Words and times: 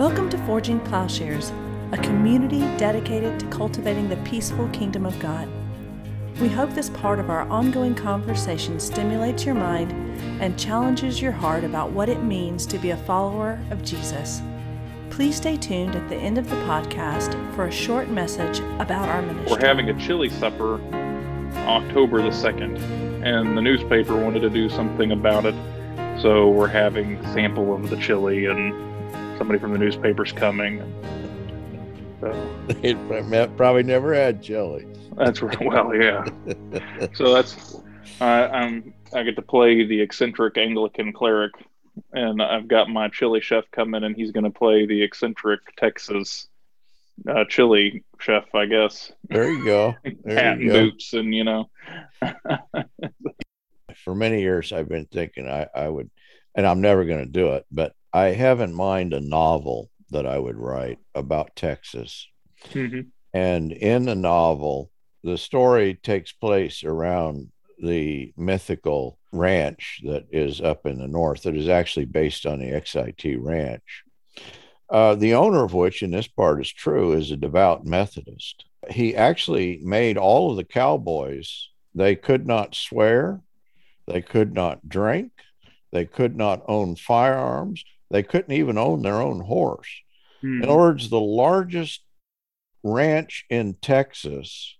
Welcome 0.00 0.30
to 0.30 0.38
Forging 0.46 0.80
Plowshares, 0.80 1.52
a 1.92 1.98
community 1.98 2.60
dedicated 2.78 3.38
to 3.38 3.46
cultivating 3.48 4.08
the 4.08 4.16
peaceful 4.24 4.66
kingdom 4.70 5.04
of 5.04 5.20
God. 5.20 5.46
We 6.40 6.48
hope 6.48 6.70
this 6.70 6.88
part 6.88 7.18
of 7.18 7.28
our 7.28 7.42
ongoing 7.50 7.94
conversation 7.94 8.80
stimulates 8.80 9.44
your 9.44 9.56
mind 9.56 9.92
and 10.40 10.58
challenges 10.58 11.20
your 11.20 11.32
heart 11.32 11.64
about 11.64 11.90
what 11.90 12.08
it 12.08 12.22
means 12.22 12.64
to 12.68 12.78
be 12.78 12.92
a 12.92 12.96
follower 12.96 13.60
of 13.70 13.84
Jesus. 13.84 14.40
Please 15.10 15.36
stay 15.36 15.58
tuned 15.58 15.94
at 15.94 16.08
the 16.08 16.16
end 16.16 16.38
of 16.38 16.48
the 16.48 16.56
podcast 16.64 17.34
for 17.54 17.66
a 17.66 17.70
short 17.70 18.08
message 18.08 18.60
about 18.80 19.06
our 19.06 19.20
ministry. 19.20 19.52
We're 19.52 19.66
having 19.66 19.90
a 19.90 20.00
chili 20.00 20.30
supper 20.30 20.80
October 21.66 22.22
the 22.22 22.30
2nd, 22.30 22.80
and 23.22 23.54
the 23.54 23.60
newspaper 23.60 24.16
wanted 24.16 24.40
to 24.40 24.48
do 24.48 24.70
something 24.70 25.12
about 25.12 25.44
it. 25.44 25.54
So 26.22 26.48
we're 26.48 26.68
having 26.68 27.22
sample 27.34 27.74
of 27.74 27.90
the 27.90 27.98
chili 27.98 28.46
and 28.46 28.89
somebody 29.40 29.58
from 29.58 29.72
the 29.72 29.78
newspaper's 29.78 30.32
coming. 30.32 30.82
So. 32.20 32.56
They 32.82 32.94
probably 33.56 33.82
never 33.82 34.14
had 34.14 34.42
chili. 34.42 34.86
That's. 35.16 35.40
Well, 35.40 35.94
yeah. 35.94 36.24
so 37.14 37.32
that's 37.32 37.74
uh, 38.20 38.24
I'm 38.24 38.92
I 39.14 39.22
get 39.22 39.36
to 39.36 39.42
play 39.42 39.86
the 39.86 39.98
eccentric 40.00 40.58
Anglican 40.58 41.14
cleric, 41.14 41.52
and 42.12 42.42
I've 42.42 42.68
got 42.68 42.90
my 42.90 43.08
chili 43.08 43.40
chef 43.40 43.64
coming, 43.72 44.04
and 44.04 44.14
he's 44.14 44.30
going 44.30 44.44
to 44.44 44.50
play 44.50 44.84
the 44.84 45.02
eccentric 45.02 45.60
Texas 45.76 46.48
uh, 47.26 47.44
chili 47.48 48.04
chef, 48.20 48.54
I 48.54 48.66
guess. 48.66 49.10
There 49.28 49.50
you 49.50 49.64
go. 49.64 49.94
There 50.22 50.36
Hat 50.36 50.58
and 50.58 50.68
go. 50.68 50.72
boots, 50.72 51.14
and 51.14 51.34
you 51.34 51.44
know. 51.44 51.70
For 54.04 54.14
many 54.14 54.42
years, 54.42 54.70
I've 54.72 54.88
been 54.88 55.06
thinking 55.06 55.48
I, 55.48 55.66
I 55.74 55.88
would, 55.88 56.10
and 56.54 56.66
I'm 56.66 56.82
never 56.82 57.06
going 57.06 57.24
to 57.24 57.30
do 57.30 57.52
it, 57.54 57.64
but 57.72 57.94
I 58.12 58.28
have 58.28 58.60
in 58.60 58.74
mind 58.74 59.12
a 59.12 59.20
novel 59.20 59.90
that 60.10 60.26
I 60.26 60.38
would 60.38 60.56
write 60.56 60.98
about 61.14 61.54
Texas. 61.56 62.26
Mm-hmm. 62.70 63.08
And 63.32 63.72
in 63.72 64.06
the 64.06 64.16
novel, 64.16 64.90
the 65.22 65.38
story 65.38 65.94
takes 65.94 66.32
place 66.32 66.82
around 66.82 67.50
the 67.78 68.32
mythical 68.36 69.18
ranch 69.32 70.00
that 70.04 70.26
is 70.30 70.60
up 70.60 70.86
in 70.86 70.98
the 70.98 71.06
north 71.06 71.42
that 71.42 71.56
is 71.56 71.68
actually 71.68 72.04
based 72.04 72.46
on 72.46 72.58
the 72.58 72.66
XIT 72.66 73.38
ranch. 73.40 74.02
Uh, 74.88 75.14
the 75.14 75.34
owner 75.34 75.64
of 75.64 75.72
which, 75.72 76.02
in 76.02 76.10
this 76.10 76.26
part 76.26 76.60
is 76.60 76.72
true, 76.72 77.12
is 77.12 77.30
a 77.30 77.36
devout 77.36 77.86
Methodist. 77.86 78.64
He 78.90 79.14
actually 79.14 79.78
made 79.82 80.18
all 80.18 80.50
of 80.50 80.56
the 80.56 80.64
cowboys, 80.64 81.68
they 81.94 82.16
could 82.16 82.46
not 82.46 82.74
swear, 82.74 83.40
they 84.08 84.20
could 84.20 84.52
not 84.52 84.88
drink, 84.88 85.30
they 85.92 86.06
could 86.06 86.36
not 86.36 86.62
own 86.66 86.96
firearms, 86.96 87.84
they 88.10 88.22
couldn't 88.22 88.52
even 88.52 88.78
own 88.78 89.02
their 89.02 89.20
own 89.20 89.40
horse. 89.40 89.88
Mm-hmm. 90.42 90.62
In 90.62 90.68
other 90.68 90.78
words, 90.78 91.08
the 91.08 91.20
largest 91.20 92.02
ranch 92.82 93.44
in 93.50 93.74
Texas, 93.74 94.76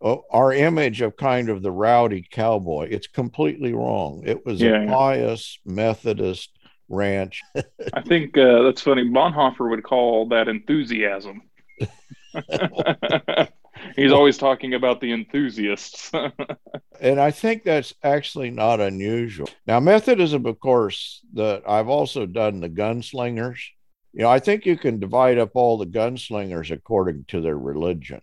our 0.00 0.52
image 0.52 1.00
of 1.00 1.16
kind 1.16 1.48
of 1.48 1.62
the 1.62 1.70
rowdy 1.70 2.26
cowboy, 2.30 2.88
it's 2.90 3.06
completely 3.06 3.72
wrong. 3.72 4.22
It 4.24 4.44
was 4.44 4.60
yeah, 4.60 4.82
a 4.82 4.86
pious 4.86 5.58
Methodist 5.64 6.50
ranch. 6.88 7.42
I 7.94 8.02
think 8.02 8.36
uh, 8.36 8.62
that's 8.62 8.82
funny. 8.82 9.04
Bonhoeffer 9.04 9.68
would 9.68 9.82
call 9.82 10.28
that 10.28 10.48
enthusiasm. 10.48 11.42
He's 13.96 14.12
always 14.12 14.38
talking 14.38 14.74
about 14.74 15.00
the 15.00 15.12
enthusiasts. 15.12 16.10
And 17.00 17.20
I 17.20 17.30
think 17.30 17.64
that's 17.64 17.94
actually 18.02 18.50
not 18.50 18.80
unusual. 18.80 19.48
Now, 19.66 19.80
Methodism, 19.80 20.46
of 20.46 20.58
course, 20.60 21.20
that 21.34 21.62
I've 21.68 21.88
also 21.88 22.26
done 22.26 22.60
the 22.60 22.68
gunslingers. 22.68 23.58
You 24.12 24.22
know, 24.22 24.30
I 24.30 24.38
think 24.38 24.66
you 24.66 24.76
can 24.76 24.98
divide 24.98 25.38
up 25.38 25.50
all 25.54 25.78
the 25.78 25.86
gunslingers 25.86 26.70
according 26.70 27.24
to 27.28 27.40
their 27.40 27.58
religion. 27.58 28.22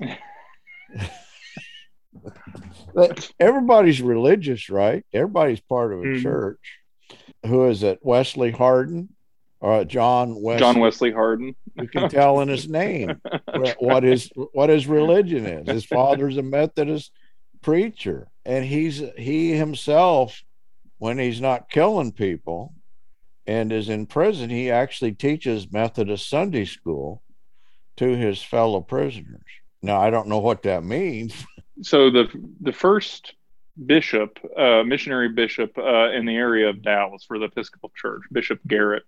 Everybody's 3.40 4.00
religious, 4.00 4.70
right? 4.70 5.04
Everybody's 5.12 5.60
part 5.60 5.92
of 5.92 6.00
a 6.00 6.04
mm-hmm. 6.04 6.22
church. 6.22 6.78
Who 7.46 7.66
is 7.68 7.82
it? 7.82 7.98
Wesley 8.02 8.52
Hardin? 8.52 9.08
uh, 9.64 9.84
John 9.84 10.40
Wesley. 10.40 10.58
John 10.58 10.78
Wesley 10.78 11.12
Hardin. 11.12 11.54
you 11.76 11.88
can 11.88 12.10
tell 12.10 12.40
in 12.40 12.48
his 12.48 12.68
name 12.68 13.20
what 13.78 14.02
his 14.02 14.30
what 14.52 14.68
his 14.68 14.86
religion 14.86 15.46
is. 15.46 15.68
His 15.68 15.84
father's 15.84 16.36
a 16.36 16.42
Methodist 16.42 17.10
preacher, 17.64 18.28
and 18.44 18.64
he's 18.64 19.02
he 19.16 19.52
himself, 19.52 20.42
when 20.98 21.18
he's 21.18 21.40
not 21.40 21.70
killing 21.70 22.12
people, 22.12 22.74
and 23.46 23.72
is 23.72 23.88
in 23.88 24.06
prison, 24.06 24.50
he 24.50 24.70
actually 24.70 25.12
teaches 25.12 25.72
Methodist 25.72 26.28
Sunday 26.28 26.66
school 26.66 27.22
to 27.96 28.14
his 28.14 28.42
fellow 28.42 28.80
prisoners. 28.80 29.42
Now 29.82 30.00
I 30.00 30.10
don't 30.10 30.28
know 30.28 30.38
what 30.38 30.62
that 30.62 30.84
means. 30.84 31.34
So 31.82 32.08
the 32.08 32.28
the 32.60 32.72
first 32.72 33.34
bishop, 33.84 34.38
uh, 34.56 34.84
missionary 34.84 35.30
bishop 35.30 35.76
uh, 35.76 36.12
in 36.12 36.24
the 36.24 36.36
area 36.36 36.68
of 36.68 36.82
Dallas 36.82 37.24
for 37.24 37.36
the 37.36 37.46
Episcopal 37.46 37.90
Church, 37.96 38.22
Bishop 38.30 38.60
Garrett, 38.68 39.02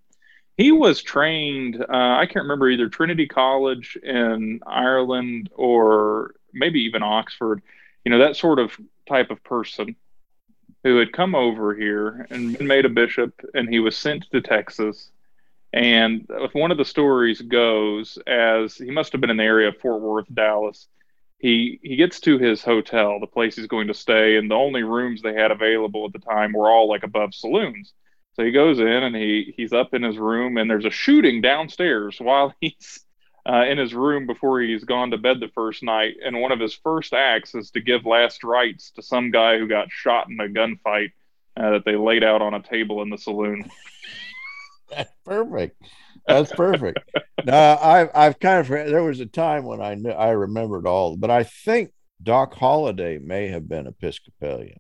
he 0.56 0.72
was 0.72 1.03
trained 1.03 1.81
uh, 1.81 1.87
i 2.19 2.27
can't 2.27 2.45
remember 2.45 2.69
either 2.69 2.89
trinity 2.89 3.27
college 3.27 3.97
in 4.03 4.61
ireland 4.66 5.50
or 5.55 6.34
maybe 6.53 6.81
even 6.81 7.03
oxford 7.03 7.62
you 8.06 8.11
know 8.11 8.21
that 8.21 8.37
sort 8.37 8.61
of 8.61 8.71
type 9.09 9.33
of 9.33 9.43
person 9.43 9.97
who 10.84 10.97
had 10.99 11.12
come 11.12 11.34
over 11.34 11.75
here 11.75 12.25
and 12.31 12.56
been 12.56 12.69
made 12.69 12.84
a 12.84 12.89
bishop 12.89 13.34
and 13.53 13.69
he 13.69 13.81
was 13.81 13.97
sent 13.99 14.25
to 14.31 14.41
texas. 14.41 15.11
And 15.72 16.25
if 16.31 16.55
one 16.55 16.71
of 16.71 16.78
the 16.78 16.84
stories 16.84 17.43
goes 17.43 18.16
as 18.28 18.77
he 18.77 18.93
must 18.93 19.11
have 19.11 19.21
been 19.21 19.31
in 19.31 19.37
the 19.37 19.43
area 19.43 19.69
of 19.69 19.78
fort 19.78 20.00
worth 20.00 20.33
dallas 20.33 20.87
he 21.39 21.81
he 21.83 21.97
gets 21.97 22.21
to 22.21 22.39
his 22.39 22.62
hotel 22.62 23.19
the 23.19 23.27
place 23.27 23.56
he's 23.56 23.66
going 23.66 23.89
to 23.89 23.95
stay 23.95 24.37
and 24.37 24.49
the 24.49 24.55
only 24.55 24.84
rooms 24.84 25.21
they 25.21 25.34
had 25.34 25.50
available 25.50 26.06
at 26.06 26.12
the 26.12 26.21
time 26.21 26.53
were 26.53 26.71
all 26.71 26.89
like 26.89 27.03
above 27.03 27.34
saloons. 27.34 27.93
So 28.34 28.45
he 28.45 28.53
goes 28.53 28.78
in 28.78 28.87
and 28.87 29.16
he 29.16 29.53
he's 29.56 29.72
up 29.72 29.95
in 29.95 30.05
his 30.05 30.16
room 30.16 30.59
and 30.59 30.71
there's 30.71 30.84
a 30.84 30.91
shooting 30.91 31.41
downstairs 31.41 32.21
while 32.21 32.55
he's 32.61 33.00
uh, 33.49 33.65
in 33.67 33.79
his 33.79 33.95
room 33.95 34.27
before 34.27 34.61
he's 34.61 34.84
gone 34.84 35.11
to 35.11 35.19
bed 35.19 35.41
the 35.41 35.49
first 35.55 35.83
night. 35.83 36.15
And 36.25 36.41
one 36.41 36.53
of 36.53 36.61
his 36.61 36.75
first 36.75 37.12
acts 37.12 37.55
is 37.55 37.71
to 37.73 37.81
give 37.81 38.07
last 38.07 38.45
rites 38.45 38.91
to 38.93 39.03
some 39.03 39.31
guy 39.31 39.59
who 39.59 39.69
got 39.69 39.91
shot 39.91 40.29
in 40.29 40.41
a 40.41 40.49
gunfight 40.49 41.12
uh, 41.57 41.71
that 41.71 41.84
they 41.84 41.97
laid 41.97 42.25
out 42.25 42.43
on 42.43 42.55
a 42.55 42.62
table 42.62 43.03
in 43.03 43.11
the 43.11 43.19
saloon. 43.19 43.71
That's 44.91 45.12
perfect. 45.25 45.83
That's 46.27 46.53
perfect. 46.53 46.99
now 47.45 47.79
I've 47.79 48.11
I've 48.15 48.39
kind 48.41 48.61
of 48.61 48.69
there 48.69 49.03
was 49.03 49.21
a 49.21 49.27
time 49.27 49.65
when 49.65 49.81
I 49.81 49.95
knew 49.95 50.11
I 50.11 50.31
remembered 50.31 50.87
all, 50.87 51.17
but 51.17 51.31
I 51.31 51.45
think 51.45 51.93
Doc 52.23 52.55
Holliday 52.55 53.19
may 53.19 53.49
have 53.49 53.69
been 53.69 53.87
Episcopalian 53.87 54.78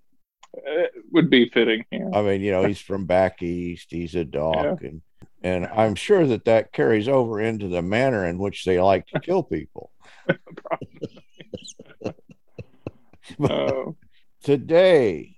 it 0.64 0.92
would 1.12 1.30
be 1.30 1.48
fitting. 1.48 1.84
Yeah. 1.90 2.10
I 2.14 2.22
mean, 2.22 2.40
you 2.40 2.50
know, 2.50 2.64
he's 2.64 2.80
from 2.80 3.06
back 3.06 3.42
east. 3.42 3.88
He's 3.90 4.14
a 4.14 4.24
doc, 4.24 4.78
yeah. 4.80 4.88
and 4.88 5.02
and 5.46 5.66
I'm 5.66 5.94
sure 5.94 6.26
that 6.26 6.46
that 6.46 6.72
carries 6.72 7.06
over 7.06 7.40
into 7.40 7.68
the 7.68 7.80
manner 7.80 8.26
in 8.26 8.36
which 8.38 8.64
they 8.64 8.80
like 8.80 9.06
to 9.08 9.20
kill 9.20 9.44
people. 9.44 9.92
oh. 13.40 13.94
Today, 14.42 15.36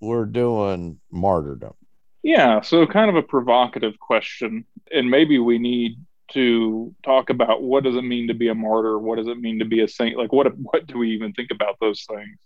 we're 0.00 0.24
doing 0.24 0.98
martyrdom. 1.10 1.74
Yeah, 2.22 2.62
so 2.62 2.86
kind 2.86 3.10
of 3.10 3.16
a 3.16 3.22
provocative 3.22 3.98
question, 3.98 4.64
and 4.90 5.10
maybe 5.10 5.38
we 5.38 5.58
need 5.58 5.98
to 6.32 6.94
talk 7.04 7.28
about 7.28 7.62
what 7.62 7.84
does 7.84 7.96
it 7.96 8.02
mean 8.02 8.28
to 8.28 8.34
be 8.34 8.48
a 8.48 8.54
martyr? 8.54 8.98
What 8.98 9.16
does 9.16 9.28
it 9.28 9.38
mean 9.38 9.58
to 9.58 9.66
be 9.66 9.82
a 9.82 9.88
saint? 9.88 10.16
Like, 10.16 10.32
what 10.32 10.46
what 10.56 10.86
do 10.86 10.96
we 10.96 11.10
even 11.10 11.34
think 11.34 11.50
about 11.50 11.76
those 11.80 12.06
things? 12.08 12.38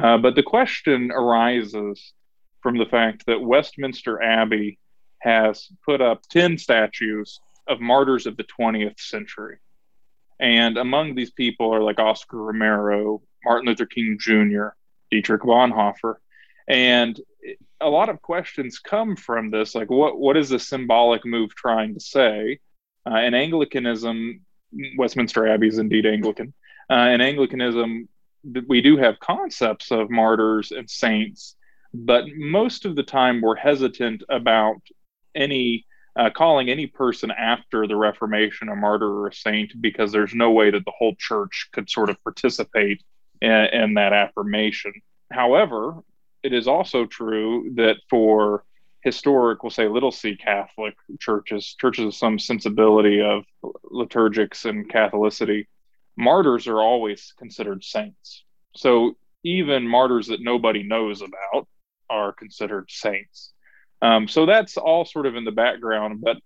Uh, 0.00 0.18
but 0.18 0.36
the 0.36 0.44
question 0.44 1.10
arises 1.10 2.12
from 2.62 2.78
the 2.78 2.86
fact 2.86 3.26
that 3.26 3.42
Westminster 3.42 4.22
Abbey 4.22 4.78
has 5.20 5.68
put 5.84 6.00
up 6.00 6.22
10 6.30 6.58
statues 6.58 7.40
of 7.66 7.80
martyrs 7.80 8.26
of 8.26 8.36
the 8.36 8.44
20th 8.44 8.98
century. 8.98 9.58
And 10.40 10.78
among 10.78 11.14
these 11.14 11.30
people 11.30 11.74
are 11.74 11.82
like 11.82 11.98
Oscar 11.98 12.38
Romero, 12.38 13.22
Martin 13.44 13.68
Luther 13.68 13.86
King 13.86 14.16
Jr., 14.18 14.68
Dietrich 15.10 15.42
Bonhoeffer. 15.42 16.16
And 16.66 17.20
a 17.80 17.88
lot 17.88 18.08
of 18.08 18.22
questions 18.22 18.78
come 18.78 19.16
from 19.16 19.50
this 19.50 19.74
like, 19.74 19.90
what, 19.90 20.18
what 20.18 20.36
is 20.36 20.48
the 20.48 20.58
symbolic 20.58 21.24
move 21.24 21.54
trying 21.54 21.94
to 21.94 22.00
say? 22.00 22.58
Uh, 23.10 23.16
in 23.16 23.34
Anglicanism, 23.34 24.40
Westminster 24.96 25.46
Abbey 25.46 25.68
is 25.68 25.78
indeed 25.78 26.06
Anglican. 26.06 26.52
Uh, 26.90 27.10
in 27.12 27.20
Anglicanism, 27.20 28.08
we 28.66 28.80
do 28.80 28.96
have 28.96 29.20
concepts 29.20 29.90
of 29.90 30.10
martyrs 30.10 30.72
and 30.72 30.88
saints, 30.88 31.56
but 31.92 32.24
most 32.36 32.84
of 32.84 32.96
the 32.96 33.02
time 33.02 33.40
we're 33.40 33.56
hesitant 33.56 34.22
about 34.28 34.80
any 35.34 35.86
uh, 36.16 36.30
calling 36.30 36.68
any 36.68 36.86
person 36.86 37.30
after 37.30 37.86
the 37.86 37.96
Reformation 37.96 38.68
a 38.68 38.76
martyr 38.76 39.06
or 39.06 39.28
a 39.28 39.34
saint 39.34 39.72
because 39.80 40.10
there's 40.10 40.34
no 40.34 40.50
way 40.50 40.70
that 40.70 40.84
the 40.84 40.92
whole 40.98 41.14
church 41.18 41.68
could 41.72 41.88
sort 41.88 42.10
of 42.10 42.22
participate 42.24 43.02
in, 43.40 43.50
in 43.50 43.94
that 43.94 44.12
affirmation. 44.12 44.92
However, 45.30 46.02
it 46.42 46.52
is 46.52 46.66
also 46.66 47.06
true 47.06 47.72
that 47.76 47.96
for 48.08 48.64
historic, 49.02 49.62
we'll 49.62 49.70
say 49.70 49.88
little 49.88 50.10
c 50.10 50.36
Catholic 50.36 50.94
churches, 51.20 51.74
churches 51.80 52.06
of 52.06 52.14
some 52.14 52.38
sensibility 52.38 53.22
of 53.22 53.44
liturgics 53.90 54.64
and 54.64 54.90
Catholicity, 54.90 55.66
martyrs 56.16 56.66
are 56.66 56.80
always 56.80 57.32
considered 57.38 57.84
saints. 57.84 58.44
So 58.74 59.16
even 59.42 59.86
martyrs 59.86 60.26
that 60.26 60.42
nobody 60.42 60.82
knows 60.82 61.22
about 61.22 61.66
are 62.10 62.32
considered 62.32 62.90
saints. 62.90 63.52
Um, 64.02 64.28
so 64.28 64.46
that's 64.46 64.76
all 64.76 65.04
sort 65.04 65.26
of 65.26 65.36
in 65.36 65.44
the 65.44 65.50
background, 65.50 66.20
but 66.22 66.38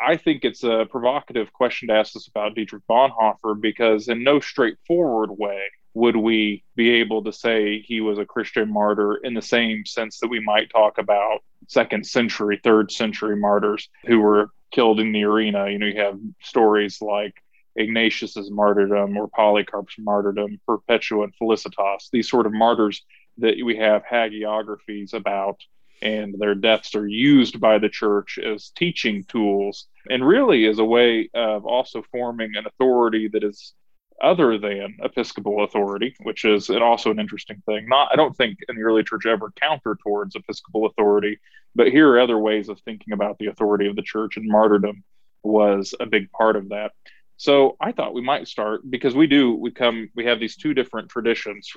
I 0.00 0.16
think 0.16 0.44
it's 0.44 0.64
a 0.64 0.86
provocative 0.90 1.52
question 1.52 1.88
to 1.88 1.94
ask 1.94 2.16
us 2.16 2.28
about 2.28 2.54
Dietrich 2.54 2.82
Bonhoeffer 2.88 3.60
because, 3.60 4.08
in 4.08 4.22
no 4.22 4.40
straightforward 4.40 5.30
way, 5.30 5.70
would 5.94 6.16
we 6.16 6.64
be 6.74 6.90
able 6.90 7.22
to 7.24 7.32
say 7.32 7.80
he 7.80 8.00
was 8.00 8.18
a 8.18 8.26
Christian 8.26 8.72
martyr 8.72 9.16
in 9.16 9.34
the 9.34 9.42
same 9.42 9.86
sense 9.86 10.18
that 10.18 10.28
we 10.28 10.40
might 10.40 10.70
talk 10.70 10.98
about 10.98 11.44
second 11.68 12.04
century, 12.04 12.60
third 12.62 12.90
century 12.90 13.36
martyrs 13.36 13.88
who 14.04 14.20
were 14.20 14.50
killed 14.72 14.98
in 14.98 15.12
the 15.12 15.24
arena? 15.24 15.70
You 15.70 15.78
know, 15.78 15.86
you 15.86 16.00
have 16.00 16.18
stories 16.42 17.00
like 17.00 17.34
Ignatius's 17.76 18.50
martyrdom 18.50 19.16
or 19.16 19.28
Polycarp's 19.28 19.94
martyrdom, 19.98 20.60
Perpetua 20.66 21.24
and 21.24 21.34
Felicitas, 21.36 22.08
these 22.12 22.28
sort 22.28 22.46
of 22.46 22.52
martyrs 22.52 23.02
that 23.38 23.56
we 23.64 23.76
have 23.76 24.02
hagiographies 24.04 25.14
about 25.14 25.60
and 26.02 26.34
their 26.38 26.54
deaths 26.54 26.94
are 26.94 27.06
used 27.06 27.60
by 27.60 27.78
the 27.78 27.88
church 27.88 28.38
as 28.38 28.70
teaching 28.70 29.24
tools 29.24 29.86
and 30.10 30.26
really 30.26 30.66
as 30.66 30.78
a 30.78 30.84
way 30.84 31.30
of 31.34 31.64
also 31.64 32.02
forming 32.12 32.56
an 32.56 32.66
authority 32.66 33.28
that 33.28 33.44
is 33.44 33.74
other 34.22 34.58
than 34.58 34.96
episcopal 35.02 35.64
authority, 35.64 36.14
which 36.22 36.44
is 36.44 36.70
also 36.70 37.10
an 37.10 37.18
interesting 37.18 37.62
thing. 37.66 37.88
Not, 37.88 38.08
I 38.12 38.16
don't 38.16 38.36
think 38.36 38.58
in 38.68 38.76
the 38.76 38.82
early 38.82 39.02
church 39.02 39.26
ever 39.26 39.52
counter 39.60 39.96
towards 40.02 40.36
episcopal 40.36 40.86
authority, 40.86 41.38
but 41.74 41.88
here 41.88 42.10
are 42.10 42.20
other 42.20 42.38
ways 42.38 42.68
of 42.68 42.80
thinking 42.80 43.12
about 43.12 43.38
the 43.38 43.46
authority 43.46 43.86
of 43.86 43.96
the 43.96 44.02
church, 44.02 44.36
and 44.36 44.48
martyrdom 44.48 45.02
was 45.42 45.94
a 46.00 46.06
big 46.06 46.30
part 46.30 46.56
of 46.56 46.70
that. 46.70 46.92
So 47.36 47.76
I 47.80 47.92
thought 47.92 48.14
we 48.14 48.22
might 48.22 48.48
start 48.48 48.88
because 48.88 49.14
we 49.14 49.26
do 49.26 49.54
we 49.54 49.70
come 49.72 50.08
we 50.14 50.24
have 50.26 50.38
these 50.38 50.56
two 50.56 50.72
different 50.72 51.10
traditions. 51.10 51.70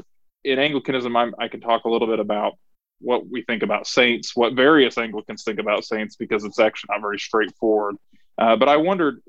In 0.44 0.60
Anglicanism, 0.60 1.16
I'm, 1.16 1.34
I 1.40 1.48
can 1.48 1.62
talk 1.62 1.86
a 1.86 1.90
little 1.90 2.08
bit 2.08 2.20
about 2.20 2.54
what 3.00 3.28
we 3.28 3.44
think 3.44 3.64
about 3.64 3.88
saints, 3.88 4.36
what 4.36 4.54
various 4.54 4.98
Anglicans 4.98 5.44
think 5.44 5.60
about 5.60 5.86
saints, 5.86 6.16
because 6.16 6.44
it's 6.44 6.60
actually 6.60 6.90
not 6.92 7.02
very 7.02 7.20
straightforward. 7.20 7.96
Uh, 8.38 8.56
but 8.56 8.70
I 8.70 8.78
wondered 8.78 9.22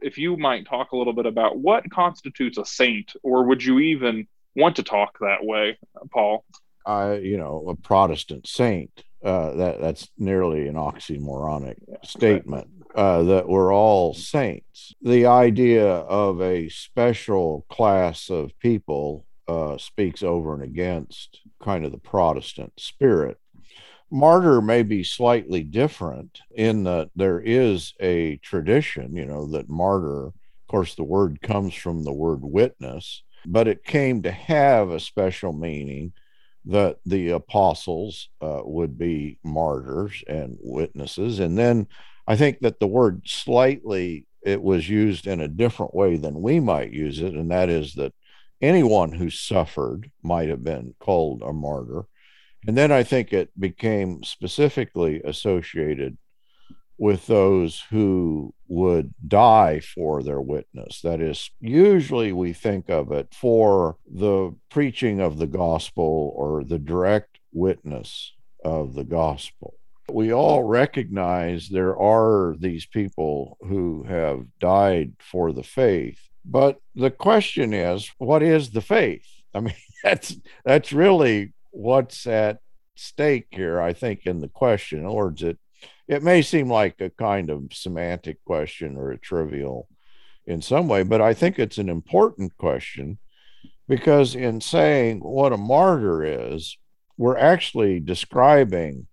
if 0.00 0.18
you 0.18 0.36
might 0.36 0.66
talk 0.66 0.92
a 0.92 0.96
little 0.96 1.12
bit 1.12 1.26
about 1.26 1.58
what 1.58 1.90
constitutes 1.90 2.58
a 2.58 2.64
saint, 2.64 3.12
or 3.22 3.44
would 3.44 3.64
you 3.64 3.78
even 3.78 4.26
want 4.54 4.76
to 4.76 4.82
talk 4.82 5.18
that 5.20 5.44
way, 5.44 5.78
Paul? 6.10 6.44
I, 6.84 7.14
you 7.14 7.36
know, 7.36 7.66
a 7.68 7.76
Protestant 7.76 8.46
saint. 8.46 9.02
Uh, 9.24 9.56
that 9.56 9.80
that's 9.80 10.08
nearly 10.18 10.68
an 10.68 10.74
oxymoronic 10.74 11.76
yeah, 11.88 11.96
statement. 12.04 12.68
Uh, 12.94 13.22
that 13.24 13.48
we're 13.48 13.74
all 13.74 14.14
saints. 14.14 14.94
The 15.02 15.26
idea 15.26 15.86
of 15.86 16.40
a 16.40 16.68
special 16.68 17.66
class 17.68 18.30
of 18.30 18.58
people 18.58 19.26
uh, 19.48 19.78
speaks 19.78 20.22
over 20.22 20.54
and 20.54 20.62
against 20.62 21.40
kind 21.62 21.84
of 21.84 21.92
the 21.92 21.98
Protestant 21.98 22.72
spirit. 22.78 23.38
Martyr 24.10 24.60
may 24.60 24.82
be 24.82 25.02
slightly 25.02 25.62
different 25.62 26.40
in 26.54 26.84
that 26.84 27.10
there 27.16 27.40
is 27.40 27.92
a 28.00 28.36
tradition, 28.36 29.16
you 29.16 29.26
know, 29.26 29.46
that 29.46 29.68
martyr, 29.68 30.26
of 30.26 30.34
course, 30.68 30.94
the 30.94 31.02
word 31.02 31.42
comes 31.42 31.74
from 31.74 32.04
the 32.04 32.12
word 32.12 32.40
witness, 32.42 33.22
but 33.44 33.66
it 33.66 33.84
came 33.84 34.22
to 34.22 34.30
have 34.30 34.90
a 34.90 35.00
special 35.00 35.52
meaning 35.52 36.12
that 36.66 36.98
the 37.04 37.30
apostles 37.30 38.28
uh, 38.40 38.60
would 38.64 38.98
be 38.98 39.38
martyrs 39.44 40.22
and 40.28 40.56
witnesses. 40.60 41.38
And 41.38 41.56
then 41.56 41.86
I 42.26 42.36
think 42.36 42.60
that 42.60 42.80
the 42.80 42.88
word 42.88 43.22
slightly, 43.24 44.26
it 44.42 44.60
was 44.62 44.88
used 44.88 45.26
in 45.26 45.40
a 45.40 45.48
different 45.48 45.94
way 45.94 46.16
than 46.16 46.42
we 46.42 46.60
might 46.60 46.92
use 46.92 47.20
it, 47.20 47.34
and 47.34 47.50
that 47.50 47.68
is 47.68 47.94
that 47.94 48.12
anyone 48.60 49.12
who 49.12 49.30
suffered 49.30 50.10
might 50.22 50.48
have 50.48 50.64
been 50.64 50.94
called 51.00 51.42
a 51.42 51.52
martyr. 51.52 52.06
And 52.66 52.76
then 52.76 52.90
I 52.90 53.02
think 53.02 53.32
it 53.32 53.50
became 53.58 54.22
specifically 54.24 55.22
associated 55.24 56.18
with 56.98 57.26
those 57.26 57.82
who 57.90 58.54
would 58.68 59.14
die 59.26 59.80
for 59.80 60.22
their 60.22 60.40
witness. 60.40 61.00
That 61.02 61.20
is, 61.20 61.50
usually 61.60 62.32
we 62.32 62.52
think 62.52 62.88
of 62.88 63.12
it 63.12 63.34
for 63.34 63.98
the 64.10 64.54
preaching 64.70 65.20
of 65.20 65.38
the 65.38 65.46
gospel 65.46 66.32
or 66.34 66.64
the 66.64 66.78
direct 66.78 67.38
witness 67.52 68.32
of 68.64 68.94
the 68.94 69.04
gospel. 69.04 69.74
We 70.10 70.32
all 70.32 70.62
recognize 70.62 71.68
there 71.68 71.98
are 71.98 72.56
these 72.58 72.86
people 72.86 73.58
who 73.60 74.04
have 74.04 74.46
died 74.60 75.12
for 75.20 75.52
the 75.52 75.64
faith, 75.64 76.20
but 76.46 76.80
the 76.94 77.10
question 77.10 77.74
is, 77.74 78.10
what 78.18 78.42
is 78.42 78.70
the 78.70 78.80
faith? 78.80 79.26
I 79.52 79.60
mean, 79.60 79.74
that's 80.04 80.36
that's 80.64 80.92
really 80.92 81.52
what's 81.70 82.26
at 82.26 82.60
stake 82.94 83.48
here, 83.50 83.80
I 83.80 83.92
think, 83.92 84.26
in 84.26 84.40
the 84.40 84.48
question. 84.48 85.04
Other 85.04 85.14
words, 85.14 85.42
it 85.42 85.58
it 86.08 86.22
may 86.22 86.40
seem 86.42 86.70
like 86.70 87.00
a 87.00 87.10
kind 87.10 87.50
of 87.50 87.72
semantic 87.72 88.42
question 88.44 88.96
or 88.96 89.10
a 89.10 89.18
trivial 89.18 89.88
in 90.46 90.62
some 90.62 90.86
way, 90.86 91.02
but 91.02 91.20
I 91.20 91.34
think 91.34 91.58
it's 91.58 91.78
an 91.78 91.88
important 91.88 92.56
question 92.56 93.18
because 93.88 94.36
in 94.36 94.60
saying 94.60 95.18
what 95.18 95.52
a 95.52 95.56
martyr 95.56 96.24
is, 96.24 96.78
we're 97.16 97.36
actually 97.36 97.98
describing 97.98 99.08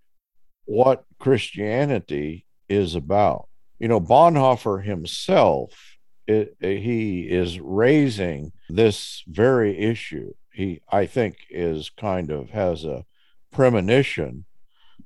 what 0.66 1.06
Christianity 1.20 2.46
is 2.70 2.94
about. 2.94 3.48
You 3.80 3.88
know, 3.88 4.00
Bonhoeffer 4.00 4.84
himself 4.84 5.93
it, 6.28 6.56
he 6.60 7.22
is 7.22 7.60
raising 7.60 8.52
this 8.70 9.24
very 9.28 9.78
issue. 9.78 10.34
He, 10.52 10.82
I 10.92 11.06
think, 11.06 11.38
is 11.50 11.90
kind 11.90 12.32
of 12.32 12.50
has 12.52 12.86
a 12.86 13.06
premonition 13.52 14.46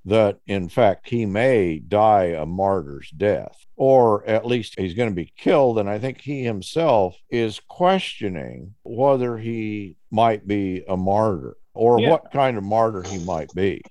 that, 0.05 0.39
in 0.47 0.69
fact, 0.69 1.09
he 1.09 1.25
may 1.25 1.79
die 1.79 2.25
a 2.25 2.45
martyr's 2.45 3.09
death, 3.09 3.65
or 3.75 4.25
at 4.25 4.45
least 4.45 4.79
he's 4.79 4.93
going 4.93 5.09
to 5.09 5.15
be 5.15 5.33
killed. 5.37 5.79
And 5.79 5.89
I 5.89 5.99
think 5.99 6.21
he 6.21 6.43
himself 6.43 7.17
is 7.29 7.59
questioning 7.67 8.75
whether 8.83 9.37
he 9.37 9.97
might 10.09 10.47
be 10.47 10.83
a 10.87 10.95
martyr 10.95 11.57
or 11.73 11.99
yeah. 11.99 12.09
what 12.09 12.31
kind 12.31 12.57
of 12.57 12.63
martyr 12.63 13.03
he 13.03 13.17
might 13.25 13.53
be. 13.53 13.81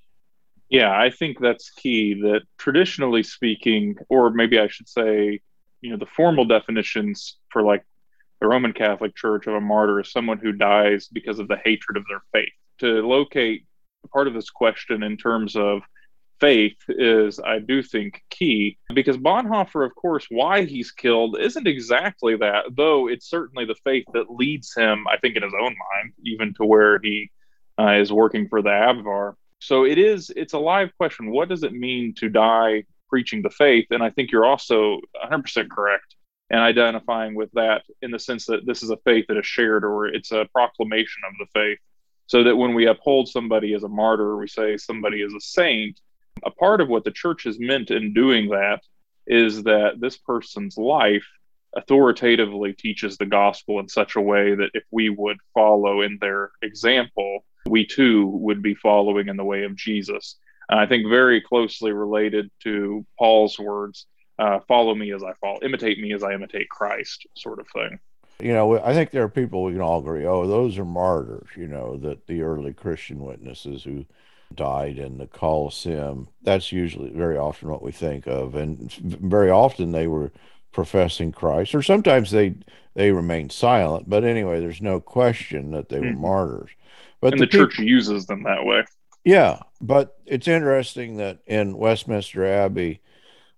Yeah, 0.69 0.91
I 0.91 1.09
think 1.11 1.39
that's 1.39 1.69
key. 1.69 2.15
That 2.21 2.41
traditionally 2.57 3.23
speaking, 3.23 3.95
or 4.09 4.31
maybe 4.31 4.59
I 4.59 4.67
should 4.67 4.89
say, 4.89 5.39
you 5.81 5.91
know 5.91 5.97
the 5.97 6.05
formal 6.05 6.45
definitions 6.45 7.37
for 7.51 7.61
like 7.61 7.83
the 8.39 8.47
Roman 8.47 8.73
Catholic 8.73 9.15
Church 9.15 9.47
of 9.47 9.55
a 9.55 9.61
martyr 9.61 9.99
is 9.99 10.11
someone 10.11 10.37
who 10.37 10.51
dies 10.51 11.07
because 11.07 11.39
of 11.39 11.47
the 11.47 11.57
hatred 11.63 11.97
of 11.97 12.03
their 12.07 12.21
faith. 12.31 12.53
To 12.79 13.07
locate 13.07 13.65
part 14.13 14.27
of 14.27 14.33
this 14.33 14.49
question 14.49 15.03
in 15.03 15.17
terms 15.17 15.55
of 15.55 15.81
faith 16.39 16.77
is, 16.87 17.39
I 17.39 17.59
do 17.59 17.81
think, 17.81 18.23
key 18.29 18.77
because 18.93 19.17
Bonhoeffer, 19.17 19.85
of 19.85 19.95
course, 19.95 20.27
why 20.29 20.65
he's 20.65 20.91
killed 20.91 21.39
isn't 21.39 21.67
exactly 21.67 22.35
that, 22.37 22.65
though 22.75 23.07
it's 23.07 23.29
certainly 23.29 23.65
the 23.65 23.75
faith 23.83 24.05
that 24.13 24.29
leads 24.29 24.73
him, 24.75 25.05
I 25.07 25.17
think, 25.17 25.35
in 25.35 25.43
his 25.43 25.53
own 25.53 25.75
mind, 25.93 26.13
even 26.23 26.53
to 26.55 26.65
where 26.65 26.99
he 27.01 27.31
uh, 27.79 27.93
is 27.93 28.11
working 28.11 28.47
for 28.47 28.61
the 28.61 28.69
Abwehr. 28.69 29.33
So 29.59 29.85
it 29.85 29.97
is, 29.97 30.31
it's 30.35 30.53
a 30.53 30.59
live 30.59 30.95
question. 30.97 31.31
What 31.31 31.49
does 31.49 31.63
it 31.63 31.73
mean 31.73 32.13
to 32.15 32.29
die 32.29 32.83
preaching 33.09 33.41
the 33.41 33.49
faith. 33.49 33.87
And 33.91 34.03
I 34.03 34.09
think 34.09 34.31
you're 34.31 34.45
also 34.45 34.99
100% 35.23 35.69
correct 35.69 36.15
in 36.49 36.59
identifying 36.59 37.35
with 37.35 37.51
that 37.53 37.83
in 38.01 38.11
the 38.11 38.19
sense 38.19 38.45
that 38.45 38.65
this 38.65 38.83
is 38.83 38.89
a 38.89 38.97
faith 38.97 39.25
that 39.27 39.37
is 39.37 39.45
shared 39.45 39.83
or 39.83 40.07
it's 40.07 40.31
a 40.31 40.47
proclamation 40.53 41.21
of 41.27 41.33
the 41.39 41.59
faith. 41.59 41.79
So 42.27 42.43
that 42.43 42.57
when 42.57 42.73
we 42.73 42.87
uphold 42.87 43.29
somebody 43.29 43.73
as 43.73 43.83
a 43.83 43.89
martyr, 43.89 44.37
we 44.37 44.47
say 44.47 44.75
somebody 44.75 45.21
is 45.21 45.33
a 45.33 45.39
saint, 45.39 45.99
a 46.45 46.51
part 46.51 46.81
of 46.81 46.89
what 46.89 47.03
the 47.03 47.11
church 47.11 47.43
has 47.43 47.59
meant 47.59 47.91
in 47.91 48.13
doing 48.13 48.49
that 48.49 48.81
is 49.25 49.63
that 49.63 49.99
this 49.99 50.17
person's 50.17 50.77
life 50.77 51.25
authoritatively 51.75 52.73
teaches 52.73 53.17
the 53.17 53.25
gospel 53.25 53.79
in 53.79 53.87
such 53.87 54.15
a 54.15 54.21
way 54.21 54.55
that 54.55 54.71
if 54.73 54.83
we 54.91 55.09
would 55.09 55.37
follow 55.53 56.01
in 56.01 56.17
their 56.19 56.51
example, 56.61 57.45
we 57.67 57.85
too 57.85 58.27
would 58.27 58.61
be 58.61 58.75
following 58.75 59.27
in 59.27 59.37
the 59.37 59.43
way 59.43 59.63
of 59.63 59.75
Jesus. 59.75 60.37
I 60.69 60.85
think 60.85 61.07
very 61.07 61.41
closely 61.41 61.91
related 61.91 62.51
to 62.63 63.05
Paul's 63.17 63.57
words, 63.57 64.05
uh, 64.37 64.59
follow 64.67 64.93
me 64.93 65.11
as 65.13 65.23
I 65.23 65.33
follow, 65.39 65.59
imitate 65.63 65.99
me 65.99 66.13
as 66.13 66.23
I 66.23 66.33
imitate 66.33 66.69
Christ, 66.69 67.25
sort 67.35 67.59
of 67.59 67.67
thing. 67.69 67.99
You 68.39 68.53
know, 68.53 68.79
I 68.79 68.93
think 68.93 69.11
there 69.11 69.23
are 69.23 69.29
people 69.29 69.63
we 69.63 69.71
can 69.71 69.81
all 69.81 69.99
agree, 69.99 70.25
oh, 70.25 70.45
those 70.45 70.77
are 70.77 70.85
martyrs, 70.85 71.47
you 71.55 71.67
know, 71.67 71.97
that 71.97 72.27
the 72.27 72.41
early 72.43 72.73
Christian 72.73 73.23
witnesses 73.23 73.83
who 73.83 74.05
died 74.53 74.97
in 74.99 75.17
the 75.17 75.27
Colosseum. 75.27 76.27
That's 76.43 76.71
usually 76.71 77.09
very 77.09 77.37
often 77.37 77.69
what 77.69 77.81
we 77.81 77.91
think 77.91 78.27
of. 78.27 78.55
And 78.55 78.91
very 78.93 79.49
often 79.49 79.91
they 79.91 80.07
were 80.07 80.31
professing 80.71 81.31
Christ, 81.31 81.73
or 81.73 81.81
sometimes 81.81 82.31
they 82.31 82.55
they 82.93 83.11
remain 83.11 83.49
silent. 83.49 84.09
But 84.09 84.23
anyway, 84.23 84.59
there's 84.59 84.81
no 84.81 84.99
question 84.99 85.71
that 85.71 85.89
they 85.89 85.99
were 85.99 86.13
martyrs. 86.13 86.69
But 87.21 87.33
and 87.33 87.41
the, 87.41 87.45
the 87.45 87.51
church 87.51 87.79
uses 87.79 88.27
them 88.27 88.43
that 88.43 88.63
way 88.63 88.83
Yeah, 89.27 89.59
but 89.81 90.15
it's 90.25 90.47
interesting 90.47 91.17
that 91.17 91.39
in 91.45 91.77
Westminster 91.77 92.45
Abbey, 92.45 93.01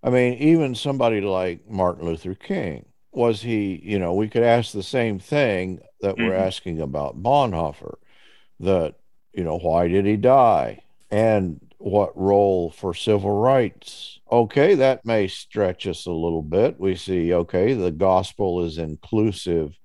I 0.01 0.09
mean, 0.09 0.33
even 0.39 0.73
somebody 0.73 1.21
like 1.21 1.69
Martin 1.69 2.07
Luther 2.07 2.33
King, 2.33 2.87
was 3.11 3.43
he, 3.43 3.79
you 3.83 3.99
know, 3.99 4.15
we 4.15 4.29
could 4.29 4.41
ask 4.41 4.71
the 4.71 4.81
same 4.81 5.19
thing 5.19 5.79
that 6.01 6.15
mm-hmm. 6.15 6.25
we're 6.25 6.33
asking 6.33 6.81
about 6.81 7.21
Bonhoeffer 7.21 7.97
that, 8.61 8.95
you 9.31 9.43
know, 9.43 9.59
why 9.59 9.87
did 9.87 10.07
he 10.07 10.17
die? 10.17 10.81
And 11.11 11.59
what 11.77 12.17
role 12.17 12.71
for 12.71 12.95
civil 12.95 13.39
rights? 13.39 14.19
Okay, 14.31 14.73
that 14.73 15.05
may 15.05 15.27
stretch 15.27 15.85
us 15.85 16.07
a 16.07 16.11
little 16.11 16.41
bit. 16.41 16.79
We 16.79 16.95
see, 16.95 17.31
okay, 17.31 17.75
the 17.75 17.91
gospel 17.91 18.65
is 18.65 18.79
inclusive 18.79 19.77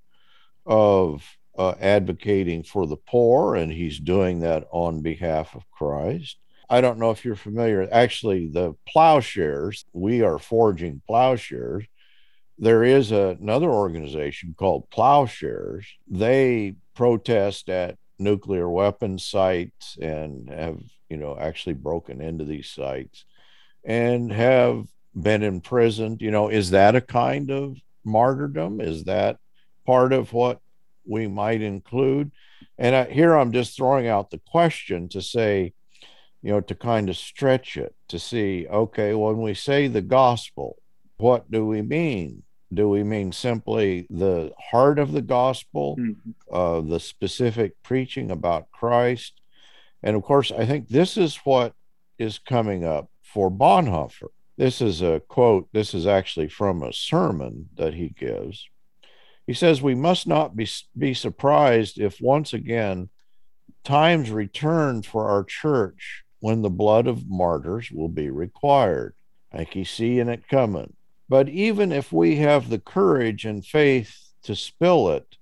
of 0.65 1.37
uh, 1.57 1.75
advocating 1.81 2.63
for 2.63 2.87
the 2.87 2.97
poor, 2.97 3.55
and 3.55 3.71
he's 3.73 3.99
doing 3.99 4.41
that 4.41 4.67
on 4.71 5.03
behalf 5.03 5.55
of 5.55 5.71
Christ. 5.71 6.39
I 6.69 6.81
don't 6.81 6.99
know 6.99 7.11
if 7.11 7.25
you're 7.25 7.37
familiar. 7.37 7.87
Actually, 7.93 8.49
the 8.49 8.75
plowshares, 8.89 9.85
we 9.93 10.23
are 10.23 10.39
forging 10.39 11.03
plowshares. 11.07 11.85
There 12.59 12.85
is 12.85 13.13
a, 13.13 13.37
another 13.41 13.71
organization 13.71 14.55
called 14.57 14.91
Plowshares. 14.91 15.87
They 16.09 16.75
protest 16.95 17.69
at 17.69 17.97
nuclear 18.19 18.69
weapon 18.69 19.19
sites 19.19 19.97
and 20.01 20.49
have, 20.49 20.81
you 21.09 21.17
know, 21.17 21.37
actually 21.39 21.75
broken 21.75 22.21
into 22.21 22.45
these 22.45 22.71
sites 22.71 23.25
and 23.85 24.33
have 24.33 24.87
been 25.15 25.43
imprisoned. 25.43 26.23
You 26.23 26.31
know, 26.31 26.49
is 26.49 26.71
that 26.71 26.97
a 26.97 27.01
kind 27.01 27.51
of 27.51 27.77
martyrdom? 28.05 28.81
Is 28.81 29.05
that 29.05 29.37
part 29.87 30.13
of 30.13 30.33
what 30.33 30.61
we 31.07 31.27
might 31.27 31.63
include? 31.63 32.33
And 32.79 32.95
I, 32.95 33.05
here 33.11 33.35
I'm 33.35 33.53
just 33.53 33.77
throwing 33.77 34.09
out 34.09 34.31
the 34.31 34.41
question 34.51 35.09
to 35.11 35.23
say, 35.23 35.73
you 36.43 36.51
know, 36.51 36.61
to 36.61 36.75
kind 36.75 37.09
of 37.09 37.17
stretch 37.17 37.77
it 37.77 37.95
to 38.09 38.19
see, 38.19 38.67
okay, 38.69 39.15
when 39.15 39.41
we 39.41 39.55
say 39.55 39.87
the 39.87 40.03
gospel, 40.03 40.77
what 41.17 41.51
do 41.51 41.65
we 41.65 41.81
mean? 41.83 42.43
Do 42.73 42.89
we 42.89 43.03
mean 43.03 43.33
simply 43.33 44.07
the 44.11 44.53
heart 44.59 44.99
of 44.99 45.13
the 45.13 45.23
gospel, 45.23 45.97
mm-hmm. 45.97 46.31
uh, 46.53 46.81
the 46.81 47.01
specific 47.01 47.81
preaching 47.83 48.31
about 48.31 48.71
Christ? 48.73 49.41
And 50.03 50.17
of 50.17 50.23
course, 50.23 50.53
I 50.53 50.67
think 50.67 50.89
this 50.89 51.17
is 51.17 51.37
what 51.45 51.73
is 52.19 52.39
coming 52.39 52.85
up 52.85 53.09
for 53.23 53.51
Bonhoeffer. 53.51 54.29
This 54.57 54.81
is 54.81 55.03
a 55.03 55.21
quote, 55.29 55.69
this 55.73 55.95
is 55.95 56.07
actually 56.07 56.49
from 56.49 56.83
a 56.83 56.93
sermon 56.93 57.69
that 57.77 57.95
he 57.95 58.09
gives. 58.11 58.69
He 59.47 59.55
says, 59.55 59.83
We 59.83 59.95
must 59.95 60.27
not 60.27 60.57
be, 60.57 60.69
be 60.97 61.15
surprised 61.15 61.99
if 61.99 62.21
once 62.21 62.53
again 62.53 63.11
times 63.85 64.31
return 64.31 65.03
for 65.03 65.29
our 65.29 65.45
church 65.45 66.25
when 66.41 66.63
the 66.63 66.71
blood 66.71 67.07
of 67.07 67.29
martyrs 67.29 67.91
will 67.91 68.09
be 68.09 68.31
required. 68.31 69.15
I 69.53 69.65
can 69.65 69.85
see 69.85 70.19
it 70.19 70.49
coming. 70.49 70.95
But 71.29 71.49
even 71.49 71.93
if 71.93 72.13
we 72.13 72.37
have 72.37 72.69
the 72.69 72.79
courage 72.79 73.45
and 73.45 73.65
faith 73.65 74.33
to 74.43 74.55
spill 74.55 75.11
it, 75.11 75.37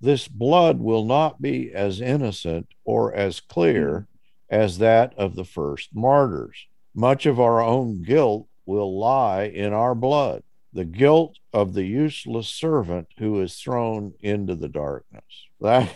this 0.00 0.28
blood 0.28 0.78
will 0.78 1.04
not 1.04 1.40
be 1.40 1.72
as 1.72 2.00
innocent 2.00 2.68
or 2.84 3.14
as 3.14 3.40
clear 3.40 4.06
as 4.50 4.78
that 4.78 5.14
of 5.18 5.34
the 5.34 5.44
first 5.44 5.90
martyrs. 5.94 6.66
Much 6.94 7.26
of 7.26 7.40
our 7.40 7.60
own 7.60 8.02
guilt 8.02 8.46
will 8.66 8.98
lie 8.98 9.44
in 9.44 9.72
our 9.72 9.94
blood, 9.94 10.42
the 10.76 10.84
guilt 10.84 11.38
of 11.52 11.72
the 11.74 11.84
useless 11.84 12.48
servant 12.48 13.08
who 13.18 13.40
is 13.40 13.56
thrown 13.56 14.12
into 14.20 14.54
the 14.54 14.68
darkness. 14.68 15.24
That, 15.58 15.90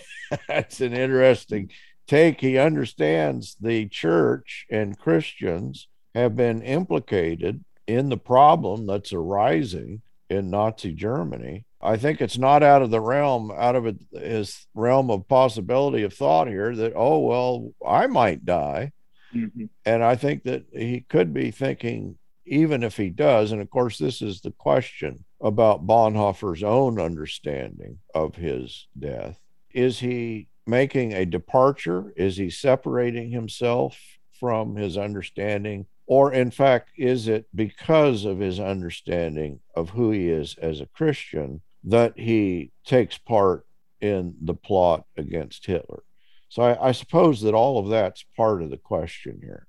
that's 0.49 0.81
an 0.81 0.95
interesting 0.95 1.71
take, 2.07 2.41
he 2.41 2.57
understands 2.57 3.57
the 3.61 3.89
church 3.89 4.65
and 4.71 4.99
Christians 4.99 5.87
have 6.15 6.35
been 6.35 6.63
implicated 6.63 7.63
in 7.87 8.09
the 8.09 8.17
problem 8.17 8.87
that's 8.87 9.13
arising 9.13 10.01
in 10.31 10.49
Nazi 10.49 10.95
Germany. 10.95 11.67
I 11.83 11.99
think 11.99 12.23
it's 12.23 12.39
not 12.39 12.63
out 12.63 12.81
of 12.81 12.91
the 12.91 13.03
realm, 13.03 13.53
out 13.55 13.77
of 13.77 13.99
his 14.13 14.67
realm 14.75 15.11
of 15.11 15.29
possibility 15.29 16.05
of 16.05 16.15
thought 16.15 16.49
here 16.49 16.75
that, 16.75 16.95
oh, 16.97 17.19
well, 17.19 17.73
I 17.87 18.07
might 18.07 18.47
die. 18.47 18.93
Mm-hmm. 19.35 19.67
And 19.85 20.03
I 20.03 20.17
think 20.17 20.45
that 20.45 20.65
he 20.73 21.05
could 21.07 21.35
be 21.35 21.51
thinking, 21.51 22.17
even 22.51 22.83
if 22.83 22.97
he 22.97 23.11
does, 23.11 23.53
and 23.53 23.63
of 23.63 23.71
course, 23.71 23.97
this 23.97 24.21
is 24.21 24.41
the 24.41 24.51
question 24.51 25.25
about 25.41 25.87
Bonhoeffer's 25.87 26.65
own 26.65 27.01
understanding 27.01 27.99
of 28.13 28.35
his 28.35 28.89
death. 28.99 29.39
Is 29.73 30.01
he 30.01 30.49
making 30.67 31.13
a 31.13 31.25
departure? 31.25 32.13
Is 32.17 32.37
he 32.37 32.51
separating 32.51 33.31
himself 33.31 33.97
from 34.33 34.75
his 34.75 34.99
understanding? 34.99 35.87
Or, 36.07 36.33
in 36.33 36.51
fact, 36.51 36.91
is 36.97 37.29
it 37.29 37.47
because 37.55 38.25
of 38.25 38.41
his 38.41 38.59
understanding 38.59 39.61
of 39.77 39.91
who 39.91 40.11
he 40.11 40.29
is 40.29 40.57
as 40.61 40.81
a 40.81 40.87
Christian 40.87 41.61
that 41.85 42.19
he 42.19 42.73
takes 42.85 43.17
part 43.17 43.65
in 44.01 44.35
the 44.43 44.55
plot 44.55 45.05
against 45.17 45.67
Hitler? 45.67 46.03
So 46.49 46.63
I, 46.63 46.89
I 46.89 46.93
suppose 46.93 47.43
that 47.43 47.55
all 47.55 47.79
of 47.79 47.91
that's 47.91 48.25
part 48.37 48.61
of 48.61 48.71
the 48.71 48.77
question 48.77 49.39
here. 49.41 49.69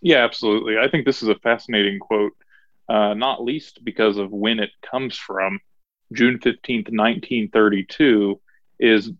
Yeah, 0.00 0.24
absolutely. 0.24 0.78
I 0.78 0.88
think 0.88 1.04
this 1.04 1.22
is 1.22 1.28
a 1.28 1.34
fascinating 1.36 1.98
quote, 1.98 2.32
uh, 2.88 3.14
not 3.14 3.44
least 3.44 3.84
because 3.84 4.18
of 4.18 4.30
when 4.30 4.58
it 4.58 4.70
comes 4.82 5.16
from. 5.16 5.60
June 6.12 6.38
15th, 6.40 6.90
1932 6.90 8.40
is 8.80 9.12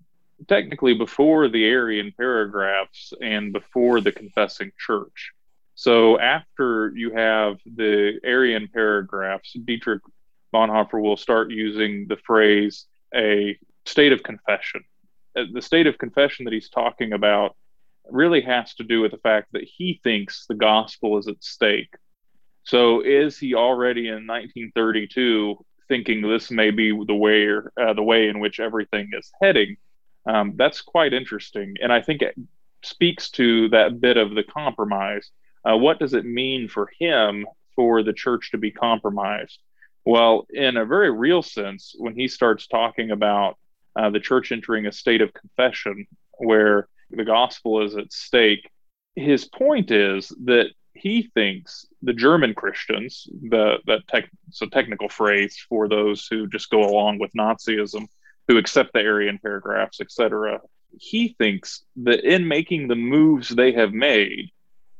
technically 0.48 0.94
before 0.94 1.48
the 1.48 1.70
Aryan 1.72 2.12
paragraphs 2.16 3.12
and 3.20 3.52
before 3.52 4.00
the 4.00 4.10
confessing 4.10 4.72
church. 4.78 5.32
So 5.74 6.18
after 6.18 6.92
you 6.94 7.12
have 7.14 7.58
the 7.64 8.18
Aryan 8.24 8.68
paragraphs, 8.72 9.54
Dietrich 9.64 10.02
Bonhoeffer 10.52 11.00
will 11.00 11.16
start 11.16 11.50
using 11.50 12.06
the 12.08 12.16
phrase 12.16 12.86
a 13.14 13.56
state 13.86 14.12
of 14.12 14.22
confession. 14.22 14.82
Uh, 15.36 15.44
the 15.52 15.62
state 15.62 15.86
of 15.86 15.96
confession 15.98 16.44
that 16.44 16.52
he's 16.52 16.68
talking 16.70 17.12
about 17.12 17.56
really 18.12 18.40
has 18.42 18.74
to 18.74 18.84
do 18.84 19.00
with 19.00 19.12
the 19.12 19.18
fact 19.18 19.48
that 19.52 19.64
he 19.64 20.00
thinks 20.02 20.46
the 20.46 20.54
gospel 20.54 21.18
is 21.18 21.28
at 21.28 21.42
stake. 21.42 21.94
So 22.64 23.00
is 23.00 23.38
he 23.38 23.54
already 23.54 24.08
in 24.08 24.26
1932 24.26 25.64
thinking 25.88 26.22
this 26.22 26.50
may 26.50 26.70
be 26.70 26.90
the 26.90 27.14
way 27.14 27.46
or, 27.46 27.72
uh, 27.80 27.94
the 27.94 28.02
way 28.02 28.28
in 28.28 28.38
which 28.38 28.60
everything 28.60 29.10
is 29.12 29.30
heading? 29.42 29.76
Um, 30.26 30.54
that's 30.56 30.82
quite 30.82 31.12
interesting. 31.12 31.76
And 31.82 31.92
I 31.92 32.02
think 32.02 32.22
it 32.22 32.34
speaks 32.82 33.30
to 33.30 33.68
that 33.70 34.00
bit 34.00 34.16
of 34.16 34.34
the 34.34 34.44
compromise. 34.44 35.30
Uh, 35.68 35.76
what 35.76 35.98
does 35.98 36.14
it 36.14 36.24
mean 36.24 36.68
for 36.68 36.90
him 36.98 37.46
for 37.74 38.02
the 38.02 38.12
church 38.12 38.50
to 38.50 38.58
be 38.58 38.70
compromised? 38.70 39.58
Well, 40.04 40.46
in 40.50 40.76
a 40.76 40.86
very 40.86 41.10
real 41.10 41.42
sense, 41.42 41.94
when 41.98 42.14
he 42.14 42.28
starts 42.28 42.66
talking 42.66 43.10
about 43.10 43.58
uh, 43.96 44.10
the 44.10 44.20
church 44.20 44.52
entering 44.52 44.86
a 44.86 44.92
state 44.92 45.20
of 45.20 45.34
confession 45.34 46.06
where 46.38 46.88
the 47.10 47.24
gospel 47.24 47.84
is 47.84 47.96
at 47.96 48.12
stake, 48.12 48.70
his 49.16 49.44
point 49.46 49.90
is 49.90 50.28
that 50.44 50.70
he 50.94 51.30
thinks 51.34 51.86
the 52.02 52.12
German 52.12 52.54
Christians, 52.54 53.26
the 53.30 53.78
that 53.86 54.06
tech, 54.08 54.30
a 54.60 54.66
technical 54.66 55.08
phrase 55.08 55.56
for 55.68 55.88
those 55.88 56.26
who 56.26 56.46
just 56.46 56.70
go 56.70 56.80
along 56.80 57.18
with 57.18 57.32
Nazism, 57.32 58.08
who 58.48 58.58
accept 58.58 58.92
the 58.92 59.00
Aryan 59.00 59.38
paragraphs, 59.38 60.00
etc. 60.00 60.60
He 60.98 61.34
thinks 61.38 61.84
that 61.96 62.24
in 62.24 62.48
making 62.48 62.88
the 62.88 62.96
moves 62.96 63.48
they 63.48 63.72
have 63.72 63.92
made, 63.92 64.50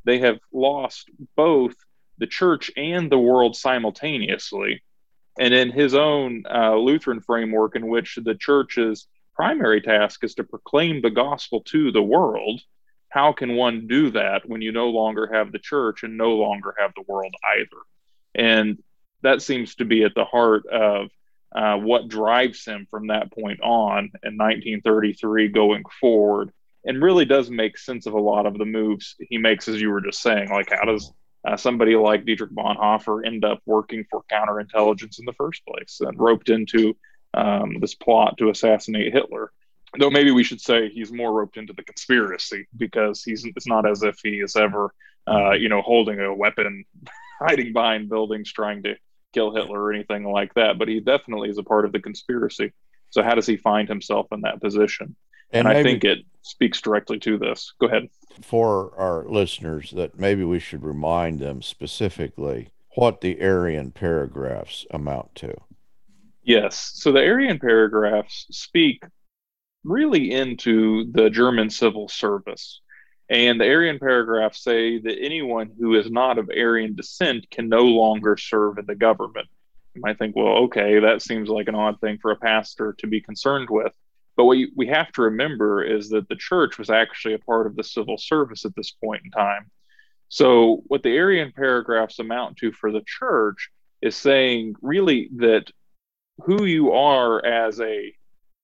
they 0.05 0.21
have 0.21 0.39
lost 0.53 1.11
both 1.37 1.75
the 2.19 2.27
church 2.27 2.71
and 2.77 3.11
the 3.11 3.19
world 3.19 3.57
simultaneously. 3.57 4.83
And 5.39 5.55
in 5.55 5.71
his 5.71 5.95
own 5.95 6.45
uh, 6.53 6.77
Lutheran 6.77 7.21
framework, 7.21 7.77
in 7.77 7.87
which 7.87 8.19
the 8.23 8.35
church's 8.35 9.07
primary 9.41 9.81
task 9.81 10.23
is 10.23 10.35
to 10.35 10.45
proclaim 10.45 11.01
the 11.01 11.09
gospel 11.09 11.63
to 11.63 11.91
the 11.93 12.03
world, 12.03 12.61
how 13.09 13.33
can 13.33 13.57
one 13.57 13.87
do 13.87 14.11
that 14.11 14.47
when 14.47 14.61
you 14.61 14.71
no 14.71 14.91
longer 14.91 15.31
have 15.33 15.51
the 15.51 15.59
church 15.59 16.03
and 16.03 16.19
no 16.19 16.35
longer 16.35 16.75
have 16.79 16.93
the 16.95 17.05
world 17.09 17.33
either? 17.57 17.81
And 18.35 18.83
that 19.23 19.41
seems 19.41 19.77
to 19.77 19.87
be 19.87 20.05
at 20.05 20.15
the 20.15 20.27
heart 20.27 20.67
of 20.67 21.09
uh, 21.57 21.77
what 21.79 22.09
drives 22.09 22.67
him 22.67 22.87
from 22.91 23.07
that 23.07 23.33
point 23.33 23.63
on 23.63 24.11
in 24.23 24.37
1933 24.37 25.49
going 25.49 25.85
forward 25.99 26.53
and 26.85 27.03
really 27.03 27.25
does 27.25 27.49
make 27.49 27.79
sense 27.79 28.05
of 28.05 28.13
a 28.13 28.21
lot 28.21 28.45
of 28.45 28.59
the 28.59 28.67
moves 28.67 29.17
he 29.21 29.39
makes 29.39 29.69
as 29.69 29.81
you 29.81 29.91
were 29.91 30.03
just 30.03 30.21
saying 30.23 30.51
like 30.51 30.71
how 30.71 30.85
does 30.85 31.13
uh, 31.49 31.57
somebody 31.57 31.97
like 31.97 32.25
Dietrich 32.25 32.53
Bonhoeffer 32.53 33.27
end 33.27 33.45
up 33.45 33.61
working 33.67 34.05
for 34.11 34.23
counterintelligence 34.31 35.19
in 35.19 35.25
the 35.25 35.33
first 35.33 35.63
place 35.67 36.01
and 36.01 36.19
roped 36.19 36.51
into 36.51 36.95
um, 37.35 37.79
this 37.81 37.95
plot 37.95 38.39
to 38.39 38.51
assassinate 38.51 39.13
Hitler 39.13 39.53
though 39.99 40.11
maybe 40.11 40.31
we 40.31 40.45
should 40.45 40.61
say 40.61 40.89
he's 40.89 41.13
more 41.13 41.33
roped 41.33 41.57
into 41.57 41.73
the 41.73 41.83
conspiracy 41.83 42.67
because 42.77 43.25
he's 43.25 43.45
it's 43.45 43.67
not 43.67 43.89
as 43.89 44.03
if 44.03 44.19
he 44.23 44.41
is 44.41 44.57
ever 44.57 44.95
uh, 45.27 45.53
you 45.53 45.69
know 45.69 45.83
holding 45.83 46.21
a 46.21 46.35
weapon 46.35 46.85
hiding 47.41 47.73
behind 47.73 48.09
buildings 48.09 48.53
trying 48.53 48.83
to 48.83 48.95
kill 49.33 49.55
Hitler 49.55 49.81
or 49.81 49.93
anything 49.93 50.25
like 50.25 50.53
that, 50.55 50.79
but 50.79 50.89
he 50.89 51.01
definitely 51.01 51.51
is 51.51 51.59
a 51.59 51.63
part 51.63 51.85
of 51.85 51.93
the 51.93 52.01
conspiracy. 52.01 52.73
So 53.11 53.23
how 53.23 53.35
does 53.35 53.47
he 53.47 53.57
find 53.57 53.89
himself 53.89 54.27
in 54.33 54.41
that 54.43 54.61
position? 54.61 55.15
And, 55.53 55.67
and 55.67 55.69
I 55.69 55.83
think 55.83 56.05
it 56.05 56.19
speaks 56.43 56.81
directly 56.81 57.19
to 57.21 57.39
this. 57.39 57.73
Go 57.81 57.87
ahead. 57.87 58.09
For 58.41 58.93
our 58.97 59.25
listeners, 59.25 59.91
that 59.93 60.19
maybe 60.19 60.45
we 60.45 60.59
should 60.59 60.83
remind 60.83 61.41
them 61.41 61.63
specifically 61.63 62.71
what 62.97 63.21
the 63.21 63.41
Aryan 63.41 63.91
paragraphs 63.93 64.87
amount 64.91 65.35
to. 65.37 65.57
Yes. 66.43 66.93
So 66.95 67.13
the 67.13 67.21
Aryan 67.21 67.59
paragraphs 67.59 68.47
speak 68.51 69.03
really 69.85 70.31
into 70.33 71.11
the 71.13 71.31
German 71.31 71.71
civil 71.71 72.09
service. 72.09 72.81
And 73.29 73.61
the 73.61 73.69
Aryan 73.69 73.99
paragraphs 73.99 74.63
say 74.63 74.99
that 74.99 75.19
anyone 75.21 75.71
who 75.79 75.95
is 75.95 76.11
not 76.11 76.39
of 76.39 76.51
Aryan 76.51 76.97
descent 76.97 77.49
can 77.51 77.69
no 77.69 77.83
longer 77.83 78.37
serve 78.37 78.79
in 78.79 78.87
the 78.87 78.97
government. 78.97 79.49
You 79.95 80.03
might 80.03 80.19
think, 80.19 80.35
well, 80.35 80.65
okay, 80.65 80.99
that 80.99 81.23
seems 81.23 81.49
like 81.49 81.69
an 81.69 81.75
odd 81.75 82.01
thing 82.01 82.19
for 82.21 82.33
a 82.33 82.37
pastor 82.37 82.95
to 82.99 83.07
be 83.07 83.21
concerned 83.21 83.69
with. 83.71 83.93
But 84.37 84.47
what 84.47 84.59
we 84.75 84.87
have 84.87 85.13
to 85.13 85.23
remember 85.23 85.83
is 85.83 86.09
that 86.11 86.29
the 86.29 86.37
church 86.37 86.79
was 86.79 86.91
actually 86.91 87.35
a 87.35 87.39
part 87.39 87.67
of 87.67 87.77
the 87.77 87.85
civil 87.85 88.17
service 88.19 88.65
at 88.65 88.75
this 88.75 88.91
point 88.91 89.23
in 89.25 89.31
time. 89.31 89.71
So, 90.29 90.83
what 90.87 91.03
the 91.03 91.19
Aryan 91.19 91.53
paragraphs 91.53 92.21
amount 92.21 92.57
to 92.59 92.73
for 92.73 92.93
the 92.93 93.03
church 93.05 93.71
is 94.01 94.17
saying 94.17 94.77
really 94.81 95.29
that 95.37 95.71
who 96.45 96.65
you 96.65 96.93
are 96.93 97.45
as 97.45 97.81
a 97.81 98.13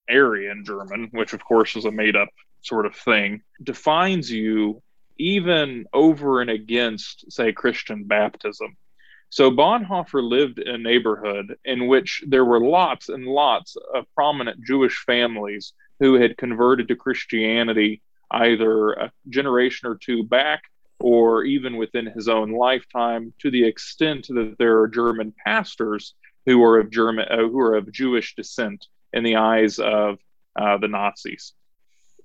Aryan 0.09 0.63
German, 0.65 1.09
which 1.11 1.33
of 1.33 1.43
course 1.43 1.75
is 1.75 1.85
a 1.85 1.91
made 1.91 2.15
up 2.15 2.29
sort 2.61 2.85
of 2.85 2.95
thing, 2.95 3.41
defines 3.63 4.31
you 4.31 4.81
even 5.17 5.85
over 5.93 6.41
and 6.41 6.49
against, 6.49 7.31
say, 7.31 7.51
Christian 7.51 8.03
baptism. 8.03 8.77
So 9.29 9.51
Bonhoeffer 9.51 10.23
lived 10.23 10.59
in 10.59 10.75
a 10.75 10.77
neighborhood 10.77 11.57
in 11.65 11.87
which 11.87 12.23
there 12.27 12.45
were 12.45 12.61
lots 12.61 13.09
and 13.09 13.25
lots 13.25 13.75
of 13.93 14.05
prominent 14.15 14.63
Jewish 14.63 15.03
families 15.05 15.73
who 15.99 16.13
had 16.15 16.37
converted 16.37 16.87
to 16.87 16.95
Christianity 16.95 18.01
either 18.31 18.91
a 18.93 19.11
generation 19.29 19.89
or 19.89 19.95
two 19.95 20.23
back 20.23 20.63
or 20.99 21.43
even 21.43 21.77
within 21.77 22.05
his 22.05 22.27
own 22.27 22.51
lifetime 22.51 23.33
to 23.39 23.51
the 23.51 23.63
extent 23.65 24.27
that 24.29 24.55
there 24.57 24.79
are 24.79 24.87
German 24.87 25.33
pastors 25.45 26.15
who 26.47 26.63
are 26.63 26.79
of 26.79 26.89
German 26.89 27.27
uh, 27.29 27.37
who 27.37 27.59
are 27.59 27.75
of 27.75 27.91
Jewish 27.91 28.35
descent 28.35 28.87
in 29.13 29.23
the 29.23 29.35
eyes 29.35 29.77
of 29.77 30.17
uh, 30.59 30.77
the 30.77 30.87
Nazis. 30.87 31.53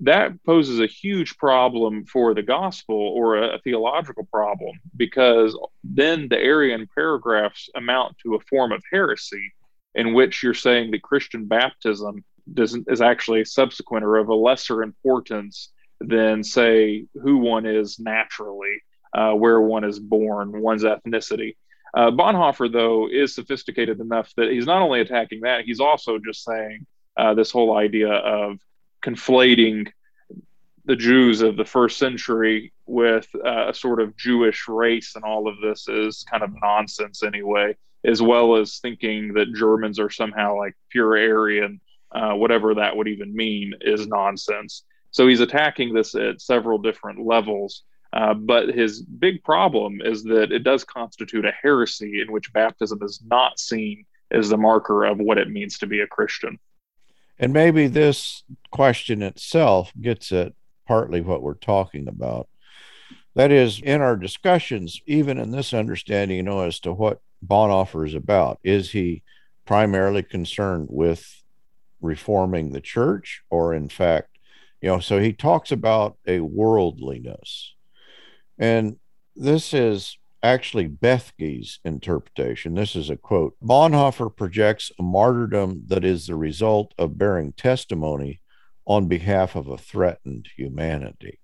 That 0.01 0.43
poses 0.45 0.81
a 0.81 0.87
huge 0.87 1.37
problem 1.37 2.07
for 2.07 2.33
the 2.33 2.43
gospel 2.43 2.97
or 2.97 3.37
a, 3.37 3.57
a 3.57 3.59
theological 3.59 4.25
problem 4.33 4.81
because 4.97 5.57
then 5.85 6.29
the 6.29 6.39
Aryan 6.39 6.89
paragraphs 6.95 7.69
amount 7.77 8.17
to 8.23 8.35
a 8.35 8.41
form 8.49 8.73
of 8.73 8.83
heresy 8.91 9.53
in 9.95 10.15
which 10.15 10.43
you're 10.43 10.55
saying 10.55 10.93
that 10.93 11.03
Christian 11.03 11.47
baptism 11.47 12.25
doesn't 12.55 12.87
is 12.89 13.01
actually 13.01 13.45
subsequent 13.45 14.05
or 14.05 14.17
of 14.17 14.29
a 14.29 14.35
lesser 14.35 14.83
importance 14.83 15.71
than 16.01 16.43
say 16.43 17.07
who 17.23 17.37
one 17.39 17.67
is 17.67 17.99
naturally, 17.99 18.83
uh, 19.15 19.33
where 19.33 19.61
one 19.61 19.85
is 19.85 19.99
born, 19.99 20.61
one's 20.61 20.85
ethnicity. 20.85 21.57
Uh, 21.95 22.11
Bonhoeffer, 22.11 22.73
though, 22.73 23.09
is 23.09 23.35
sophisticated 23.35 24.01
enough 24.01 24.33
that 24.37 24.51
he's 24.51 24.67
not 24.67 24.83
only 24.83 25.01
attacking 25.01 25.43
that, 25.43 25.65
he's 25.65 25.81
also 25.81 26.19
just 26.19 26.45
saying 26.45 26.87
uh, 27.17 27.35
this 27.35 27.51
whole 27.51 27.77
idea 27.77 28.13
of 28.13 28.59
conflating 29.05 29.91
the 30.85 30.97
Jews 30.97 31.43
of 31.43 31.57
the 31.57 31.65
first 31.65 31.99
century 31.99 32.73
with 32.87 33.29
uh, 33.35 33.69
a 33.69 33.75
sort 33.75 34.01
of 34.01 34.17
Jewish 34.17 34.67
race 34.69 35.15
and 35.15 35.25
all 35.25 35.47
of 35.47 35.61
this 35.61 35.87
is 35.89 36.25
kind 36.29 36.43
of 36.43 36.51
nonsense 36.63 37.23
anyway, 37.23 37.77
as 38.05 38.21
well 38.21 38.57
as 38.57 38.79
thinking 38.79 39.35
that 39.35 39.55
Germans 39.55 40.01
are 40.01 40.11
somehow 40.11 40.57
like 40.57 40.75
pure 40.89 41.17
Aryan, 41.17 41.81
uh, 42.11 42.33
whatever 42.33 42.75
that 42.75 42.97
would 42.97 43.09
even 43.09 43.35
mean, 43.35 43.75
is 43.81 44.07
nonsense. 44.07 44.85
So 45.13 45.29
he's 45.29 45.41
attacking 45.41 45.93
this 45.93 46.15
at 46.15 46.41
several 46.41 46.79
different 46.79 47.25
levels. 47.25 47.85
Uh, 48.13 48.35
but 48.35 48.69
his 48.69 49.03
big 49.03 49.43
problem 49.43 50.01
is 50.05 50.23
that 50.25 50.53
it 50.53 50.65
does 50.65 50.85
constitute 50.85 51.47
a 51.47 51.53
heresy 51.53 52.21
in 52.21 52.31
which 52.31 52.53
baptism 52.53 52.99
is 53.03 53.23
not 53.27 53.59
seen 53.59 54.05
as 54.31 54.49
the 54.49 54.57
marker 54.57 55.05
of 55.05 55.19
what 55.19 55.39
it 55.39 55.51
means 55.51 55.79
to 55.79 55.87
be 55.87 56.01
a 56.01 56.07
Christian. 56.07 56.59
And 57.39 57.53
maybe 57.53 57.87
this 57.87 58.45
question 58.71 59.23
itself 59.23 59.93
gets 60.01 60.31
at 60.31 60.53
partly 60.87 61.21
what 61.21 61.43
we're 61.43 61.55
talking 61.55 62.07
about. 62.07 62.49
That 63.35 63.51
is, 63.51 63.81
in 63.81 64.03
our 64.03 64.17
discussions, 64.17 65.01
even 65.07 65.39
in 65.39 65.51
this 65.51 65.73
understanding, 65.73 66.37
you 66.37 66.43
know, 66.43 66.61
as 66.61 66.81
to 66.81 66.93
what 66.93 67.21
Bonhoeffer 67.45 68.07
is 68.07 68.15
about, 68.15 68.59
is 68.63 68.91
he 68.91 69.23
primarily 69.65 70.23
concerned 70.23 70.89
with 70.91 71.43
reforming 72.03 72.73
the 72.73 72.81
church, 72.81 73.43
or 73.49 73.73
in 73.73 73.89
fact, 73.89 74.29
you 74.83 74.89
know, 74.89 74.99
so 74.99 75.19
he 75.19 75.33
talks 75.33 75.73
about 75.73 76.19
a 76.27 76.41
worldliness 76.41 77.75
and 78.59 78.97
this 79.35 79.73
is 79.73 80.19
actually 80.43 80.89
Bethge's 80.89 81.79
interpretation. 81.85 82.75
This 82.75 82.97
is 82.97 83.11
a 83.11 83.17
quote 83.17 83.55
Bonhoeffer 83.63 84.35
projects 84.35 84.91
a 84.99 85.03
martyrdom 85.03 85.85
that 85.87 86.05
is 86.05 86.27
the 86.27 86.37
result 86.37 86.93
of 86.99 87.19
bearing 87.19 87.53
testimony 87.53 88.41
on 88.87 89.07
behalf 89.07 89.55
of 89.55 89.69
a 89.69 89.79
threatened 89.79 90.49
humanity. 90.57 91.39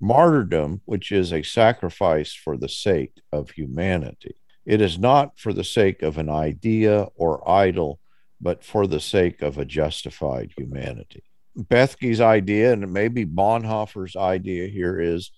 Martyrdom, 0.00 0.82
which 0.84 1.12
is 1.12 1.32
a 1.32 1.42
sacrifice 1.42 2.32
for 2.32 2.56
the 2.56 2.68
sake 2.68 3.12
of 3.32 3.50
humanity. 3.50 4.34
It 4.66 4.80
is 4.80 4.98
not 4.98 5.38
for 5.38 5.52
the 5.52 5.64
sake 5.64 6.02
of 6.02 6.18
an 6.18 6.28
idea 6.28 7.06
or 7.14 7.48
idol, 7.48 8.00
but 8.40 8.64
for 8.64 8.86
the 8.86 9.00
sake 9.00 9.40
of 9.40 9.56
a 9.56 9.64
justified 9.64 10.52
humanity. 10.56 11.22
Bethge's 11.56 12.20
idea, 12.20 12.72
and 12.72 12.92
maybe 12.92 13.24
Bonhoeffer's 13.24 14.16
idea 14.16 14.66
here, 14.66 15.00
is 15.00 15.30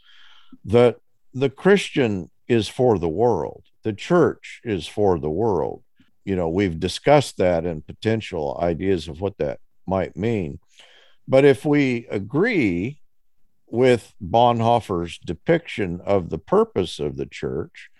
that 0.65 0.99
the 1.35 1.51
Christian 1.51 2.31
is 2.47 2.69
for 2.69 2.99
the 2.99 3.09
world, 3.09 3.65
the 3.83 3.93
church 3.93 4.61
is 4.65 4.87
for 4.87 5.19
the 5.19 5.31
world. 5.31 5.83
You 6.25 6.37
know, 6.37 6.49
we've 6.49 6.79
discussed 6.79 7.39
that 7.39 7.65
and 7.65 7.87
potential 7.87 8.59
ideas 8.61 9.09
of 9.09 9.21
what 9.21 9.39
that 9.39 9.61
might 9.87 10.17
mean. 10.17 10.59
But 11.27 11.45
if 11.45 11.65
we 11.65 12.07
agree 12.11 13.01
with 13.67 14.15
Bonhoeffer's 14.23 15.19
depiction 15.19 16.01
of 16.05 16.31
the 16.31 16.39
purpose 16.39 16.99
of 16.99 17.17
the 17.17 17.27
church, 17.27 17.91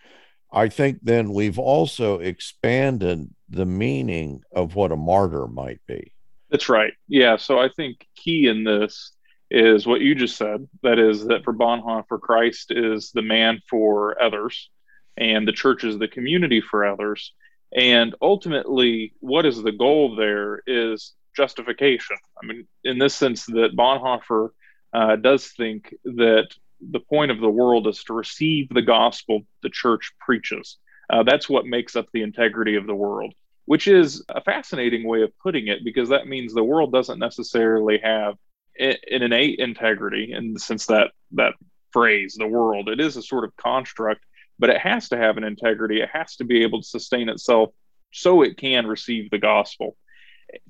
I 0.53 0.69
think 0.69 1.01
then 1.03 1.33
we've 1.33 1.59
also 1.59 2.19
expanded 2.21 3.29
the 3.51 3.67
meaning 3.67 4.43
of 4.53 4.75
what 4.75 4.93
a 4.93 4.97
martyr 4.97 5.47
might 5.47 5.81
be. 5.87 6.13
That's 6.51 6.69
right. 6.69 6.95
Yeah. 7.07 7.37
So 7.37 7.59
I 7.59 7.69
think 7.69 8.07
key 8.15 8.47
in 8.47 8.65
this 8.65 9.13
is 9.51 9.87
what 9.87 10.01
you 10.01 10.15
just 10.15 10.37
said. 10.37 10.69
That 10.83 10.99
is, 10.99 11.27
that 11.27 11.45
for 11.45 11.55
Bonhoeffer, 11.55 12.21
Christ 12.21 12.71
is 12.71 13.11
the 13.13 13.23
man 13.23 13.61
for 13.69 14.21
others, 14.21 14.71
and 15.17 15.47
the 15.47 15.53
church 15.53 15.85
is 15.85 15.99
the 15.99 16.09
community 16.09 16.61
for 16.61 16.87
others. 16.87 17.33
And 17.75 18.15
ultimately, 18.23 19.15
what 19.21 19.47
is 19.47 19.63
the 19.63 19.73
goal 19.73 20.17
there 20.17 20.63
is 20.67 21.15
justification. 21.39 22.17
I 22.43 22.47
mean, 22.47 22.67
in 22.83 22.99
this 22.99 23.15
sense, 23.15 23.47
that 23.47 23.77
Bonhoeffer 23.77 24.51
uh, 24.93 25.17
does 25.17 25.47
think 25.53 25.95
that 26.05 26.49
the 26.81 27.01
point 27.01 27.31
of 27.31 27.41
the 27.41 27.49
world 27.49 27.87
is 27.87 28.03
to 28.05 28.13
receive 28.13 28.69
the 28.69 28.83
gospel 28.83 29.43
the 29.63 29.71
church 29.71 30.13
preaches. 30.19 30.77
Uh, 31.09 31.23
that's 31.23 31.49
what 31.49 31.65
makes 31.65 31.95
up 31.95 32.07
the 32.13 32.23
integrity 32.23 32.75
of 32.75 32.87
the 32.87 32.95
world, 32.95 33.35
which 33.67 33.87
is 33.87 34.25
a 34.29 34.41
fascinating 34.41 35.07
way 35.07 35.23
of 35.23 35.31
putting 35.39 35.69
it 35.69 35.85
because 35.85 36.09
that 36.09 36.27
means 36.27 36.53
the 36.53 36.63
world 36.63 36.93
doesn't 36.93 37.21
necessarily 37.21 37.99
have 38.03 38.35
an 38.79 39.23
innate 39.23 39.59
integrity 39.59 40.33
in 40.33 40.53
the 40.55 40.61
sense 40.61 40.87
that 40.87 41.11
that 41.33 41.55
phrase, 41.93 42.37
the 42.39 42.47
world, 42.47 42.89
it 42.89 43.01
is 43.01 43.17
a 43.17 43.23
sort 43.23 43.45
of 43.45 43.57
construct, 43.57 44.25
but 44.59 44.71
it 44.71 44.79
has 44.79 45.09
to 45.09 45.17
have 45.17 45.37
an 45.37 45.45
integrity. 45.45 46.01
It 46.01 46.11
has 46.13 46.37
to 46.37 46.45
be 46.45 46.63
able 46.63 46.83
to 46.83 46.89
sustain 46.89 47.29
itself 47.29 47.71
so 48.13 48.43
it 48.43 48.57
can 48.57 48.87
receive 48.87 49.31
the 49.31 49.39
gospel 49.39 49.97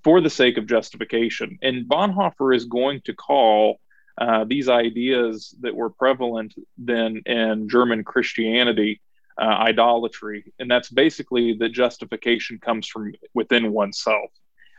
for 0.02 0.20
the 0.20 0.30
sake 0.30 0.58
of 0.58 0.66
justification. 0.66 1.58
And 1.62 1.88
Bonhoeffer 1.88 2.54
is 2.54 2.64
going 2.64 3.02
to 3.04 3.14
call 3.14 3.80
uh, 4.20 4.44
these 4.44 4.68
ideas 4.68 5.54
that 5.60 5.74
were 5.74 5.90
prevalent 5.90 6.54
then 6.76 7.22
in 7.26 7.68
German 7.68 8.02
Christianity 8.02 9.00
uh, 9.40 9.44
idolatry. 9.44 10.52
And 10.58 10.68
that's 10.68 10.90
basically 10.90 11.54
that 11.58 11.68
justification 11.68 12.58
comes 12.58 12.88
from 12.88 13.12
within 13.34 13.72
oneself 13.72 14.30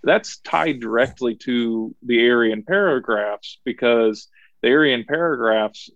that's 0.03 0.37
tied 0.39 0.79
directly 0.79 1.35
to 1.35 1.95
the 2.03 2.29
Aryan 2.29 2.63
paragraphs 2.63 3.59
because 3.63 4.27
the 4.61 4.69
Aryan 4.69 5.05
paragraphs 5.07 5.89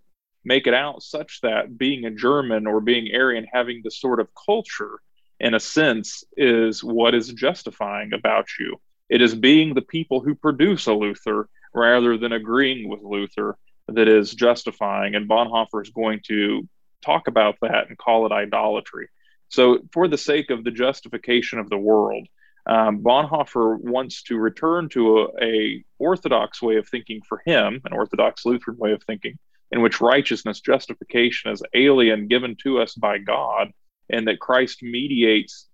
make 0.46 0.68
it 0.68 0.74
out 0.74 1.02
such 1.02 1.42
that 1.42 1.78
being 1.78 2.06
a 2.06 2.12
German 2.12 2.68
or 2.68 2.82
being 2.82 3.14
Aryan, 3.14 3.48
having 3.52 3.82
this 3.84 4.00
sort 4.00 4.20
of 4.20 4.28
culture, 4.46 5.00
in 5.40 5.54
a 5.54 5.60
sense, 5.60 6.24
is 6.36 6.84
what 6.84 7.16
is 7.16 7.30
justifying 7.30 8.14
about 8.14 8.48
you. 8.60 8.80
It 9.10 9.22
is 9.22 9.36
being 9.36 9.74
the 9.74 9.82
people 9.82 10.22
who 10.22 10.36
produce 10.36 10.88
a 10.88 10.94
Luther 10.94 11.50
rather 11.74 12.18
than 12.18 12.34
agreeing 12.34 12.90
with 12.90 13.02
Luther 13.02 13.58
that 13.88 14.08
is 14.08 14.34
justifying. 14.34 15.16
And 15.16 15.30
Bonhoeffer 15.30 15.82
is 15.82 15.90
going 15.90 16.22
to 16.28 16.68
talk 17.04 17.28
about 17.28 17.56
that 17.62 17.90
and 17.90 17.98
call 17.98 18.26
it 18.26 18.32
idolatry. 18.32 19.10
So, 19.50 19.80
for 19.92 20.08
the 20.08 20.18
sake 20.18 20.50
of 20.50 20.64
the 20.64 20.72
justification 20.72 21.60
of 21.60 21.70
the 21.70 21.78
world, 21.78 22.28
Um, 22.66 23.00
Bonhoeffer 23.00 23.80
wants 23.82 24.24
to 24.24 24.38
return 24.38 24.90
to 24.90 25.20
a, 25.20 25.44
a 25.44 25.86
orthodox 26.00 26.62
way 26.62 26.78
of 26.78 26.88
thinking 26.88 27.22
for 27.28 27.42
him, 27.46 27.82
an 27.86 27.94
orthodox 27.94 28.46
Lutheran 28.46 28.78
way 28.78 28.94
of 28.94 29.04
thinking, 29.04 29.38
in 29.72 29.82
which 29.82 30.00
righteousness, 30.00 30.62
justification 30.62 31.52
is 31.52 31.64
alien 31.74 32.28
given 32.28 32.56
to 32.64 32.80
us 32.80 32.94
by 32.94 33.18
God, 33.18 33.72
and 34.10 34.28
that 34.28 34.40
Christ 34.40 34.82
mediates 34.82 35.68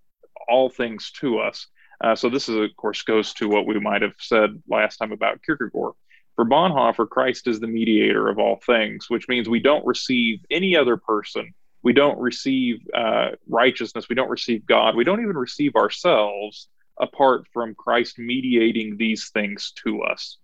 all 0.48 0.70
things 0.70 1.12
to 1.20 1.40
us. 1.40 1.68
Uh, 2.02 2.16
so 2.16 2.30
this 2.30 2.50
is, 2.50 2.56
of 2.56 2.76
course, 2.76 3.02
goes 3.04 3.34
to 3.34 3.48
what 3.48 3.68
we 3.68 3.80
might 3.80 4.02
have 4.02 4.16
said 4.20 4.62
last 4.68 4.98
time 4.98 5.12
about 5.12 5.44
Kierkegaard. 5.44 5.94
For 6.36 6.46
Bonhoeffer, 6.46 7.08
Christ 7.08 7.48
is 7.48 7.60
the 7.60 7.68
mediator 7.68 8.30
of 8.30 8.40
all 8.40 8.60
things, 8.66 9.10
which 9.10 9.28
means 9.28 9.50
we 9.50 9.60
don't 9.60 9.86
receive 9.86 10.40
any 10.50 10.76
other 10.76 10.96
person. 10.96 11.54
We 11.84 11.94
don't 11.94 12.18
receive 12.18 12.80
uh, 12.96 13.32
righteousness. 13.48 14.08
We 14.10 14.16
don't 14.16 14.30
receive 14.30 14.66
God. 14.66 14.96
We 14.96 15.04
don't 15.04 15.22
even 15.22 15.38
receive 15.38 15.76
ourselves 15.76 16.70
apart 17.00 17.48
from 17.54 17.76
Christ 17.76 18.20
mediating 18.20 18.98
these 18.98 19.30
things 19.30 19.74
to 19.84 20.04
us. 20.04 20.38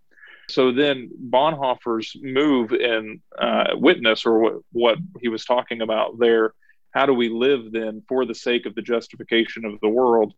So 0.49 0.71
then 0.71 1.09
Bonhoeffer's 1.29 2.15
move 2.21 2.71
in 2.71 3.21
uh, 3.37 3.73
witness, 3.73 4.25
or 4.25 4.39
what, 4.39 4.55
what 4.71 4.97
he 5.21 5.27
was 5.27 5.43
talking 5.43 5.81
about 5.81 6.19
there, 6.19 6.53
how 6.91 7.05
do 7.05 7.13
we 7.13 7.29
live 7.29 7.71
then 7.71 8.03
for 8.07 8.25
the 8.25 8.35
sake 8.35 8.65
of 8.65 8.75
the 8.75 8.81
justification 8.81 9.65
of 9.65 9.79
the 9.81 9.89
world, 9.89 10.33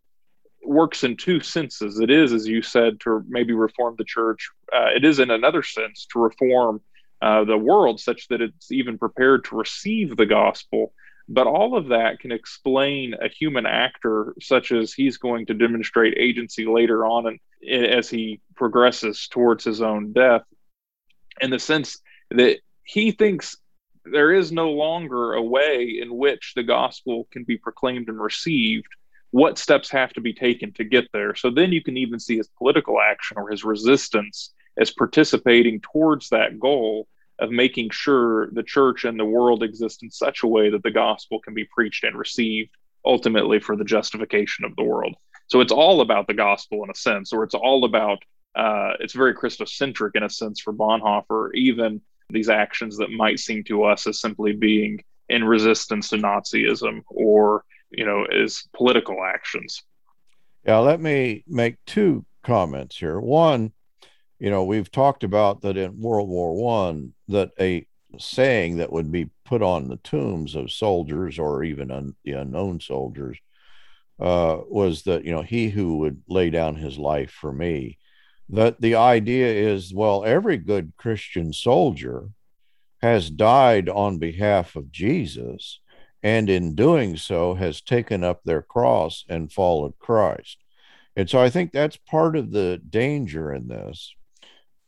works 0.64 1.04
in 1.04 1.16
two 1.16 1.40
senses. 1.40 2.00
It 2.00 2.10
is, 2.10 2.32
as 2.32 2.46
you 2.46 2.62
said, 2.62 3.00
to 3.00 3.22
maybe 3.28 3.52
reform 3.52 3.94
the 3.96 4.04
church. 4.04 4.48
Uh, 4.72 4.88
it 4.94 5.04
is, 5.04 5.18
in 5.18 5.30
another 5.30 5.62
sense, 5.62 6.06
to 6.12 6.18
reform 6.20 6.80
uh, 7.20 7.44
the 7.44 7.56
world 7.56 8.00
such 8.00 8.28
that 8.28 8.40
it's 8.40 8.70
even 8.72 8.98
prepared 8.98 9.44
to 9.44 9.56
receive 9.56 10.16
the 10.16 10.26
gospel 10.26 10.92
but 11.28 11.46
all 11.46 11.76
of 11.76 11.88
that 11.88 12.20
can 12.20 12.32
explain 12.32 13.14
a 13.14 13.28
human 13.28 13.66
actor, 13.66 14.34
such 14.40 14.72
as 14.72 14.94
he's 14.94 15.18
going 15.18 15.46
to 15.46 15.54
demonstrate 15.54 16.16
agency 16.16 16.64
later 16.64 17.04
on 17.04 17.26
and 17.26 17.38
as 17.86 18.08
he 18.08 18.40
progresses 18.56 19.28
towards 19.28 19.64
his 19.64 19.82
own 19.82 20.12
death, 20.12 20.42
in 21.40 21.50
the 21.50 21.58
sense 21.58 22.00
that 22.30 22.58
he 22.82 23.10
thinks 23.10 23.56
there 24.04 24.32
is 24.32 24.50
no 24.50 24.70
longer 24.70 25.34
a 25.34 25.42
way 25.42 25.98
in 26.00 26.16
which 26.16 26.54
the 26.56 26.62
gospel 26.62 27.28
can 27.30 27.44
be 27.44 27.58
proclaimed 27.58 28.08
and 28.08 28.18
received. 28.18 28.88
What 29.30 29.58
steps 29.58 29.90
have 29.90 30.14
to 30.14 30.22
be 30.22 30.32
taken 30.32 30.72
to 30.74 30.84
get 30.84 31.08
there? 31.12 31.34
So 31.34 31.50
then 31.50 31.72
you 31.72 31.82
can 31.82 31.98
even 31.98 32.18
see 32.18 32.38
his 32.38 32.48
political 32.48 33.00
action 33.00 33.36
or 33.36 33.50
his 33.50 33.64
resistance 33.64 34.54
as 34.78 34.90
participating 34.90 35.80
towards 35.80 36.30
that 36.30 36.58
goal 36.58 37.06
of 37.38 37.50
making 37.50 37.90
sure 37.90 38.48
the 38.52 38.62
church 38.62 39.04
and 39.04 39.18
the 39.18 39.24
world 39.24 39.62
exist 39.62 40.02
in 40.02 40.10
such 40.10 40.42
a 40.42 40.46
way 40.46 40.70
that 40.70 40.82
the 40.82 40.90
gospel 40.90 41.40
can 41.40 41.54
be 41.54 41.64
preached 41.64 42.04
and 42.04 42.16
received 42.16 42.70
ultimately 43.04 43.60
for 43.60 43.76
the 43.76 43.84
justification 43.84 44.64
of 44.64 44.74
the 44.76 44.82
world. 44.82 45.14
So 45.46 45.60
it's 45.60 45.72
all 45.72 46.00
about 46.00 46.26
the 46.26 46.34
gospel 46.34 46.84
in 46.84 46.90
a 46.90 46.94
sense, 46.94 47.32
or 47.32 47.44
it's 47.44 47.54
all 47.54 47.84
about, 47.84 48.18
uh, 48.54 48.92
it's 49.00 49.14
very 49.14 49.34
Christocentric 49.34 50.10
in 50.14 50.22
a 50.22 50.30
sense 50.30 50.60
for 50.60 50.72
Bonhoeffer, 50.72 51.54
even 51.54 52.00
these 52.28 52.50
actions 52.50 52.98
that 52.98 53.10
might 53.10 53.38
seem 53.38 53.64
to 53.64 53.84
us 53.84 54.06
as 54.06 54.20
simply 54.20 54.52
being 54.52 55.02
in 55.28 55.44
resistance 55.44 56.10
to 56.10 56.16
Nazism 56.16 57.02
or, 57.06 57.64
you 57.90 58.04
know, 58.04 58.24
as 58.24 58.64
political 58.74 59.24
actions. 59.24 59.82
Yeah, 60.66 60.78
let 60.78 61.00
me 61.00 61.44
make 61.46 61.76
two 61.86 62.26
comments 62.42 62.98
here. 62.98 63.20
One, 63.20 63.72
you 64.38 64.50
know 64.50 64.64
we've 64.64 64.90
talked 64.90 65.24
about 65.24 65.62
that 65.62 65.76
in 65.76 66.00
world 66.00 66.28
war 66.28 66.54
one 66.54 67.12
that 67.28 67.50
a 67.60 67.86
saying 68.18 68.78
that 68.78 68.92
would 68.92 69.12
be 69.12 69.30
put 69.44 69.62
on 69.62 69.88
the 69.88 69.96
tombs 69.98 70.54
of 70.54 70.72
soldiers 70.72 71.38
or 71.38 71.62
even 71.62 71.90
un, 71.90 72.14
the 72.24 72.32
unknown 72.32 72.80
soldiers 72.80 73.38
uh, 74.20 74.58
was 74.68 75.02
that 75.02 75.24
you 75.24 75.32
know 75.32 75.42
he 75.42 75.68
who 75.68 75.98
would 75.98 76.22
lay 76.28 76.50
down 76.50 76.74
his 76.74 76.98
life 76.98 77.30
for 77.30 77.52
me. 77.52 77.98
That 78.50 78.80
the 78.80 78.94
idea 78.94 79.46
is 79.46 79.92
well 79.92 80.24
every 80.24 80.56
good 80.56 80.92
christian 80.96 81.52
soldier 81.52 82.30
has 83.02 83.30
died 83.30 83.88
on 83.88 84.18
behalf 84.18 84.74
of 84.74 84.90
jesus 84.90 85.80
and 86.22 86.50
in 86.50 86.74
doing 86.74 87.16
so 87.16 87.54
has 87.54 87.80
taken 87.80 88.24
up 88.24 88.40
their 88.42 88.62
cross 88.62 89.24
and 89.28 89.52
followed 89.52 89.98
christ. 89.98 90.58
And 91.14 91.28
so 91.28 91.40
i 91.40 91.50
think 91.50 91.72
that's 91.72 91.96
part 91.96 92.36
of 92.36 92.50
the 92.50 92.80
danger 92.88 93.52
in 93.52 93.68
this 93.68 94.14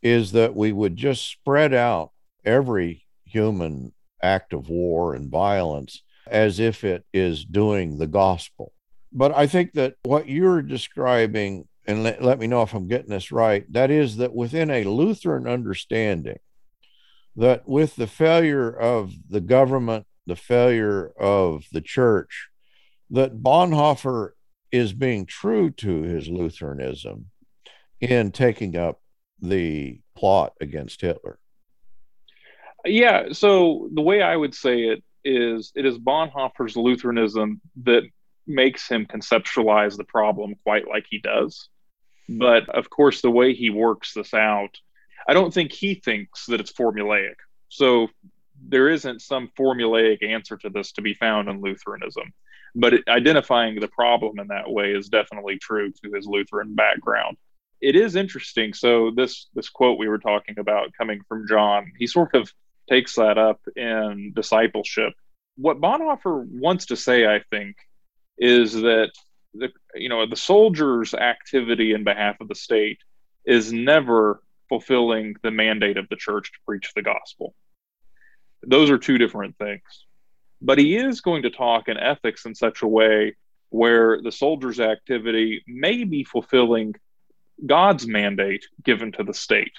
is 0.01 0.31
that 0.31 0.55
we 0.55 0.71
would 0.71 0.95
just 0.95 1.27
spread 1.27 1.73
out 1.73 2.11
every 2.43 3.05
human 3.25 3.93
act 4.21 4.53
of 4.53 4.69
war 4.69 5.13
and 5.13 5.29
violence 5.29 6.03
as 6.27 6.59
if 6.59 6.83
it 6.83 7.05
is 7.13 7.45
doing 7.45 7.97
the 7.97 8.07
gospel. 8.07 8.73
But 9.11 9.35
I 9.35 9.47
think 9.47 9.73
that 9.73 9.95
what 10.03 10.29
you're 10.29 10.61
describing, 10.61 11.67
and 11.85 12.03
let, 12.03 12.23
let 12.23 12.39
me 12.39 12.47
know 12.47 12.61
if 12.61 12.73
I'm 12.73 12.87
getting 12.87 13.09
this 13.09 13.31
right, 13.31 13.65
that 13.73 13.91
is 13.91 14.17
that 14.17 14.33
within 14.33 14.69
a 14.69 14.83
Lutheran 14.83 15.47
understanding, 15.47 16.39
that 17.35 17.67
with 17.67 17.95
the 17.95 18.07
failure 18.07 18.69
of 18.71 19.13
the 19.29 19.41
government, 19.41 20.05
the 20.25 20.35
failure 20.35 21.11
of 21.19 21.65
the 21.71 21.81
church, 21.81 22.49
that 23.09 23.41
Bonhoeffer 23.41 24.31
is 24.71 24.93
being 24.93 25.25
true 25.25 25.69
to 25.69 26.01
his 26.03 26.29
Lutheranism 26.29 27.25
in 27.99 28.31
taking 28.31 28.77
up 28.77 29.00
the 29.41 29.99
plot 30.15 30.53
against 30.61 31.01
Hitler? 31.01 31.39
Yeah, 32.85 33.31
so 33.31 33.89
the 33.93 34.01
way 34.01 34.21
I 34.21 34.35
would 34.35 34.55
say 34.55 34.83
it 34.83 35.03
is 35.23 35.71
it 35.75 35.85
is 35.85 35.97
Bonhoeffer's 35.97 36.75
Lutheranism 36.75 37.61
that 37.83 38.03
makes 38.47 38.87
him 38.87 39.05
conceptualize 39.05 39.97
the 39.97 40.03
problem 40.03 40.55
quite 40.63 40.87
like 40.87 41.05
he 41.09 41.19
does. 41.19 41.69
But 42.27 42.69
of 42.69 42.89
course, 42.89 43.21
the 43.21 43.29
way 43.29 43.53
he 43.53 43.69
works 43.69 44.13
this 44.13 44.33
out, 44.33 44.77
I 45.27 45.33
don't 45.33 45.53
think 45.53 45.71
he 45.71 45.95
thinks 45.95 46.45
that 46.47 46.59
it's 46.59 46.71
formulaic. 46.71 47.35
So 47.69 48.07
there 48.67 48.89
isn't 48.89 49.21
some 49.21 49.49
formulaic 49.57 50.23
answer 50.23 50.57
to 50.57 50.69
this 50.69 50.93
to 50.93 51.01
be 51.01 51.13
found 51.13 51.49
in 51.49 51.61
Lutheranism. 51.61 52.33
But 52.73 53.07
identifying 53.07 53.79
the 53.79 53.87
problem 53.87 54.39
in 54.39 54.47
that 54.47 54.71
way 54.71 54.93
is 54.93 55.09
definitely 55.09 55.57
true 55.57 55.91
to 55.91 56.11
his 56.13 56.25
Lutheran 56.25 56.73
background 56.73 57.37
it 57.81 57.95
is 57.95 58.15
interesting. 58.15 58.73
So 58.73 59.11
this 59.11 59.47
this 59.53 59.69
quote 59.69 59.97
we 59.97 60.07
were 60.07 60.19
talking 60.19 60.59
about 60.59 60.93
coming 60.97 61.21
from 61.27 61.47
John, 61.47 61.91
he 61.97 62.07
sort 62.07 62.35
of 62.35 62.51
takes 62.89 63.15
that 63.15 63.37
up 63.37 63.59
in 63.75 64.33
discipleship. 64.35 65.13
What 65.55 65.81
Bonhoeffer 65.81 66.45
wants 66.47 66.87
to 66.87 66.95
say, 66.95 67.25
I 67.25 67.41
think, 67.49 67.75
is 68.37 68.73
that 68.73 69.11
the 69.53 69.69
you 69.95 70.09
know 70.09 70.25
the 70.27 70.35
soldier's 70.35 71.13
activity 71.13 71.93
in 71.93 72.03
behalf 72.03 72.39
of 72.39 72.47
the 72.47 72.55
state 72.55 72.99
is 73.45 73.73
never 73.73 74.41
fulfilling 74.69 75.35
the 75.43 75.51
mandate 75.51 75.97
of 75.97 76.07
the 76.09 76.15
church 76.15 76.51
to 76.53 76.59
preach 76.65 76.91
the 76.95 77.01
gospel. 77.01 77.53
Those 78.63 78.89
are 78.91 78.97
two 78.99 79.17
different 79.17 79.57
things. 79.57 79.81
But 80.61 80.77
he 80.77 80.95
is 80.95 81.21
going 81.21 81.41
to 81.41 81.49
talk 81.49 81.89
in 81.89 81.97
ethics 81.97 82.45
in 82.45 82.53
such 82.53 82.83
a 82.83 82.87
way 82.87 83.35
where 83.69 84.21
the 84.21 84.31
soldier's 84.31 84.79
activity 84.79 85.63
may 85.67 86.03
be 86.03 86.23
fulfilling 86.23 86.93
God's 87.65 88.07
mandate 88.07 88.65
given 88.83 89.11
to 89.13 89.23
the 89.23 89.33
state. 89.33 89.73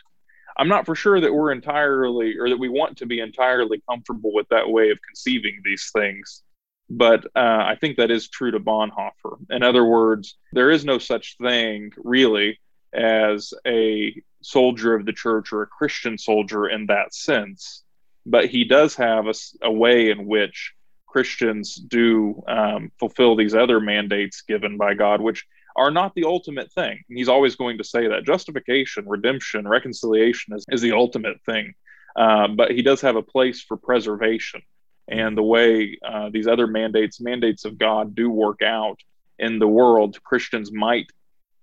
I'm 0.57 0.69
not 0.69 0.87
for 0.87 0.95
sure 0.95 1.21
that 1.21 1.33
we're 1.33 1.53
entirely 1.53 2.37
or 2.39 2.49
that 2.49 2.59
we 2.59 2.69
want 2.69 2.99
to 2.99 3.07
be 3.07 3.21
entirely 3.21 3.83
comfortable 3.89 4.33
with 4.33 4.49
that 4.51 4.69
way 4.69 4.91
of 4.91 4.99
conceiving 5.07 5.61
these 5.65 5.91
things. 5.95 6.43
But 6.91 7.25
uh, 7.35 7.65
I 7.65 7.77
think 7.81 7.97
that 7.97 8.11
is 8.11 8.29
true 8.29 8.51
to 8.51 8.61
Bonhoeffer. 8.61 9.39
In 9.51 9.63
other 9.63 9.85
words, 9.85 10.37
there 10.53 10.71
is 10.71 10.85
no 10.85 10.99
such 10.99 11.37
thing 11.39 11.91
really 11.97 12.61
as 12.93 13.55
a 13.67 14.15
soldier 14.43 14.95
of 14.95 15.07
the 15.07 15.13
church 15.13 15.53
or 15.53 15.63
a 15.63 15.67
Christian 15.67 16.19
soldier 16.19 16.69
in 16.69 16.87
that 16.87 17.15
sense. 17.15 17.83
But 18.27 18.47
he 18.47 18.65
does 18.65 18.95
have 18.97 19.27
a, 19.27 19.35
a 19.63 19.73
way 19.73 20.11
in 20.11 20.27
which 20.27 20.75
Christians 21.07 21.75
do 21.77 22.43
um, 22.47 22.93
fulfill 22.99 23.37
these 23.37 23.55
other 23.55 23.81
mandates 23.81 24.43
given 24.43 24.77
by 24.77 24.95
God, 24.95 25.21
which 25.21 25.47
are 25.77 25.91
not 25.91 26.15
the 26.15 26.25
ultimate 26.25 26.73
thing. 26.73 27.03
he's 27.09 27.29
always 27.29 27.57
going 27.57 27.79
to 27.79 27.85
say 27.85 28.09
that 28.09 28.25
justification, 28.25 29.05
redemption, 29.07 29.67
reconciliation 29.67 30.55
is, 30.55 30.65
is 30.69 30.81
the 30.81 30.93
ultimate 30.93 31.41
thing. 31.45 31.75
Uh, 32.15 32.49
but 32.49 32.71
he 32.71 32.83
does 32.83 33.01
have 33.01 33.17
a 33.17 33.23
place 33.23 33.63
for 33.63 33.77
preservation. 33.77 34.61
And 35.09 35.37
the 35.37 35.43
way 35.43 35.99
uh, 36.07 36.31
these 36.31 36.47
other 36.47 36.67
mandates, 36.67 37.21
mandates 37.21 37.65
of 37.65 37.79
God, 37.79 38.15
do 38.15 38.31
work 38.31 38.63
out 38.63 39.01
in 39.39 39.59
the 39.59 39.67
world, 39.67 40.23
Christians 40.23 40.71
might 40.73 41.11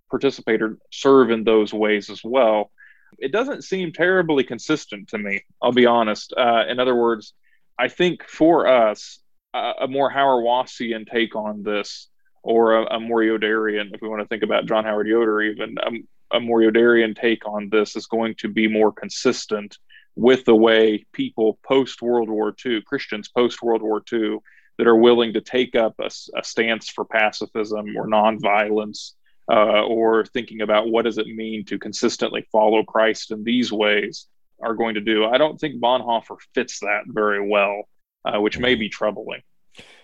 participate 0.09 0.61
or 0.61 0.77
serve 0.91 1.31
in 1.31 1.43
those 1.43 1.73
ways 1.73 2.09
as 2.09 2.21
well. 2.23 2.71
It 3.17 3.31
doesn't 3.31 3.63
seem 3.63 3.91
terribly 3.91 4.43
consistent 4.43 5.09
to 5.09 5.17
me, 5.17 5.43
I'll 5.61 5.71
be 5.71 5.85
honest. 5.85 6.33
Uh, 6.35 6.65
in 6.67 6.79
other 6.79 6.95
words, 6.95 7.33
I 7.77 7.87
think 7.87 8.23
for 8.27 8.67
us, 8.67 9.19
a 9.53 9.87
more 9.87 10.11
Hauerwasian 10.11 11.09
take 11.09 11.35
on 11.35 11.63
this 11.63 12.07
or 12.43 12.75
a, 12.75 12.95
a 12.95 12.99
more 12.99 13.21
Yoderian, 13.21 13.93
if 13.93 14.01
we 14.01 14.07
want 14.07 14.21
to 14.21 14.27
think 14.27 14.43
about 14.43 14.65
John 14.65 14.83
Howard 14.83 15.07
Yoder, 15.07 15.41
even 15.41 15.77
a, 15.79 16.37
a 16.37 16.39
more 16.39 16.59
Yoderian 16.59 17.15
take 17.15 17.47
on 17.47 17.69
this 17.69 17.95
is 17.95 18.07
going 18.07 18.35
to 18.35 18.47
be 18.47 18.67
more 18.67 18.91
consistent 18.91 19.77
with 20.15 20.45
the 20.45 20.55
way 20.55 21.05
people 21.13 21.59
post 21.63 22.01
World 22.01 22.29
War 22.29 22.53
II, 22.65 22.81
Christians 22.81 23.29
post 23.29 23.61
World 23.61 23.81
War 23.81 24.03
II, 24.11 24.39
that 24.77 24.87
are 24.87 24.95
willing 24.95 25.33
to 25.33 25.41
take 25.41 25.75
up 25.75 25.95
a, 25.99 26.09
a 26.37 26.43
stance 26.43 26.89
for 26.89 27.05
pacifism 27.05 27.97
or 27.97 28.07
nonviolence 28.07 29.13
uh, 29.51 29.83
or 29.83 30.25
thinking 30.25 30.61
about 30.61 30.89
what 30.89 31.05
does 31.05 31.17
it 31.17 31.27
mean 31.27 31.65
to 31.65 31.79
consistently 31.79 32.47
follow 32.51 32.83
Christ 32.83 33.31
in 33.31 33.43
these 33.43 33.71
ways 33.71 34.27
are 34.61 34.75
going 34.75 34.95
to 34.95 35.01
do. 35.01 35.25
I 35.25 35.37
don't 35.37 35.59
think 35.59 35.81
Bonhoeffer 35.81 36.37
fits 36.53 36.79
that 36.79 37.03
very 37.07 37.47
well, 37.47 37.83
uh, 38.25 38.39
which 38.39 38.59
may 38.59 38.75
be 38.75 38.89
troubling. 38.89 39.41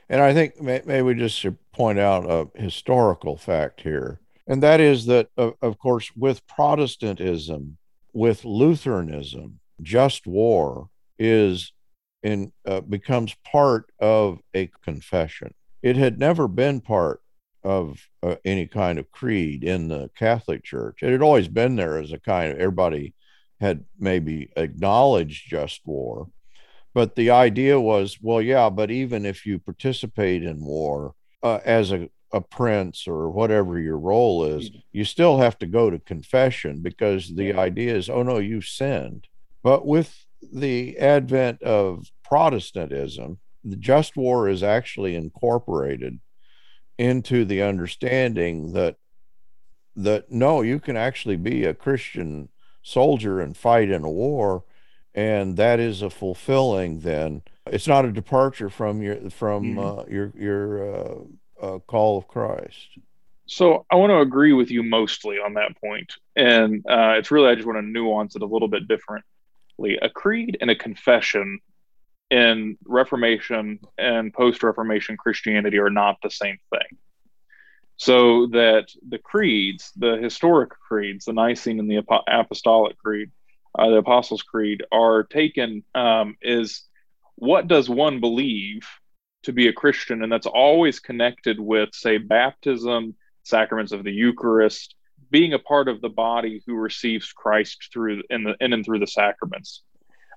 And 0.09 0.21
I 0.21 0.33
think 0.33 0.61
maybe 0.61 1.01
we 1.01 1.15
just 1.15 1.37
should 1.37 1.57
point 1.71 1.99
out 1.99 2.29
a 2.29 2.47
historical 2.59 3.37
fact 3.37 3.81
here, 3.81 4.19
and 4.47 4.61
that 4.61 4.79
is 4.79 5.07
that, 5.07 5.29
of, 5.35 5.55
of 5.61 5.79
course, 5.79 6.11
with 6.15 6.45
Protestantism, 6.47 7.77
with 8.13 8.45
Lutheranism, 8.45 9.59
just 9.81 10.27
war 10.27 10.89
is 11.17 11.73
in 12.21 12.51
uh, 12.65 12.81
becomes 12.81 13.35
part 13.51 13.85
of 13.99 14.39
a 14.53 14.69
confession. 14.83 15.53
It 15.81 15.95
had 15.95 16.19
never 16.19 16.47
been 16.47 16.81
part 16.81 17.21
of 17.63 17.99
uh, 18.21 18.35
any 18.45 18.67
kind 18.67 18.99
of 18.99 19.11
creed 19.11 19.63
in 19.63 19.87
the 19.87 20.09
Catholic 20.15 20.63
Church. 20.63 21.01
It 21.01 21.11
had 21.11 21.21
always 21.21 21.47
been 21.47 21.75
there 21.75 21.97
as 21.97 22.11
a 22.11 22.19
kind 22.19 22.51
of 22.51 22.59
everybody 22.59 23.15
had 23.59 23.85
maybe 23.99 24.51
acknowledged 24.55 25.49
just 25.49 25.81
war, 25.85 26.27
but 26.95 27.15
the 27.15 27.29
idea 27.29 27.77
was, 27.77 28.19
well, 28.21 28.41
yeah, 28.41 28.69
but 28.69 28.89
even 28.89 29.25
if 29.25 29.45
you 29.45 29.59
participate 29.59 30.43
in 30.43 30.63
war 30.63 31.13
uh, 31.43 31.59
as 31.65 31.91
a, 31.91 32.09
a 32.31 32.39
prince 32.39 33.05
or 33.05 33.29
whatever 33.29 33.77
your 33.77 33.97
role 33.97 34.45
is, 34.45 34.69
mm-hmm. 34.69 34.79
you 34.93 35.03
still 35.03 35.37
have 35.37 35.57
to 35.59 35.67
go 35.67 35.89
to 35.89 35.99
confession 35.99 36.81
because 36.81 37.35
the 37.35 37.53
idea 37.53 37.93
is, 37.93 38.09
oh 38.09 38.23
no, 38.23 38.37
you 38.37 38.61
sinned. 38.61 39.27
But 39.61 39.85
with 39.85 40.25
the 40.53 40.97
advent 40.97 41.61
of 41.63 42.09
Protestantism, 42.23 43.39
the 43.65 43.75
just 43.75 44.15
war 44.15 44.47
is 44.47 44.63
actually 44.63 45.17
incorporated 45.17 46.21
into 46.97 47.43
the 47.43 47.61
understanding 47.61 48.71
that 48.71 48.95
that 49.97 50.31
no, 50.31 50.61
you 50.61 50.79
can 50.79 50.95
actually 50.95 51.37
be 51.37 51.65
a 51.65 51.73
Christian 51.73 52.47
soldier 52.83 53.41
and 53.41 53.55
fight 53.55 53.89
in 53.89 54.03
a 54.03 54.09
war 54.09 54.63
and 55.15 55.55
that 55.55 55.79
is 55.79 56.01
a 56.01 56.09
fulfilling 56.09 56.99
then. 56.99 57.41
It's 57.67 57.87
not 57.87 58.05
a 58.05 58.11
departure 58.11 58.69
from 58.69 59.01
your 59.01 59.29
from 59.31 59.75
mm-hmm. 59.75 59.79
uh, 59.79 60.03
your 60.13 60.33
your 60.37 60.95
uh, 60.95 61.15
uh, 61.61 61.79
call 61.79 62.17
of 62.19 62.27
christ. 62.27 62.89
So 63.47 63.85
i 63.91 63.95
want 63.95 64.11
to 64.11 64.19
agree 64.19 64.53
with 64.53 64.69
you 64.69 64.83
mostly 64.83 65.37
on 65.37 65.53
that 65.53 65.79
point 65.79 66.13
and 66.35 66.83
uh, 66.89 67.15
it's 67.17 67.31
really 67.31 67.49
i 67.49 67.55
just 67.55 67.67
want 67.67 67.77
to 67.77 67.85
nuance 67.85 68.35
it 68.35 68.41
a 68.41 68.45
little 68.45 68.67
bit 68.67 68.87
differently. 68.87 69.97
A 70.01 70.09
creed 70.09 70.57
and 70.61 70.69
a 70.69 70.75
confession 70.75 71.59
in 72.31 72.77
reformation 72.85 73.79
and 73.97 74.33
post-reformation 74.33 75.15
christianity 75.17 75.77
are 75.77 75.91
not 75.91 76.17
the 76.21 76.29
same 76.29 76.57
thing. 76.71 76.97
So 77.97 78.47
that 78.47 78.87
the 79.07 79.19
creeds 79.19 79.91
the 79.95 80.17
historic 80.17 80.71
creeds 80.71 81.25
the 81.25 81.33
nicene 81.33 81.79
and 81.79 81.89
the 81.89 82.03
apostolic 82.27 82.97
creed 82.97 83.31
uh, 83.77 83.89
the 83.89 83.97
Apostles' 83.97 84.43
Creed, 84.43 84.83
are 84.91 85.23
taken 85.23 85.83
um, 85.93 86.37
is 86.41 86.83
what 87.35 87.67
does 87.67 87.89
one 87.89 88.19
believe 88.19 88.87
to 89.43 89.53
be 89.53 89.67
a 89.67 89.73
Christian? 89.73 90.23
And 90.23 90.31
that's 90.31 90.47
always 90.47 90.99
connected 90.99 91.59
with, 91.59 91.89
say, 91.93 92.17
baptism, 92.17 93.15
sacraments 93.43 93.91
of 93.91 94.03
the 94.03 94.11
Eucharist, 94.11 94.95
being 95.29 95.53
a 95.53 95.59
part 95.59 95.87
of 95.87 96.01
the 96.01 96.09
body 96.09 96.61
who 96.65 96.75
receives 96.75 97.31
Christ 97.31 97.89
through 97.91 98.23
in 98.29 98.43
the 98.43 98.55
in 98.59 98.73
and 98.73 98.85
through 98.85 98.99
the 98.99 99.07
sacraments. 99.07 99.83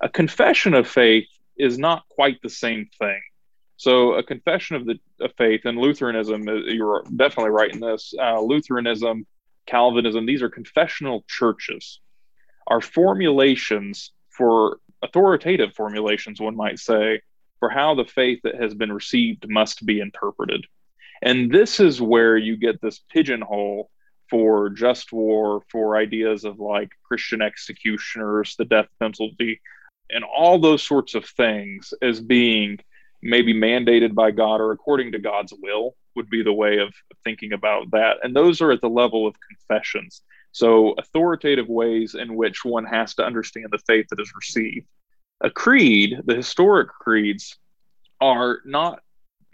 A 0.01 0.09
confession 0.09 0.75
of 0.75 0.89
faith 0.89 1.29
is 1.57 1.79
not 1.79 2.09
quite 2.09 2.41
the 2.43 2.49
same 2.49 2.89
thing. 2.99 3.21
So, 3.77 4.15
a 4.15 4.23
confession 4.23 4.77
of 4.77 4.87
the 4.87 4.99
of 5.21 5.33
faith 5.39 5.65
and 5.65 5.79
Lutheranism, 5.79 6.49
uh, 6.49 6.55
you're 6.55 7.05
definitely 7.15 7.51
right 7.51 7.73
in 7.73 7.81
this. 7.81 8.13
Uh, 8.19 8.41
Lutheranism, 8.41 9.27
Calvinism, 9.67 10.27
these 10.27 10.43
are 10.43 10.49
confessional 10.49 11.25
churches 11.29 12.01
are 12.69 12.81
formulations 12.81 14.13
for 14.31 14.79
authoritative 15.03 15.75
formulations, 15.75 16.41
one 16.41 16.57
might 16.57 16.79
say, 16.79 17.21
for 17.59 17.69
how 17.69 17.95
the 17.95 18.05
faith 18.05 18.41
that 18.45 18.55
has 18.55 18.75
been 18.75 18.93
received 18.93 19.49
must 19.49 19.85
be 19.85 20.01
interpreted. 20.01 20.65
And 21.23 21.51
this 21.51 21.81
is 21.81 22.01
where 22.01 22.37
you 22.37 22.57
get 22.57 22.81
this 22.81 23.01
pigeonhole 23.11 23.91
for 24.31 24.71
just 24.71 25.13
war, 25.13 25.63
for 25.71 25.97
ideas 25.97 26.45
of 26.45 26.61
like 26.61 26.91
Christian 27.03 27.43
executioners, 27.43 28.55
the 28.57 28.65
death 28.65 28.89
penalty, 29.01 29.61
and 30.11 30.25
all 30.25 30.59
those 30.59 30.83
sorts 30.83 31.15
of 31.15 31.25
things 31.25 31.93
as 32.03 32.21
being 32.21 32.79
maybe 33.23 33.53
mandated 33.53 34.15
by 34.15 34.31
God 34.31 34.61
or 34.61 34.71
according 34.71 35.13
to 35.13 35.19
God's 35.19 35.53
will 35.61 35.97
would 36.15 36.31
be 36.31 36.43
the 36.43 36.53
way 36.53 36.79
of 36.79 36.95
thinking 37.25 37.53
about 37.53 37.91
that. 37.93 38.19
And 38.23 38.35
those 38.35 38.61
are 38.61 38.71
at 38.71 38.81
the 38.81 38.89
level 38.89 39.27
of 39.27 39.35
confessions. 39.41 40.23
So, 40.53 40.95
authoritative 40.99 41.69
ways 41.69 42.15
in 42.15 42.35
which 42.35 42.65
one 42.65 42.85
has 42.85 43.15
to 43.17 43.25
understand 43.25 43.69
the 43.71 43.79
faith 43.87 44.07
that 44.11 44.21
is 44.21 44.33
received. 44.35 44.87
A 45.41 45.51
creed, 45.51 46.21
the 46.25 46.35
historic 46.35 46.89
creeds, 46.89 47.57
are 48.21 48.61
not 48.65 49.01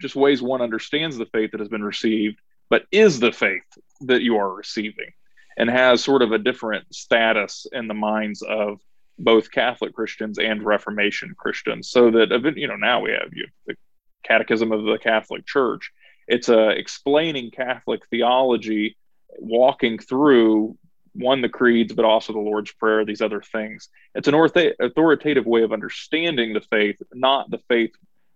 just 0.01 0.15
ways 0.15 0.41
one 0.41 0.61
understands 0.61 1.17
the 1.17 1.27
faith 1.27 1.51
that 1.51 1.59
has 1.59 1.69
been 1.69 1.83
received, 1.83 2.39
but 2.69 2.85
is 2.91 3.19
the 3.19 3.31
faith 3.31 3.63
that 4.01 4.21
you 4.21 4.37
are 4.37 4.53
receiving 4.53 5.11
and 5.57 5.69
has 5.69 6.03
sort 6.03 6.21
of 6.21 6.31
a 6.31 6.37
different 6.37 6.93
status 6.93 7.65
in 7.71 7.87
the 7.87 7.93
minds 7.93 8.41
of 8.41 8.79
both 9.17 9.51
Catholic 9.51 9.93
Christians 9.93 10.37
and 10.37 10.63
Reformation 10.63 11.33
Christians. 11.37 11.89
So 11.89 12.11
that, 12.11 12.53
you 12.57 12.67
know, 12.67 12.75
now 12.75 13.01
we 13.01 13.11
have 13.11 13.33
you, 13.33 13.47
the 13.65 13.75
Catechism 14.23 14.71
of 14.71 14.83
the 14.83 14.97
Catholic 14.97 15.45
Church. 15.45 15.91
It's 16.27 16.49
a 16.49 16.69
explaining 16.69 17.51
Catholic 17.51 18.01
theology, 18.09 18.97
walking 19.37 19.99
through 19.99 20.77
one 21.15 21.41
the 21.41 21.49
creeds 21.49 21.93
but 21.93 22.05
also 22.05 22.33
the 22.33 22.39
lord's 22.39 22.71
prayer 22.73 23.05
these 23.05 23.21
other 23.21 23.41
things. 23.41 23.89
It's 24.13 24.27
an 24.27 24.35
authoritative 24.79 25.45
way 25.45 25.63
of 25.63 25.71
understanding 25.71 26.53
the 26.53 26.61
faith 26.61 27.01
not 27.13 27.49
the 27.49 27.61
faith 27.67 27.91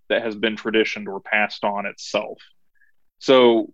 that 0.08 0.22
has 0.22 0.34
been 0.34 0.56
traditioned 0.56 1.08
or 1.08 1.20
passed 1.20 1.62
on 1.64 1.86
itself. 1.86 2.38
So 3.18 3.72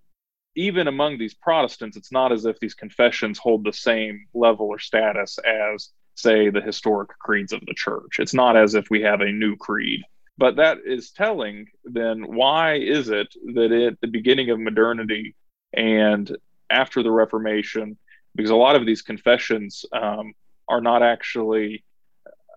even 0.55 0.89
among 0.89 1.19
these 1.19 1.35
protestants 1.35 1.97
it's 1.97 2.13
not 2.13 2.33
as 2.33 2.45
if 2.45 2.59
these 2.59 2.75
confessions 2.75 3.39
hold 3.39 3.65
the 3.65 3.73
same 3.73 4.27
level 4.35 4.67
or 4.67 4.79
status 4.79 5.39
as 5.39 5.91
say 6.17 6.49
the 6.49 6.63
historic 6.63 7.11
creeds 7.19 7.53
of 7.53 7.61
the 7.67 7.75
church. 7.75 8.19
It's 8.19 8.35
not 8.35 8.57
as 8.57 8.75
if 8.75 8.91
we 8.91 9.03
have 9.03 9.21
a 9.21 9.31
new 9.31 9.57
creed. 9.57 10.03
But 10.39 10.57
that 10.57 10.79
is 10.85 11.11
telling 11.11 11.69
then 11.85 12.23
why 12.35 12.75
is 12.75 13.09
it 13.09 13.29
that 13.55 13.73
at 13.73 14.01
the 14.01 14.09
beginning 14.09 14.51
of 14.51 14.59
modernity 14.59 15.35
and 15.73 16.37
after 16.69 17.03
the 17.03 17.11
reformation 17.11 17.97
because 18.37 18.51
a 18.51 18.57
lot 18.57 18.77
of 18.77 18.87
these 18.87 19.03
confessions 19.03 19.85
um, 19.93 20.33
are 20.69 20.81
not 20.81 21.03
actually 21.03 21.85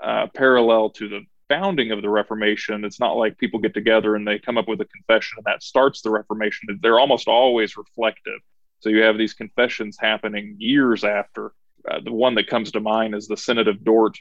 uh, 0.03 0.27
parallel 0.33 0.89
to 0.91 1.09
the 1.09 1.21
founding 1.47 1.91
of 1.91 2.01
the 2.01 2.09
Reformation. 2.09 2.85
It's 2.85 2.99
not 2.99 3.17
like 3.17 3.37
people 3.37 3.59
get 3.59 3.73
together 3.73 4.15
and 4.15 4.27
they 4.27 4.39
come 4.39 4.57
up 4.57 4.67
with 4.67 4.81
a 4.81 4.85
confession 4.85 5.37
and 5.37 5.45
that 5.45 5.63
starts 5.63 6.01
the 6.01 6.11
Reformation. 6.11 6.79
They're 6.81 6.99
almost 6.99 7.27
always 7.27 7.75
reflective. 7.75 8.39
So 8.79 8.89
you 8.89 9.01
have 9.01 9.17
these 9.17 9.33
confessions 9.33 9.97
happening 9.99 10.55
years 10.57 11.03
after. 11.03 11.51
Uh, 11.89 11.99
the 12.03 12.13
one 12.13 12.35
that 12.35 12.47
comes 12.47 12.71
to 12.71 12.79
mind 12.79 13.15
is 13.15 13.27
the 13.27 13.35
Synod 13.37 13.67
of 13.67 13.83
Dort, 13.83 14.17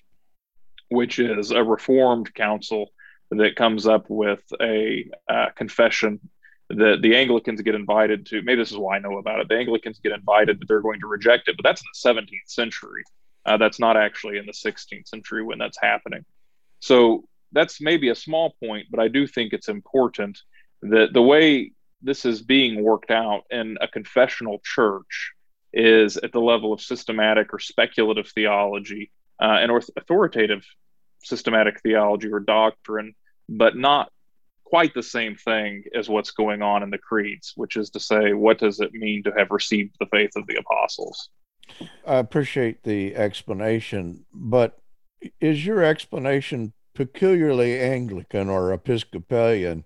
which 0.90 1.18
is 1.18 1.50
a 1.50 1.62
Reformed 1.62 2.34
council 2.34 2.90
that 3.30 3.56
comes 3.56 3.86
up 3.86 4.08
with 4.08 4.42
a 4.60 5.10
uh, 5.28 5.46
confession 5.54 6.18
the 6.68 6.98
the 7.00 7.16
Anglicans 7.16 7.60
get 7.62 7.74
invited 7.74 8.26
to. 8.26 8.42
Maybe 8.42 8.60
this 8.60 8.70
is 8.70 8.76
why 8.76 8.96
I 8.96 8.98
know 8.98 9.18
about 9.18 9.40
it. 9.40 9.48
The 9.48 9.58
Anglicans 9.58 9.98
get 10.00 10.12
invited, 10.12 10.58
but 10.58 10.68
they're 10.68 10.80
going 10.80 11.00
to 11.00 11.06
reject 11.06 11.48
it. 11.48 11.56
But 11.56 11.64
that's 11.64 11.82
in 11.82 12.14
the 12.14 12.22
17th 12.22 12.48
century. 12.48 13.04
Uh, 13.46 13.56
that's 13.56 13.80
not 13.80 13.96
actually 13.96 14.36
in 14.36 14.44
the 14.44 14.52
16th 14.52 15.08
century 15.08 15.42
when 15.42 15.58
that's 15.58 15.78
happening. 15.80 16.24
So 16.80 17.24
that's 17.52 17.80
maybe 17.80 18.10
a 18.10 18.14
small 18.14 18.54
point, 18.62 18.88
but 18.90 19.00
I 19.00 19.08
do 19.08 19.26
think 19.26 19.52
it's 19.52 19.68
important 19.68 20.38
that 20.82 21.12
the 21.14 21.22
way 21.22 21.72
this 22.02 22.24
is 22.24 22.42
being 22.42 22.84
worked 22.84 23.10
out 23.10 23.44
in 23.50 23.78
a 23.80 23.88
confessional 23.88 24.60
church 24.62 25.32
is 25.72 26.16
at 26.18 26.32
the 26.32 26.40
level 26.40 26.72
of 26.72 26.80
systematic 26.80 27.52
or 27.52 27.58
speculative 27.58 28.28
theology 28.28 29.10
uh, 29.40 29.58
and 29.60 29.72
authoritative 29.96 30.64
systematic 31.22 31.80
theology 31.80 32.28
or 32.28 32.40
doctrine, 32.40 33.14
but 33.48 33.76
not 33.76 34.12
quite 34.68 34.92
the 34.92 35.02
same 35.02 35.34
thing 35.34 35.82
as 35.94 36.08
what's 36.08 36.30
going 36.30 36.60
on 36.60 36.82
in 36.82 36.90
the 36.90 36.98
creeds, 36.98 37.54
which 37.56 37.76
is 37.76 37.88
to 37.90 38.00
say, 38.00 38.34
what 38.34 38.58
does 38.58 38.80
it 38.80 38.92
mean 38.92 39.22
to 39.22 39.32
have 39.36 39.50
received 39.50 39.96
the 39.98 40.06
faith 40.06 40.30
of 40.36 40.46
the 40.46 40.56
apostles? 40.56 41.30
I 42.06 42.16
appreciate 42.16 42.82
the 42.82 43.16
explanation, 43.16 44.26
but 44.32 44.78
is 45.40 45.64
your 45.64 45.82
explanation 45.82 46.74
peculiarly 46.94 47.78
Anglican 47.78 48.48
or 48.48 48.72
Episcopalian 48.72 49.84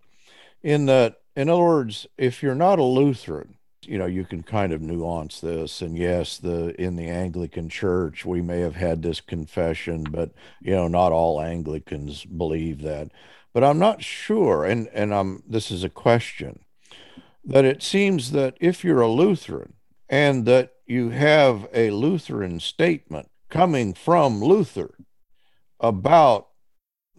in 0.63 0.87
that, 0.87 1.21
in 1.37 1.49
other 1.49 1.63
words, 1.63 2.07
if 2.19 2.43
you're 2.43 2.55
not 2.55 2.79
a 2.79 2.85
Lutheran, 2.85 3.57
you 3.85 3.99
know, 3.99 4.07
you 4.07 4.25
can 4.25 4.43
kind 4.43 4.73
of 4.73 4.81
nuance 4.81 5.41
this. 5.41 5.83
And 5.83 5.97
yes, 5.97 6.39
the 6.39 6.81
in 6.81 6.97
the 6.97 7.09
Anglican 7.09 7.69
Church, 7.69 8.25
we 8.25 8.41
may 8.41 8.61
have 8.61 8.77
had 8.77 9.03
this 9.03 9.21
confession, 9.21 10.05
but 10.05 10.33
you 10.61 10.73
know, 10.73 10.89
not 10.89 11.13
all 11.13 11.41
Anglicans 11.41 12.25
believe 12.25 12.83
that. 12.83 13.11
But 13.53 13.65
I'm 13.65 13.79
not 13.79 14.03
sure, 14.03 14.65
and, 14.65 14.89
and 14.89 15.15
I'm, 15.15 15.43
this 15.47 15.71
is 15.71 15.85
a 15.85 15.91
question, 15.91 16.61
that 17.45 17.65
it 17.65 17.83
seems 17.83 18.33
that 18.33 18.57
if 18.61 18.85
you're 18.85 19.01
a 19.01 19.09
Lutheran 19.09 19.75
and 20.09 20.47
that 20.47 20.73
you 20.87 21.11
have 21.11 21.69
a 21.75 21.91
Lutheran 21.91 22.61
statement 22.61 23.31
coming 23.51 23.93
from 23.93 24.41
Luther 24.41 24.95
about 25.81 26.49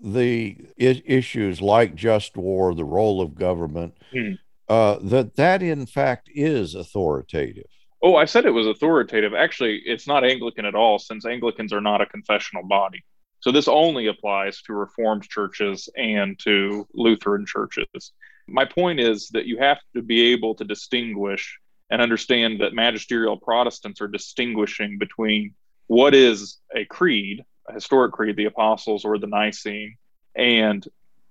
the 0.01 0.57
issues 0.77 1.61
like 1.61 1.95
just 1.95 2.35
war, 2.35 2.73
the 2.73 2.83
role 2.83 3.21
of 3.21 3.35
government, 3.35 3.95
mm. 4.13 4.37
uh, 4.67 4.97
that 5.01 5.35
that 5.35 5.61
in 5.61 5.85
fact 5.85 6.29
is 6.33 6.75
authoritative. 6.75 7.67
Oh, 8.01 8.15
I 8.15 8.25
said 8.25 8.45
it 8.45 8.51
was 8.51 8.67
authoritative. 8.67 9.33
Actually, 9.33 9.81
it's 9.85 10.07
not 10.07 10.25
Anglican 10.25 10.65
at 10.65 10.75
all, 10.75 10.99
since 10.99 11.25
Anglicans 11.25 11.71
are 11.71 11.81
not 11.81 12.01
a 12.01 12.05
confessional 12.05 12.63
body. 12.67 13.05
So 13.43 13.51
this 13.51 13.67
only 13.67 14.07
applies 14.07 14.61
to 14.61 14.73
Reformed 14.73 15.27
churches 15.27 15.89
and 15.97 16.39
to 16.45 16.87
Lutheran 16.93 17.45
churches. 17.45 18.13
My 18.47 18.63
point 18.63 19.01
is 19.01 19.27
that 19.33 19.47
you 19.47 19.57
have 19.57 19.79
to 19.97 20.01
be 20.01 20.31
able 20.31 20.55
to 20.55 20.63
distinguish 20.63 21.59
and 21.89 22.01
understand 22.01 22.61
that 22.61 22.73
magisterial 22.73 23.35
Protestants 23.35 23.99
are 23.99 24.07
distinguishing 24.07 24.97
between 24.97 25.55
what 25.87 26.15
is 26.15 26.59
a 26.73 26.85
creed, 26.85 27.43
a 27.67 27.73
historic 27.73 28.13
creed, 28.13 28.37
the 28.37 28.45
Apostles 28.45 29.03
or 29.03 29.17
the 29.17 29.27
Nicene, 29.27 29.97
and 30.33 30.87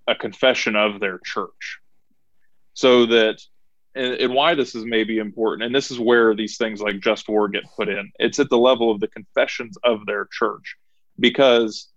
a 0.06 0.14
confession 0.14 0.76
of 0.76 1.00
their 1.00 1.18
church. 1.24 1.78
So 2.74 3.06
that, 3.06 3.40
and, 3.94 4.34
why 4.34 4.54
this 4.54 4.74
is 4.74 4.84
maybe 4.84 5.16
important, 5.16 5.62
and 5.62 5.74
this 5.74 5.90
is 5.90 5.98
where 5.98 6.34
these 6.34 6.58
things 6.58 6.82
like 6.82 7.00
just 7.00 7.26
war 7.30 7.48
get 7.48 7.64
put 7.74 7.88
in, 7.88 8.12
it's 8.18 8.38
at 8.38 8.50
the 8.50 8.58
level 8.58 8.90
of 8.90 9.00
the 9.00 9.08
confessions 9.08 9.78
of 9.82 10.04
their 10.04 10.28
church. 10.30 10.76
Because 11.18 11.88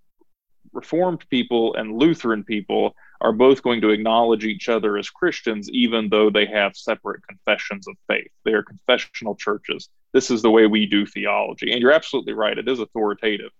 Reformed 0.73 1.25
people 1.29 1.75
and 1.75 1.97
Lutheran 1.97 2.43
people 2.43 2.95
are 3.21 3.31
both 3.31 3.63
going 3.63 3.81
to 3.81 3.89
acknowledge 3.89 4.43
each 4.43 4.67
other 4.69 4.97
as 4.97 5.09
Christians, 5.09 5.69
even 5.71 6.09
though 6.09 6.29
they 6.29 6.45
have 6.45 6.75
separate 6.75 7.25
confessions 7.27 7.87
of 7.87 7.95
faith. 8.07 8.31
They 8.43 8.53
are 8.53 8.63
confessional 8.63 9.35
churches. 9.35 9.89
This 10.11 10.29
is 10.29 10.41
the 10.41 10.51
way 10.51 10.67
we 10.67 10.85
do 10.85 11.05
theology. 11.05 11.71
And 11.71 11.81
you're 11.81 11.91
absolutely 11.91 12.33
right, 12.33 12.57
it 12.57 12.67
is 12.67 12.79
authoritative. 12.79 13.51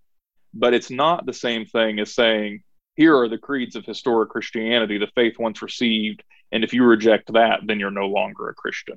But 0.54 0.74
it's 0.74 0.92
not 0.92 1.26
the 1.26 1.34
same 1.34 1.66
thing 1.66 2.00
as 2.00 2.14
saying, 2.14 2.64
here 2.96 3.18
are 3.18 3.28
the 3.28 3.38
creeds 3.38 3.76
of 3.76 3.86
historic 3.86 4.30
Christianity, 4.30 4.98
the 4.98 5.08
faith 5.16 5.38
once 5.38 5.62
received. 5.62 6.24
And 6.52 6.64
if 6.64 6.74
you 6.74 6.84
reject 6.84 7.34
that, 7.34 7.62
then 7.66 7.80
you're 7.80 7.92
no 7.92 8.08
longer 8.08 8.50
a 8.50 8.54
Christian. 8.54 8.96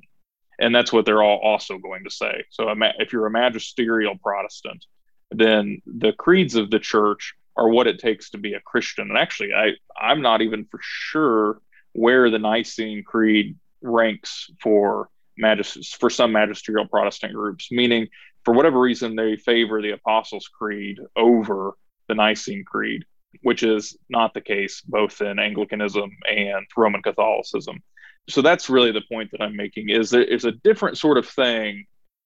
And 0.57 0.73
that's 0.73 0.93
what 0.93 1.05
they're 1.05 1.23
all 1.23 1.39
also 1.39 1.77
going 1.77 2.03
to 2.03 2.09
say. 2.09 2.43
So 2.49 2.73
if 2.99 3.11
you're 3.11 3.27
a 3.27 3.31
magisterial 3.31 4.17
Protestant, 4.17 4.85
then 5.31 5.81
the 5.85 6.13
creeds 6.13 6.55
of 6.55 6.69
the 6.69 6.79
church 6.79 7.33
are 7.59 7.69
what 7.69 7.87
it 7.87 7.99
takes 7.99 8.31
to 8.31 8.37
be 8.37 8.53
a 8.53 8.61
Christian. 8.61 9.09
And 9.09 9.17
actually, 9.17 9.53
I, 9.53 9.71
I'm 9.99 10.21
not 10.21 10.41
even 10.41 10.65
for 10.65 10.79
sure 10.81 11.61
where 11.93 12.29
the 12.29 12.39
Nicene 12.39 13.03
Creed 13.03 13.57
ranks 13.81 14.49
for 14.61 15.09
magis- 15.39 15.95
for 15.99 16.09
some 16.09 16.31
magisterial 16.31 16.87
Protestant 16.87 17.33
groups, 17.33 17.71
meaning 17.71 18.07
for 18.45 18.53
whatever 18.53 18.79
reason 18.79 19.15
they 19.15 19.35
favor 19.35 19.81
the 19.81 19.91
Apostles' 19.91 20.47
Creed 20.47 20.99
over 21.15 21.73
the 22.07 22.15
Nicene 22.15 22.63
Creed 22.63 23.05
which 23.41 23.63
is 23.63 23.97
not 24.09 24.33
the 24.33 24.41
case 24.41 24.81
both 24.81 25.21
in 25.21 25.39
Anglicanism 25.39 26.09
and 26.29 26.65
Roman 26.75 27.01
Catholicism. 27.01 27.81
So 28.27 28.41
that's 28.41 28.69
really 28.69 28.91
the 28.91 29.01
point 29.11 29.31
that 29.31 29.41
I'm 29.41 29.55
making 29.55 29.89
is 29.89 30.11
that 30.11 30.33
it's 30.33 30.45
a 30.45 30.51
different 30.51 30.97
sort 30.97 31.17
of 31.17 31.27
thing 31.27 31.85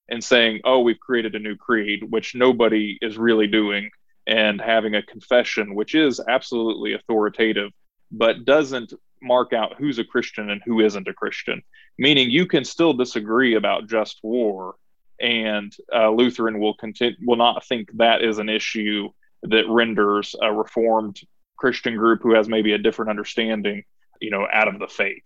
in 0.09 0.21
saying, 0.21 0.61
oh, 0.65 0.79
we've 0.79 0.99
created 0.99 1.35
a 1.35 1.39
new 1.39 1.55
creed, 1.55 2.03
which 2.09 2.35
nobody 2.35 2.97
is 3.01 3.17
really 3.17 3.47
doing, 3.47 3.89
and 4.27 4.61
having 4.61 4.95
a 4.95 5.03
confession, 5.03 5.75
which 5.75 5.95
is 5.95 6.19
absolutely 6.27 6.93
authoritative, 6.93 7.71
but 8.11 8.45
doesn't 8.45 8.93
mark 9.21 9.53
out 9.53 9.75
who's 9.77 9.99
a 9.99 10.03
Christian 10.03 10.49
and 10.49 10.61
who 10.65 10.81
isn't 10.81 11.07
a 11.07 11.13
Christian. 11.13 11.61
Meaning 11.97 12.29
you 12.29 12.45
can 12.45 12.63
still 12.63 12.93
disagree 12.93 13.55
about 13.55 13.87
just 13.87 14.19
war, 14.23 14.75
and 15.19 15.75
uh, 15.93 16.09
Lutheran 16.09 16.59
will 16.59 16.75
continue 16.75 17.15
will 17.25 17.35
not 17.35 17.65
think 17.65 17.89
that 17.97 18.23
is 18.23 18.39
an 18.39 18.49
issue 18.49 19.09
that 19.43 19.65
renders 19.69 20.35
a 20.41 20.51
reformed 20.51 21.19
Christian 21.57 21.95
group 21.95 22.21
who 22.23 22.33
has 22.33 22.49
maybe 22.49 22.73
a 22.73 22.77
different 22.77 23.09
understanding, 23.09 23.83
you 24.19 24.31
know, 24.31 24.47
out 24.51 24.67
of 24.67 24.79
the 24.79 24.87
faith. 24.87 25.23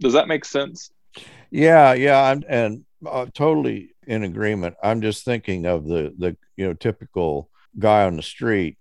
Does 0.00 0.12
that 0.12 0.28
make 0.28 0.44
sense? 0.44 0.90
Yeah, 1.50 1.94
yeah, 1.94 2.22
I'm 2.22 2.42
and 2.48 2.84
uh, 3.06 3.26
totally 3.32 3.94
in 4.06 4.22
agreement. 4.22 4.76
I'm 4.82 5.00
just 5.00 5.24
thinking 5.24 5.66
of 5.66 5.86
the 5.86 6.14
the 6.18 6.36
you 6.56 6.66
know 6.66 6.74
typical 6.74 7.50
guy 7.78 8.04
on 8.04 8.16
the 8.16 8.22
street 8.22 8.78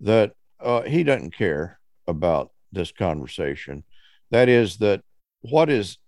that 0.00 0.32
uh, 0.60 0.82
he 0.82 1.04
doesn't 1.04 1.36
care 1.36 1.78
about 2.06 2.50
this 2.72 2.92
conversation. 2.92 3.84
That 4.30 4.48
is 4.48 4.78
that 4.78 5.02
what 5.40 5.70
is 5.70 5.98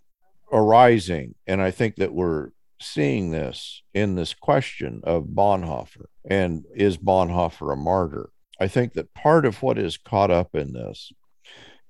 arising, 0.52 1.34
and 1.46 1.60
I 1.60 1.70
think 1.70 1.96
that 1.96 2.12
we're 2.12 2.50
seeing 2.80 3.30
this 3.30 3.82
in 3.94 4.14
this 4.14 4.34
question 4.34 5.00
of 5.04 5.24
Bonhoeffer 5.24 6.06
and 6.28 6.64
is 6.74 6.96
Bonhoeffer 6.96 7.72
a 7.72 7.76
martyr? 7.76 8.30
I 8.60 8.68
think 8.68 8.94
that 8.94 9.14
part 9.14 9.44
of 9.44 9.62
what 9.62 9.78
is 9.78 9.96
caught 9.96 10.30
up 10.30 10.54
in 10.54 10.72
this 10.72 11.12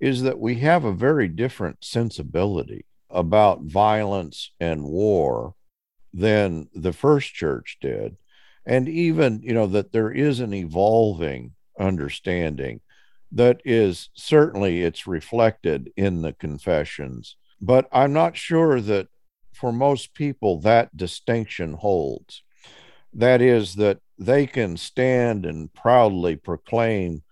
is 0.00 0.22
that 0.22 0.38
we 0.38 0.56
have 0.56 0.84
a 0.84 0.92
very 0.92 1.28
different 1.28 1.78
sensibility 1.80 2.84
about 3.10 3.62
violence 3.62 4.52
and 4.60 4.84
war 4.84 5.54
than 6.12 6.68
the 6.74 6.92
first 6.92 7.34
church 7.34 7.78
did. 7.80 8.16
And 8.66 8.88
even, 8.88 9.40
you 9.42 9.54
know, 9.54 9.66
that 9.68 9.92
there 9.92 10.10
is 10.10 10.40
an 10.40 10.52
evolving 10.52 11.52
understanding 11.78 12.80
that 13.32 13.60
is 13.64 14.10
certainly 14.14 14.82
it's 14.82 15.06
reflected 15.06 15.92
in 15.96 16.22
the 16.22 16.32
confessions. 16.32 17.36
But 17.60 17.88
I'm 17.92 18.12
not 18.12 18.36
sure 18.36 18.80
that 18.80 19.08
for 19.52 19.72
most 19.72 20.14
people 20.14 20.60
that 20.60 20.96
distinction 20.96 21.74
holds. 21.74 22.42
That 23.12 23.40
is, 23.42 23.74
that 23.76 23.98
they 24.18 24.46
can 24.46 24.76
stand 24.76 25.44
and 25.44 25.72
proudly 25.72 26.36
proclaim 26.36 27.22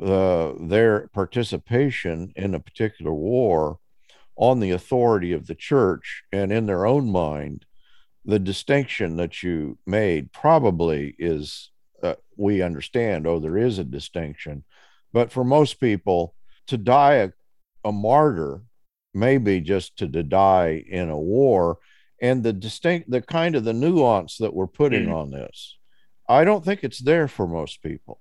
uh, 0.00 0.52
their 0.60 1.08
participation 1.08 2.32
in 2.36 2.54
a 2.54 2.60
particular 2.60 3.12
war 3.12 3.78
on 4.36 4.60
the 4.60 4.70
authority 4.70 5.32
of 5.32 5.46
the 5.46 5.54
church 5.54 6.22
and 6.32 6.52
in 6.52 6.66
their 6.66 6.86
own 6.86 7.10
mind 7.10 7.64
the 8.26 8.38
distinction 8.38 9.16
that 9.16 9.42
you 9.42 9.78
made 9.86 10.32
probably 10.32 11.14
is 11.18 11.70
uh, 12.02 12.14
we 12.36 12.60
understand 12.60 13.26
oh 13.26 13.38
there 13.38 13.56
is 13.56 13.78
a 13.78 13.84
distinction. 13.84 14.64
But 15.12 15.32
for 15.32 15.44
most 15.44 15.80
people 15.80 16.34
to 16.66 16.76
die 16.76 17.14
a, 17.14 17.30
a 17.84 17.92
martyr 17.92 18.62
maybe 19.14 19.60
just 19.60 19.96
to, 19.98 20.08
to 20.08 20.22
die 20.22 20.84
in 20.86 21.08
a 21.08 21.18
war 21.18 21.78
and 22.20 22.42
the 22.42 22.52
distinct 22.52 23.10
the 23.10 23.22
kind 23.22 23.56
of 23.56 23.64
the 23.64 23.72
nuance 23.72 24.36
that 24.38 24.52
we're 24.52 24.66
putting 24.66 25.06
mm. 25.06 25.14
on 25.14 25.30
this 25.30 25.76
i 26.28 26.44
don't 26.44 26.64
think 26.64 26.82
it's 26.82 26.98
there 26.98 27.28
for 27.28 27.46
most 27.46 27.82
people. 27.82 28.20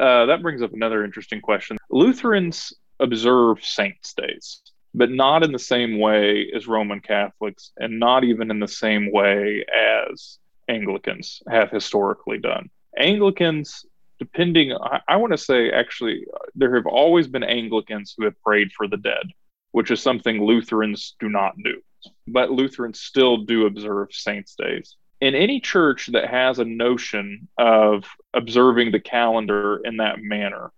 Uh, 0.00 0.24
that 0.26 0.40
brings 0.40 0.62
up 0.62 0.72
another 0.72 1.04
interesting 1.04 1.40
question. 1.40 1.76
Lutherans 1.90 2.72
observe 3.00 3.62
saints 3.62 4.14
days 4.14 4.62
but 4.94 5.10
not 5.10 5.42
in 5.42 5.52
the 5.52 5.58
same 5.58 5.98
way 5.98 6.50
as 6.54 6.66
roman 6.66 7.00
catholics 7.00 7.72
and 7.76 7.98
not 7.98 8.24
even 8.24 8.50
in 8.50 8.60
the 8.60 8.68
same 8.68 9.12
way 9.12 9.64
as 9.74 10.38
anglicans 10.68 11.42
have 11.48 11.70
historically 11.70 12.38
done 12.38 12.70
anglicans 12.98 13.84
depending 14.18 14.72
i, 14.72 15.00
I 15.08 15.16
want 15.16 15.32
to 15.32 15.38
say 15.38 15.70
actually 15.70 16.24
there 16.54 16.74
have 16.76 16.86
always 16.86 17.26
been 17.26 17.44
anglicans 17.44 18.14
who 18.16 18.24
have 18.24 18.40
prayed 18.42 18.72
for 18.72 18.86
the 18.88 18.96
dead 18.96 19.26
which 19.74 19.90
is 19.90 20.00
something 20.00 20.40
Lutherans 20.40 21.16
do 21.18 21.28
not 21.28 21.54
do. 21.64 21.82
But 22.28 22.52
Lutherans 22.52 23.00
still 23.00 23.38
do 23.38 23.66
observe 23.66 24.12
saints' 24.12 24.54
days. 24.54 24.94
In 25.20 25.34
any 25.34 25.58
church 25.58 26.10
that 26.12 26.30
has 26.30 26.60
a 26.60 26.64
notion 26.64 27.48
of 27.58 28.04
observing 28.34 28.92
the 28.92 29.00
calendar 29.00 29.80
in 29.84 29.96
that 29.96 30.20
manner, 30.20 30.70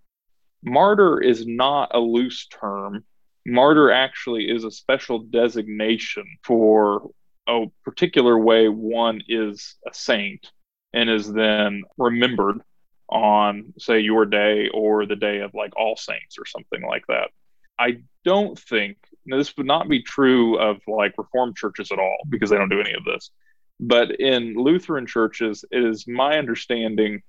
martyr 0.62 1.20
is 1.20 1.46
not 1.46 1.90
a 1.92 1.98
loose 1.98 2.46
term. 2.46 3.04
Martyr 3.46 3.92
actually 3.92 4.50
is 4.50 4.64
a 4.64 4.70
special 4.70 5.20
designation 5.20 6.24
for 6.42 7.10
a 7.48 7.66
particular 7.84 8.36
way 8.36 8.68
one 8.68 9.22
is 9.28 9.76
a 9.88 9.94
saint 9.94 10.50
and 10.92 11.08
is 11.08 11.32
then 11.32 11.84
remembered 11.96 12.60
on, 13.08 13.72
say, 13.78 14.00
your 14.00 14.26
day 14.26 14.68
or 14.74 15.06
the 15.06 15.14
day 15.14 15.40
of 15.40 15.54
like 15.54 15.72
All 15.76 15.96
Saints 15.96 16.38
or 16.40 16.44
something 16.44 16.82
like 16.82 17.04
that. 17.06 17.30
I 17.78 17.98
don't 18.24 18.58
think 18.58 18.96
this 19.26 19.56
would 19.56 19.66
not 19.66 19.88
be 19.88 20.02
true 20.02 20.58
of 20.58 20.78
like 20.88 21.14
Reformed 21.16 21.56
churches 21.56 21.92
at 21.92 22.00
all 22.00 22.18
because 22.28 22.50
they 22.50 22.56
don't 22.56 22.68
do 22.68 22.80
any 22.80 22.94
of 22.94 23.04
this. 23.04 23.30
But 23.78 24.18
in 24.18 24.54
Lutheran 24.54 25.06
churches, 25.06 25.64
it 25.70 25.84
is 25.84 26.08
my 26.08 26.38
understanding, 26.38 27.22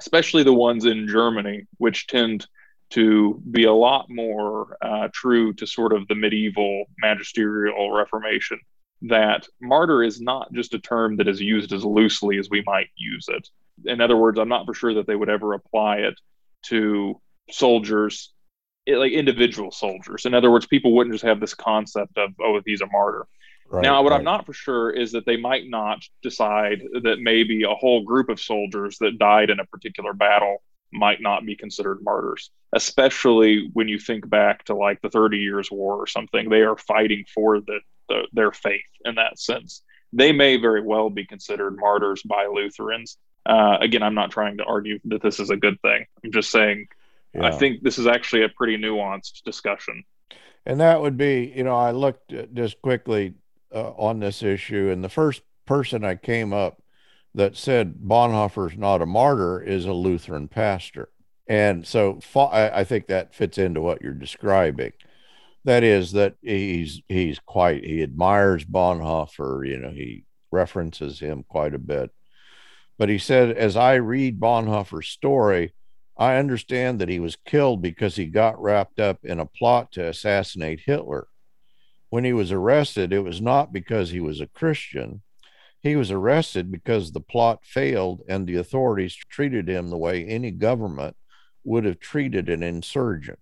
especially 0.00 0.42
the 0.42 0.52
ones 0.52 0.84
in 0.84 1.08
Germany, 1.08 1.62
which 1.78 2.08
tend 2.08 2.46
to 2.90 3.40
be 3.50 3.64
a 3.64 3.72
lot 3.72 4.06
more 4.08 4.76
uh, 4.82 5.08
true 5.12 5.52
to 5.54 5.66
sort 5.66 5.92
of 5.92 6.06
the 6.08 6.14
medieval 6.14 6.84
magisterial 6.98 7.92
Reformation, 7.92 8.58
that 9.02 9.46
martyr 9.60 10.02
is 10.02 10.20
not 10.20 10.52
just 10.52 10.74
a 10.74 10.78
term 10.78 11.16
that 11.16 11.28
is 11.28 11.40
used 11.40 11.72
as 11.72 11.84
loosely 11.84 12.38
as 12.38 12.50
we 12.50 12.62
might 12.66 12.88
use 12.96 13.26
it. 13.28 13.48
In 13.86 14.00
other 14.00 14.16
words, 14.16 14.38
I'm 14.38 14.48
not 14.48 14.66
for 14.66 14.74
sure 14.74 14.94
that 14.94 15.06
they 15.06 15.16
would 15.16 15.30
ever 15.30 15.54
apply 15.54 15.98
it 15.98 16.20
to 16.66 17.20
soldiers 17.50 18.32
like 18.86 19.12
individual 19.12 19.70
soldiers. 19.70 20.26
In 20.26 20.34
other 20.34 20.50
words, 20.50 20.66
people 20.66 20.94
wouldn't 20.94 21.14
just 21.14 21.24
have 21.24 21.40
this 21.40 21.54
concept 21.54 22.18
of, 22.18 22.30
oh, 22.40 22.56
if 22.56 22.64
he's 22.66 22.80
a 22.80 22.86
martyr. 22.86 23.26
Right, 23.68 23.82
now, 23.82 24.02
what 24.02 24.10
right. 24.10 24.18
I'm 24.18 24.24
not 24.24 24.46
for 24.46 24.52
sure 24.52 24.90
is 24.90 25.12
that 25.12 25.26
they 25.26 25.36
might 25.36 25.68
not 25.68 26.02
decide 26.22 26.82
that 27.02 27.20
maybe 27.20 27.62
a 27.62 27.74
whole 27.74 28.02
group 28.02 28.28
of 28.28 28.40
soldiers 28.40 28.98
that 28.98 29.18
died 29.18 29.48
in 29.48 29.60
a 29.60 29.64
particular 29.66 30.12
battle 30.12 30.62
might 30.92 31.20
not 31.20 31.44
be 31.44 31.56
considered 31.56 32.02
martyrs, 32.02 32.50
especially 32.72 33.70
when 33.72 33.88
you 33.88 33.98
think 33.98 34.28
back 34.28 34.64
to 34.64 34.74
like 34.74 35.00
the 35.02 35.10
30 35.10 35.38
Years' 35.38 35.70
War 35.70 35.96
or 35.96 36.06
something. 36.06 36.48
They 36.48 36.62
are 36.62 36.76
fighting 36.76 37.24
for 37.32 37.60
the, 37.60 37.80
the, 38.08 38.26
their 38.32 38.52
faith 38.52 38.84
in 39.04 39.16
that 39.16 39.38
sense. 39.38 39.82
They 40.12 40.32
may 40.32 40.56
very 40.56 40.82
well 40.82 41.10
be 41.10 41.24
considered 41.24 41.76
martyrs 41.78 42.22
by 42.22 42.46
Lutherans. 42.46 43.16
Uh, 43.46 43.78
again, 43.80 44.02
I'm 44.02 44.14
not 44.14 44.30
trying 44.30 44.58
to 44.58 44.64
argue 44.64 44.98
that 45.04 45.22
this 45.22 45.40
is 45.40 45.50
a 45.50 45.56
good 45.56 45.80
thing. 45.80 46.06
I'm 46.24 46.32
just 46.32 46.50
saying 46.50 46.88
yeah. 47.34 47.46
I 47.46 47.50
think 47.52 47.82
this 47.82 47.98
is 47.98 48.06
actually 48.06 48.44
a 48.44 48.48
pretty 48.48 48.76
nuanced 48.76 49.42
discussion. 49.44 50.04
And 50.66 50.80
that 50.80 51.00
would 51.00 51.16
be, 51.16 51.52
you 51.54 51.64
know, 51.64 51.76
I 51.76 51.92
looked 51.92 52.32
just 52.54 52.82
quickly 52.82 53.34
uh, 53.74 53.92
on 53.92 54.20
this 54.20 54.42
issue, 54.42 54.90
and 54.90 55.02
the 55.02 55.08
first 55.08 55.42
person 55.64 56.04
I 56.04 56.16
came 56.16 56.52
up 56.52 56.82
that 57.34 57.56
said 57.56 57.94
Bonhoeffer's 57.94 58.76
not 58.76 59.02
a 59.02 59.06
martyr 59.06 59.62
is 59.62 59.84
a 59.84 59.92
Lutheran 59.92 60.48
pastor. 60.48 61.08
And 61.46 61.86
so 61.86 62.20
I 62.36 62.84
think 62.84 63.06
that 63.06 63.34
fits 63.34 63.58
into 63.58 63.80
what 63.80 64.02
you're 64.02 64.12
describing. 64.12 64.92
That 65.64 65.82
is 65.82 66.12
that 66.12 66.36
he's 66.42 67.02
he's 67.08 67.38
quite 67.40 67.84
he 67.84 68.02
admires 68.02 68.64
Bonhoeffer, 68.64 69.68
you 69.68 69.78
know, 69.78 69.90
he 69.90 70.24
references 70.52 71.20
him 71.20 71.44
quite 71.48 71.74
a 71.74 71.78
bit. 71.78 72.10
But 72.98 73.08
he 73.08 73.18
said, 73.18 73.56
as 73.56 73.76
I 73.76 73.94
read 73.94 74.40
Bonhoeffer's 74.40 75.08
story, 75.08 75.74
I 76.16 76.36
understand 76.36 77.00
that 77.00 77.08
he 77.08 77.18
was 77.18 77.36
killed 77.36 77.80
because 77.80 78.16
he 78.16 78.26
got 78.26 78.60
wrapped 78.60 79.00
up 79.00 79.24
in 79.24 79.40
a 79.40 79.46
plot 79.46 79.92
to 79.92 80.06
assassinate 80.06 80.82
Hitler. 80.84 81.26
When 82.10 82.24
he 82.24 82.32
was 82.32 82.52
arrested, 82.52 83.12
it 83.12 83.20
was 83.24 83.40
not 83.40 83.72
because 83.72 84.10
he 84.10 84.20
was 84.20 84.40
a 84.40 84.46
Christian. 84.46 85.22
He 85.82 85.96
was 85.96 86.10
arrested 86.10 86.70
because 86.70 87.12
the 87.12 87.20
plot 87.20 87.60
failed 87.64 88.22
and 88.28 88.46
the 88.46 88.56
authorities 88.56 89.14
treated 89.14 89.68
him 89.68 89.88
the 89.88 89.96
way 89.96 90.26
any 90.26 90.50
government 90.50 91.16
would 91.64 91.84
have 91.84 92.00
treated 92.00 92.48
an 92.48 92.62
insurgent. 92.62 93.38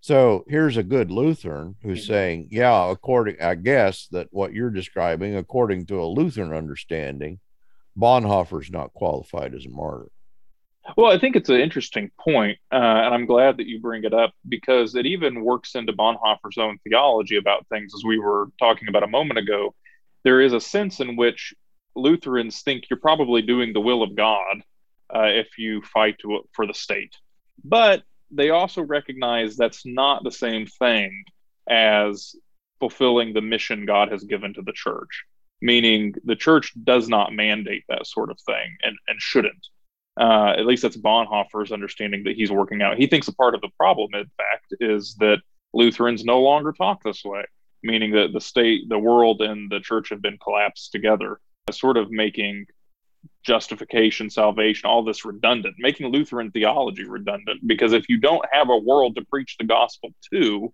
So 0.00 0.44
here's 0.48 0.76
a 0.76 0.82
good 0.82 1.12
Lutheran 1.12 1.76
who's 1.82 2.06
saying, 2.06 2.48
yeah, 2.50 2.90
according, 2.90 3.40
I 3.40 3.54
guess 3.54 4.08
that 4.10 4.26
what 4.32 4.52
you're 4.52 4.70
describing, 4.70 5.36
according 5.36 5.86
to 5.86 6.02
a 6.02 6.06
Lutheran 6.06 6.52
understanding, 6.52 7.38
Bonhoeffer's 7.96 8.70
not 8.70 8.92
qualified 8.94 9.54
as 9.54 9.64
a 9.64 9.70
martyr. 9.70 10.10
Well, 10.96 11.12
I 11.12 11.18
think 11.18 11.36
it's 11.36 11.50
an 11.50 11.60
interesting 11.60 12.10
point, 12.18 12.58
uh, 12.72 12.76
and 12.76 13.14
I'm 13.14 13.26
glad 13.26 13.58
that 13.58 13.68
you 13.68 13.78
bring 13.80 14.02
it 14.02 14.12
up 14.12 14.32
because 14.48 14.96
it 14.96 15.06
even 15.06 15.44
works 15.44 15.76
into 15.76 15.92
Bonhoeffer's 15.92 16.58
own 16.58 16.78
theology 16.82 17.36
about 17.36 17.68
things, 17.68 17.94
as 17.94 18.02
we 18.04 18.18
were 18.18 18.48
talking 18.58 18.88
about 18.88 19.04
a 19.04 19.08
moment 19.08 19.38
ago. 19.38 19.74
There 20.24 20.40
is 20.40 20.52
a 20.52 20.60
sense 20.60 21.00
in 21.00 21.16
which 21.16 21.54
Lutherans 21.94 22.62
think 22.62 22.84
you're 22.88 22.98
probably 22.98 23.42
doing 23.42 23.72
the 23.72 23.80
will 23.80 24.02
of 24.02 24.16
God 24.16 24.62
uh, 25.14 25.26
if 25.26 25.58
you 25.58 25.82
fight 25.82 26.18
to, 26.20 26.42
for 26.52 26.66
the 26.66 26.74
state, 26.74 27.14
but 27.64 28.02
they 28.30 28.50
also 28.50 28.82
recognize 28.82 29.56
that's 29.56 29.84
not 29.84 30.24
the 30.24 30.30
same 30.30 30.66
thing 30.66 31.24
as 31.68 32.34
fulfilling 32.80 33.32
the 33.32 33.40
mission 33.40 33.86
God 33.86 34.10
has 34.10 34.24
given 34.24 34.54
to 34.54 34.62
the 34.62 34.72
church. 34.72 35.24
Meaning, 35.60 36.14
the 36.24 36.34
church 36.34 36.72
does 36.82 37.08
not 37.08 37.32
mandate 37.32 37.84
that 37.88 38.06
sort 38.06 38.30
of 38.30 38.40
thing 38.40 38.76
and, 38.82 38.96
and 39.06 39.20
shouldn't. 39.20 39.68
Uh, 40.20 40.54
at 40.58 40.66
least 40.66 40.82
that's 40.82 40.96
Bonhoeffer's 40.96 41.72
understanding 41.72 42.24
that 42.24 42.34
he's 42.34 42.50
working 42.50 42.82
out. 42.82 42.98
He 42.98 43.06
thinks 43.06 43.28
a 43.28 43.34
part 43.34 43.54
of 43.54 43.60
the 43.60 43.70
problem, 43.76 44.10
in 44.14 44.30
fact, 44.36 44.74
is 44.80 45.14
that 45.20 45.38
Lutherans 45.72 46.24
no 46.24 46.40
longer 46.40 46.72
talk 46.72 47.02
this 47.02 47.24
way, 47.24 47.44
meaning 47.82 48.12
that 48.12 48.32
the 48.32 48.40
state, 48.40 48.88
the 48.88 48.98
world, 48.98 49.40
and 49.42 49.70
the 49.70 49.80
church 49.80 50.10
have 50.10 50.22
been 50.22 50.38
collapsed 50.38 50.92
together, 50.92 51.40
sort 51.70 51.96
of 51.96 52.10
making 52.10 52.66
justification, 53.44 54.30
salvation, 54.30 54.86
all 54.86 55.04
this 55.04 55.24
redundant, 55.24 55.76
making 55.78 56.08
Lutheran 56.08 56.50
theology 56.50 57.04
redundant. 57.04 57.60
Because 57.66 57.92
if 57.92 58.08
you 58.08 58.18
don't 58.18 58.44
have 58.52 58.68
a 58.68 58.76
world 58.76 59.16
to 59.16 59.24
preach 59.24 59.56
the 59.58 59.64
gospel 59.64 60.10
to, 60.32 60.72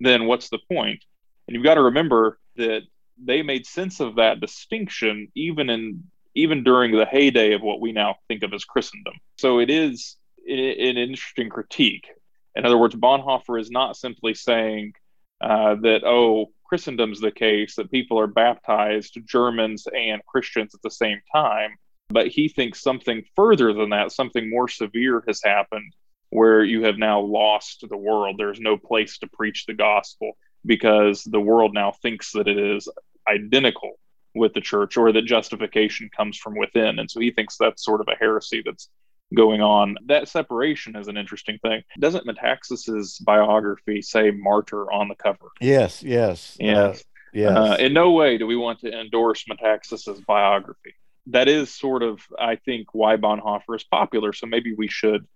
then 0.00 0.26
what's 0.26 0.48
the 0.48 0.58
point? 0.70 1.04
And 1.46 1.54
you've 1.54 1.64
got 1.64 1.74
to 1.74 1.82
remember 1.82 2.38
that 2.56 2.82
they 3.22 3.42
made 3.42 3.66
sense 3.66 4.00
of 4.00 4.16
that 4.16 4.40
distinction 4.40 5.28
even 5.34 5.70
in 5.70 6.04
even 6.34 6.62
during 6.62 6.92
the 6.92 7.04
heyday 7.04 7.52
of 7.52 7.62
what 7.62 7.80
we 7.80 7.90
now 7.90 8.16
think 8.28 8.44
of 8.44 8.52
as 8.52 8.64
Christendom. 8.64 9.14
So 9.38 9.58
it 9.58 9.70
is 9.70 10.16
an 10.46 10.96
interesting 10.96 11.48
critique. 11.48 12.06
In 12.54 12.64
other 12.64 12.78
words, 12.78 12.94
Bonhoeffer 12.94 13.60
is 13.60 13.72
not 13.72 13.96
simply 13.96 14.34
saying 14.34 14.92
uh, 15.40 15.76
that, 15.76 16.04
oh, 16.04 16.52
Christendom's 16.64 17.20
the 17.20 17.30
case, 17.30 17.76
that 17.76 17.90
people 17.90 18.18
are 18.20 18.26
baptized, 18.26 19.18
Germans 19.24 19.86
and 19.86 20.24
Christians 20.26 20.74
at 20.74 20.82
the 20.82 20.90
same 20.90 21.20
time. 21.34 21.76
But 22.10 22.28
he 22.28 22.48
thinks 22.48 22.82
something 22.82 23.24
further 23.36 23.72
than 23.72 23.90
that, 23.90 24.12
something 24.12 24.48
more 24.48 24.68
severe 24.68 25.22
has 25.26 25.40
happened 25.42 25.94
where 26.30 26.62
you 26.62 26.84
have 26.84 26.98
now 26.98 27.20
lost 27.20 27.84
the 27.88 27.96
world. 27.96 28.36
There's 28.38 28.60
no 28.60 28.76
place 28.76 29.18
to 29.18 29.26
preach 29.26 29.66
the 29.66 29.74
gospel 29.74 30.32
because 30.64 31.22
the 31.24 31.40
world 31.40 31.72
now 31.74 31.92
thinks 31.92 32.32
that 32.32 32.48
it 32.48 32.58
is 32.58 32.88
identical 33.28 33.98
with 34.34 34.52
the 34.54 34.60
church 34.60 34.96
or 34.96 35.12
that 35.12 35.22
justification 35.22 36.10
comes 36.14 36.36
from 36.36 36.56
within. 36.56 36.98
And 36.98 37.10
so 37.10 37.20
he 37.20 37.30
thinks 37.30 37.56
that's 37.56 37.84
sort 37.84 38.00
of 38.00 38.08
a 38.08 38.16
heresy 38.16 38.62
that's 38.64 38.88
going 39.34 39.60
on. 39.60 39.96
That 40.06 40.28
separation 40.28 40.96
is 40.96 41.08
an 41.08 41.16
interesting 41.16 41.58
thing. 41.58 41.82
Doesn't 41.98 42.26
Metaxas's 42.26 43.18
biography 43.18 44.02
say 44.02 44.30
martyr 44.30 44.90
on 44.90 45.08
the 45.08 45.14
cover? 45.14 45.50
Yes, 45.60 46.02
yes. 46.02 46.56
Uh, 46.60 46.64
yes. 46.64 47.00
Uh, 47.00 47.02
yes. 47.32 47.56
Uh, 47.56 47.76
in 47.78 47.92
no 47.92 48.12
way 48.12 48.38
do 48.38 48.46
we 48.46 48.56
want 48.56 48.80
to 48.80 49.00
endorse 49.00 49.44
Metaxas's 49.44 50.20
biography. 50.20 50.94
That 51.26 51.48
is 51.48 51.74
sort 51.74 52.02
of, 52.02 52.20
I 52.38 52.56
think, 52.56 52.94
why 52.94 53.16
Bonhoeffer 53.16 53.76
is 53.76 53.84
popular. 53.84 54.32
So 54.32 54.46
maybe 54.46 54.74
we 54.74 54.88
should 54.88 55.26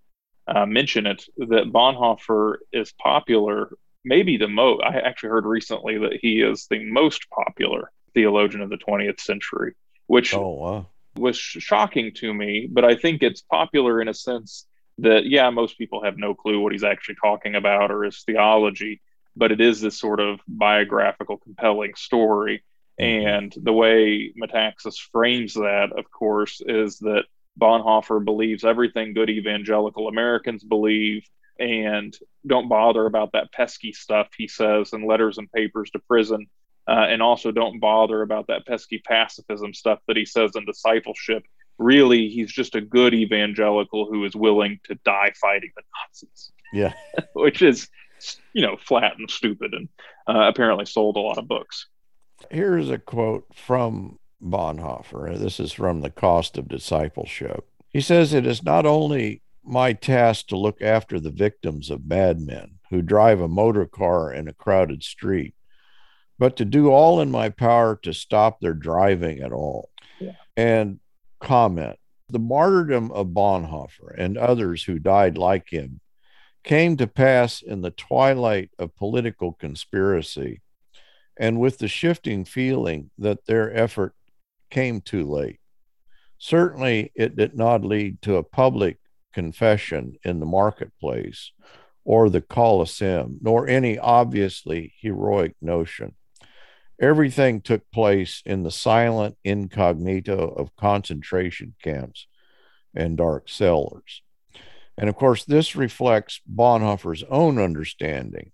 uh, 0.46 0.66
mention 0.66 1.06
it 1.06 1.24
that 1.36 1.70
Bonhoeffer 1.70 2.56
is 2.72 2.92
popular, 2.92 3.76
maybe 4.04 4.38
the 4.38 4.48
most. 4.48 4.82
I 4.82 5.00
actually 5.00 5.30
heard 5.30 5.44
recently 5.44 5.98
that 5.98 6.18
he 6.20 6.40
is 6.40 6.66
the 6.70 6.82
most 6.82 7.28
popular 7.30 7.92
theologian 8.14 8.62
of 8.62 8.70
the 8.70 8.78
20th 8.78 9.20
century, 9.20 9.74
which 10.06 10.34
oh, 10.34 10.48
wow. 10.48 10.86
Was 11.16 11.36
shocking 11.36 12.12
to 12.16 12.32
me. 12.32 12.68
But 12.70 12.84
I 12.84 12.94
think 12.94 13.22
it's 13.22 13.42
popular 13.42 14.00
in 14.00 14.08
a 14.08 14.14
sense 14.14 14.66
that, 14.98 15.26
yeah, 15.26 15.50
most 15.50 15.78
people 15.78 16.04
have 16.04 16.16
no 16.16 16.34
clue 16.34 16.60
what 16.60 16.72
he's 16.72 16.84
actually 16.84 17.16
talking 17.22 17.54
about 17.54 17.90
or 17.90 18.04
his 18.04 18.22
theology, 18.22 19.00
but 19.36 19.52
it 19.52 19.60
is 19.60 19.80
this 19.80 19.98
sort 19.98 20.20
of 20.20 20.40
biographical, 20.46 21.38
compelling 21.38 21.94
story. 21.94 22.62
Mm-hmm. 23.00 23.26
And 23.26 23.54
the 23.56 23.72
way 23.72 24.32
Metaxas 24.40 24.98
frames 25.12 25.54
that, 25.54 25.90
of 25.96 26.10
course, 26.10 26.60
is 26.64 26.98
that 27.00 27.24
Bonhoeffer 27.60 28.24
believes 28.24 28.64
everything 28.64 29.14
good 29.14 29.30
evangelical 29.30 30.08
Americans 30.08 30.64
believe 30.64 31.26
and 31.58 32.16
don't 32.46 32.68
bother 32.68 33.06
about 33.06 33.32
that 33.32 33.52
pesky 33.52 33.92
stuff 33.92 34.28
he 34.36 34.48
says 34.48 34.92
in 34.92 35.06
letters 35.06 35.38
and 35.38 35.52
papers 35.52 35.90
to 35.90 35.98
prison 35.98 36.46
uh, 36.88 37.06
and 37.08 37.22
also 37.22 37.50
don't 37.50 37.80
bother 37.80 38.22
about 38.22 38.46
that 38.48 38.66
pesky 38.66 39.02
pacifism 39.04 39.72
stuff 39.72 40.00
that 40.08 40.16
he 40.16 40.24
says 40.24 40.52
in 40.56 40.64
discipleship. 40.64 41.44
Really, 41.78 42.28
he's 42.28 42.52
just 42.52 42.74
a 42.74 42.80
good 42.80 43.14
evangelical 43.14 44.06
who 44.06 44.24
is 44.24 44.34
willing 44.34 44.78
to 44.84 44.94
die 45.04 45.32
fighting 45.40 45.70
the 45.76 45.82
Nazis. 46.00 46.52
Yeah, 46.72 46.92
which 47.34 47.62
is 47.62 47.88
you 48.52 48.62
know 48.62 48.76
flat 48.76 49.14
and 49.18 49.30
stupid, 49.30 49.74
and 49.74 49.88
uh, 50.28 50.48
apparently 50.48 50.86
sold 50.86 51.16
a 51.16 51.20
lot 51.20 51.38
of 51.38 51.48
books. 51.48 51.86
Here's 52.50 52.90
a 52.90 52.98
quote 52.98 53.46
from 53.54 54.18
Bonhoeffer. 54.42 55.38
This 55.38 55.60
is 55.60 55.72
from 55.72 56.00
The 56.00 56.10
Cost 56.10 56.58
of 56.58 56.68
Discipleship. 56.68 57.64
He 57.90 58.00
says, 58.00 58.34
It 58.34 58.46
is 58.46 58.62
not 58.62 58.86
only 58.86 59.42
my 59.64 59.92
task 59.92 60.48
to 60.48 60.56
look 60.56 60.82
after 60.82 61.20
the 61.20 61.30
victims 61.30 61.90
of 61.90 62.08
bad 62.08 62.40
men 62.40 62.78
who 62.90 63.00
drive 63.00 63.40
a 63.40 63.48
motor 63.48 63.86
car 63.86 64.32
in 64.32 64.48
a 64.48 64.52
crowded 64.52 65.02
street 65.02 65.54
but 66.42 66.56
to 66.56 66.64
do 66.64 66.90
all 66.90 67.20
in 67.20 67.30
my 67.30 67.48
power 67.48 67.94
to 68.02 68.12
stop 68.12 68.58
their 68.58 68.74
driving 68.74 69.38
at 69.42 69.52
all. 69.52 69.90
Yeah. 70.18 70.32
And 70.56 70.98
comment 71.40 72.00
the 72.28 72.40
martyrdom 72.40 73.12
of 73.12 73.28
Bonhoeffer 73.28 74.12
and 74.18 74.36
others 74.36 74.82
who 74.82 74.98
died 74.98 75.38
like 75.38 75.70
him 75.70 76.00
came 76.64 76.96
to 76.96 77.06
pass 77.06 77.62
in 77.62 77.80
the 77.80 77.92
twilight 77.92 78.70
of 78.76 78.96
political 78.96 79.52
conspiracy 79.52 80.62
and 81.36 81.60
with 81.60 81.78
the 81.78 81.86
shifting 81.86 82.44
feeling 82.44 83.10
that 83.18 83.46
their 83.46 83.72
effort 83.72 84.12
came 84.68 85.00
too 85.00 85.24
late. 85.24 85.60
Certainly, 86.38 87.12
it 87.14 87.36
did 87.36 87.56
not 87.56 87.84
lead 87.84 88.20
to 88.22 88.34
a 88.34 88.42
public 88.42 88.98
confession 89.32 90.16
in 90.24 90.40
the 90.40 90.46
marketplace 90.46 91.52
or 92.04 92.28
the 92.28 92.40
Colosseum, 92.40 93.38
nor 93.40 93.68
any 93.68 93.96
obviously 93.96 94.92
heroic 94.98 95.54
notion. 95.62 96.16
Everything 97.00 97.60
took 97.60 97.90
place 97.90 98.42
in 98.44 98.62
the 98.62 98.70
silent 98.70 99.36
incognito 99.44 100.48
of 100.48 100.76
concentration 100.76 101.74
camps 101.82 102.26
and 102.94 103.16
dark 103.16 103.48
cellars. 103.48 104.22
And 104.96 105.08
of 105.08 105.16
course, 105.16 105.44
this 105.44 105.74
reflects 105.74 106.40
Bonhoeffer's 106.46 107.24
own 107.28 107.58
understanding 107.58 108.52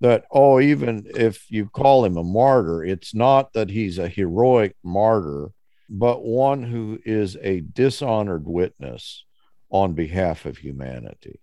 that 0.00 0.24
oh 0.30 0.60
even 0.60 1.06
if 1.14 1.50
you 1.50 1.66
call 1.66 2.04
him 2.04 2.16
a 2.16 2.24
martyr 2.24 2.84
it's 2.84 3.14
not 3.14 3.52
that 3.52 3.70
he's 3.70 3.98
a 3.98 4.08
heroic 4.08 4.76
martyr 4.82 5.50
but 5.90 6.22
one 6.22 6.62
who 6.62 6.98
is 7.04 7.36
a 7.42 7.60
dishonored 7.60 8.46
witness 8.46 9.24
on 9.70 9.94
behalf 9.94 10.46
of 10.46 10.58
humanity 10.58 11.40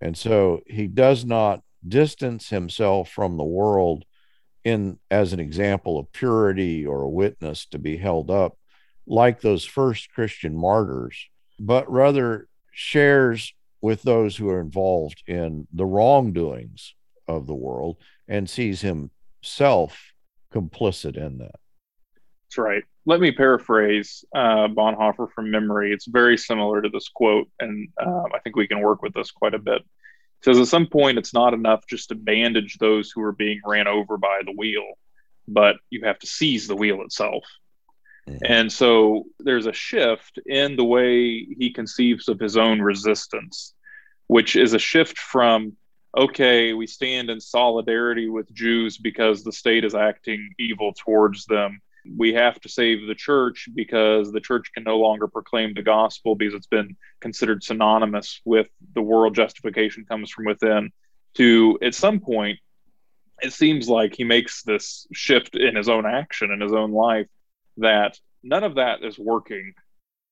and 0.00 0.16
so 0.16 0.60
he 0.66 0.86
does 0.86 1.24
not 1.24 1.60
distance 1.86 2.48
himself 2.48 3.10
from 3.10 3.36
the 3.36 3.44
world 3.44 4.04
in 4.64 4.98
as 5.10 5.32
an 5.32 5.40
example 5.40 5.98
of 5.98 6.12
purity 6.12 6.86
or 6.86 7.02
a 7.02 7.08
witness 7.08 7.66
to 7.66 7.78
be 7.78 7.96
held 7.96 8.30
up 8.30 8.56
like 9.06 9.40
those 9.40 9.64
first 9.64 10.12
christian 10.12 10.56
martyrs 10.56 11.28
but 11.58 11.90
rather 11.90 12.48
shares 12.72 13.54
with 13.80 14.02
those 14.02 14.36
who 14.36 14.48
are 14.48 14.60
involved 14.60 15.22
in 15.26 15.66
the 15.72 15.84
wrongdoings 15.84 16.94
of 17.28 17.46
the 17.46 17.54
world 17.54 17.96
and 18.28 18.48
sees 18.48 18.80
himself 18.80 20.12
complicit 20.52 21.16
in 21.16 21.38
that. 21.38 21.56
That's 22.44 22.58
right. 22.58 22.82
Let 23.04 23.20
me 23.20 23.32
paraphrase 23.32 24.24
uh, 24.34 24.68
Bonhoeffer 24.68 25.30
from 25.32 25.50
memory. 25.50 25.92
It's 25.92 26.06
very 26.06 26.38
similar 26.38 26.80
to 26.80 26.88
this 26.88 27.08
quote, 27.08 27.48
and 27.58 27.88
um, 28.00 28.26
I 28.32 28.38
think 28.38 28.56
we 28.56 28.68
can 28.68 28.80
work 28.80 29.02
with 29.02 29.14
this 29.14 29.30
quite 29.30 29.54
a 29.54 29.58
bit. 29.58 29.82
Says, 30.44 30.58
At 30.58 30.66
some 30.66 30.86
point, 30.86 31.18
it's 31.18 31.34
not 31.34 31.54
enough 31.54 31.86
just 31.86 32.08
to 32.08 32.14
bandage 32.14 32.78
those 32.78 33.10
who 33.10 33.22
are 33.22 33.32
being 33.32 33.60
ran 33.64 33.86
over 33.86 34.16
by 34.18 34.40
the 34.44 34.52
wheel, 34.52 34.94
but 35.46 35.76
you 35.90 36.04
have 36.04 36.18
to 36.20 36.26
seize 36.26 36.66
the 36.66 36.76
wheel 36.76 37.02
itself. 37.02 37.44
Mm-hmm. 38.28 38.44
And 38.44 38.72
so 38.72 39.24
there's 39.38 39.66
a 39.66 39.72
shift 39.72 40.38
in 40.46 40.76
the 40.76 40.84
way 40.84 41.44
he 41.44 41.72
conceives 41.72 42.28
of 42.28 42.38
his 42.38 42.56
own 42.56 42.80
resistance, 42.80 43.74
which 44.26 44.56
is 44.56 44.74
a 44.74 44.78
shift 44.78 45.18
from 45.18 45.76
okay, 46.16 46.74
we 46.74 46.86
stand 46.86 47.30
in 47.30 47.40
solidarity 47.40 48.28
with 48.28 48.52
Jews 48.52 48.98
because 48.98 49.42
the 49.42 49.52
state 49.52 49.84
is 49.84 49.94
acting 49.94 50.54
evil 50.58 50.92
towards 50.92 51.46
them. 51.46 51.80
We 52.04 52.34
have 52.34 52.60
to 52.60 52.68
save 52.68 53.06
the 53.06 53.14
church 53.14 53.68
because 53.74 54.32
the 54.32 54.40
church 54.40 54.70
can 54.74 54.84
no 54.84 54.98
longer 54.98 55.28
proclaim 55.28 55.74
the 55.74 55.82
gospel 55.82 56.34
because 56.34 56.54
it's 56.54 56.66
been 56.66 56.96
considered 57.20 57.62
synonymous 57.62 58.40
with 58.44 58.68
the 58.94 59.02
world 59.02 59.34
justification 59.34 60.04
comes 60.04 60.30
from 60.30 60.46
within. 60.46 60.90
To 61.34 61.78
at 61.82 61.94
some 61.94 62.20
point, 62.20 62.58
it 63.40 63.52
seems 63.52 63.88
like 63.88 64.14
he 64.14 64.24
makes 64.24 64.62
this 64.62 65.06
shift 65.12 65.56
in 65.56 65.76
his 65.76 65.88
own 65.88 66.06
action 66.06 66.50
in 66.50 66.60
his 66.60 66.72
own 66.72 66.92
life 66.92 67.28
that 67.78 68.18
none 68.42 68.64
of 68.64 68.76
that 68.76 69.02
is 69.02 69.18
working 69.18 69.74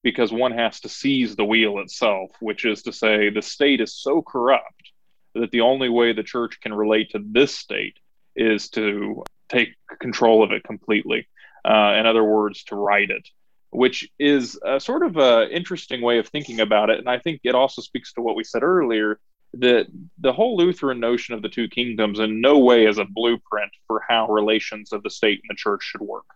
because 0.02 0.32
one 0.32 0.52
has 0.52 0.80
to 0.80 0.88
seize 0.88 1.36
the 1.36 1.44
wheel 1.44 1.78
itself, 1.78 2.30
which 2.40 2.64
is 2.64 2.82
to 2.82 2.92
say, 2.92 3.30
the 3.30 3.42
state 3.42 3.80
is 3.80 3.94
so 3.94 4.22
corrupt 4.22 4.92
that 5.34 5.50
the 5.50 5.60
only 5.60 5.88
way 5.88 6.12
the 6.12 6.22
church 6.22 6.60
can 6.60 6.72
relate 6.72 7.10
to 7.10 7.20
this 7.24 7.56
state 7.56 7.96
is 8.34 8.70
to 8.70 9.22
take 9.48 9.74
control 10.00 10.42
of 10.42 10.52
it 10.52 10.64
completely. 10.64 11.28
Uh, 11.64 11.94
in 11.98 12.06
other 12.06 12.24
words, 12.24 12.64
to 12.64 12.76
right 12.76 13.10
it, 13.10 13.28
which 13.70 14.08
is 14.18 14.58
a 14.64 14.80
sort 14.80 15.04
of 15.04 15.16
an 15.16 15.50
interesting 15.50 16.00
way 16.02 16.18
of 16.18 16.28
thinking 16.28 16.60
about 16.60 16.90
it. 16.90 16.98
And 16.98 17.08
I 17.08 17.18
think 17.18 17.40
it 17.44 17.54
also 17.54 17.82
speaks 17.82 18.12
to 18.14 18.22
what 18.22 18.36
we 18.36 18.44
said 18.44 18.62
earlier 18.62 19.20
that 19.54 19.86
the 20.18 20.32
whole 20.32 20.56
Lutheran 20.56 21.00
notion 21.00 21.34
of 21.34 21.42
the 21.42 21.48
two 21.48 21.68
kingdoms 21.68 22.20
in 22.20 22.40
no 22.40 22.58
way 22.58 22.86
is 22.86 22.98
a 22.98 23.04
blueprint 23.04 23.72
for 23.86 24.02
how 24.08 24.28
relations 24.28 24.92
of 24.92 25.02
the 25.02 25.10
state 25.10 25.40
and 25.42 25.50
the 25.50 25.58
church 25.58 25.82
should 25.82 26.00
work. 26.00 26.26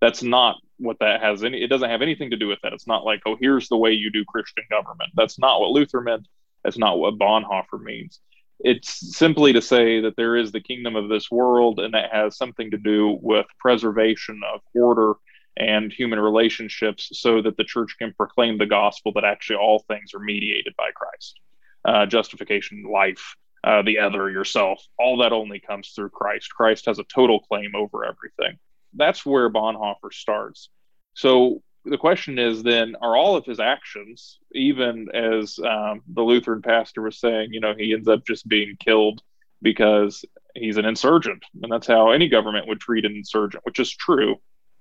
That's 0.00 0.22
not 0.22 0.56
what 0.78 0.98
that 1.00 1.22
has 1.22 1.44
any, 1.44 1.62
it 1.62 1.68
doesn't 1.68 1.90
have 1.90 2.02
anything 2.02 2.30
to 2.30 2.36
do 2.36 2.48
with 2.48 2.58
that. 2.62 2.72
It's 2.72 2.86
not 2.86 3.04
like, 3.04 3.20
oh, 3.26 3.36
here's 3.38 3.68
the 3.68 3.76
way 3.76 3.92
you 3.92 4.10
do 4.10 4.24
Christian 4.24 4.64
government. 4.70 5.10
That's 5.14 5.38
not 5.38 5.60
what 5.60 5.70
Luther 5.70 6.00
meant. 6.00 6.26
That's 6.64 6.78
not 6.78 6.98
what 6.98 7.18
Bonhoeffer 7.18 7.80
means. 7.80 8.20
It's 8.60 9.16
simply 9.16 9.52
to 9.52 9.62
say 9.62 10.00
that 10.00 10.16
there 10.16 10.36
is 10.36 10.52
the 10.52 10.60
kingdom 10.60 10.96
of 10.96 11.08
this 11.08 11.30
world, 11.30 11.78
and 11.78 11.94
that 11.94 12.12
has 12.12 12.36
something 12.36 12.70
to 12.70 12.78
do 12.78 13.18
with 13.20 13.46
preservation 13.58 14.40
of 14.52 14.60
order 14.74 15.14
and 15.56 15.92
human 15.92 16.20
relationships 16.20 17.08
so 17.12 17.42
that 17.42 17.56
the 17.56 17.64
church 17.64 17.96
can 17.98 18.12
proclaim 18.14 18.58
the 18.58 18.66
gospel 18.66 19.12
that 19.14 19.24
actually 19.24 19.56
all 19.56 19.84
things 19.88 20.12
are 20.14 20.20
mediated 20.20 20.74
by 20.76 20.90
Christ. 20.94 21.40
Uh, 21.84 22.06
justification, 22.06 22.82
life, 22.82 23.36
uh, 23.64 23.82
the 23.82 23.98
other, 23.98 24.30
yourself, 24.30 24.84
all 24.98 25.18
that 25.18 25.32
only 25.32 25.60
comes 25.60 25.90
through 25.90 26.10
Christ. 26.10 26.50
Christ 26.54 26.86
has 26.86 26.98
a 26.98 27.04
total 27.04 27.40
claim 27.40 27.74
over 27.74 28.04
everything. 28.04 28.58
That's 28.94 29.24
where 29.24 29.50
Bonhoeffer 29.50 30.12
starts. 30.12 30.68
So 31.14 31.62
the 31.88 31.98
question 31.98 32.38
is 32.38 32.62
then 32.62 32.96
are 33.00 33.16
all 33.16 33.36
of 33.36 33.44
his 33.44 33.60
actions 33.60 34.38
even 34.52 35.08
as 35.14 35.58
um, 35.60 36.02
the 36.08 36.22
lutheran 36.22 36.62
pastor 36.62 37.02
was 37.02 37.18
saying 37.18 37.52
you 37.52 37.60
know 37.60 37.74
he 37.76 37.92
ends 37.92 38.08
up 38.08 38.26
just 38.26 38.46
being 38.48 38.76
killed 38.78 39.22
because 39.62 40.24
he's 40.54 40.76
an 40.76 40.84
insurgent 40.84 41.42
and 41.62 41.72
that's 41.72 41.86
how 41.86 42.10
any 42.10 42.28
government 42.28 42.66
would 42.66 42.80
treat 42.80 43.04
an 43.04 43.14
insurgent 43.14 43.62
which 43.64 43.80
is 43.80 43.90
true 43.90 44.36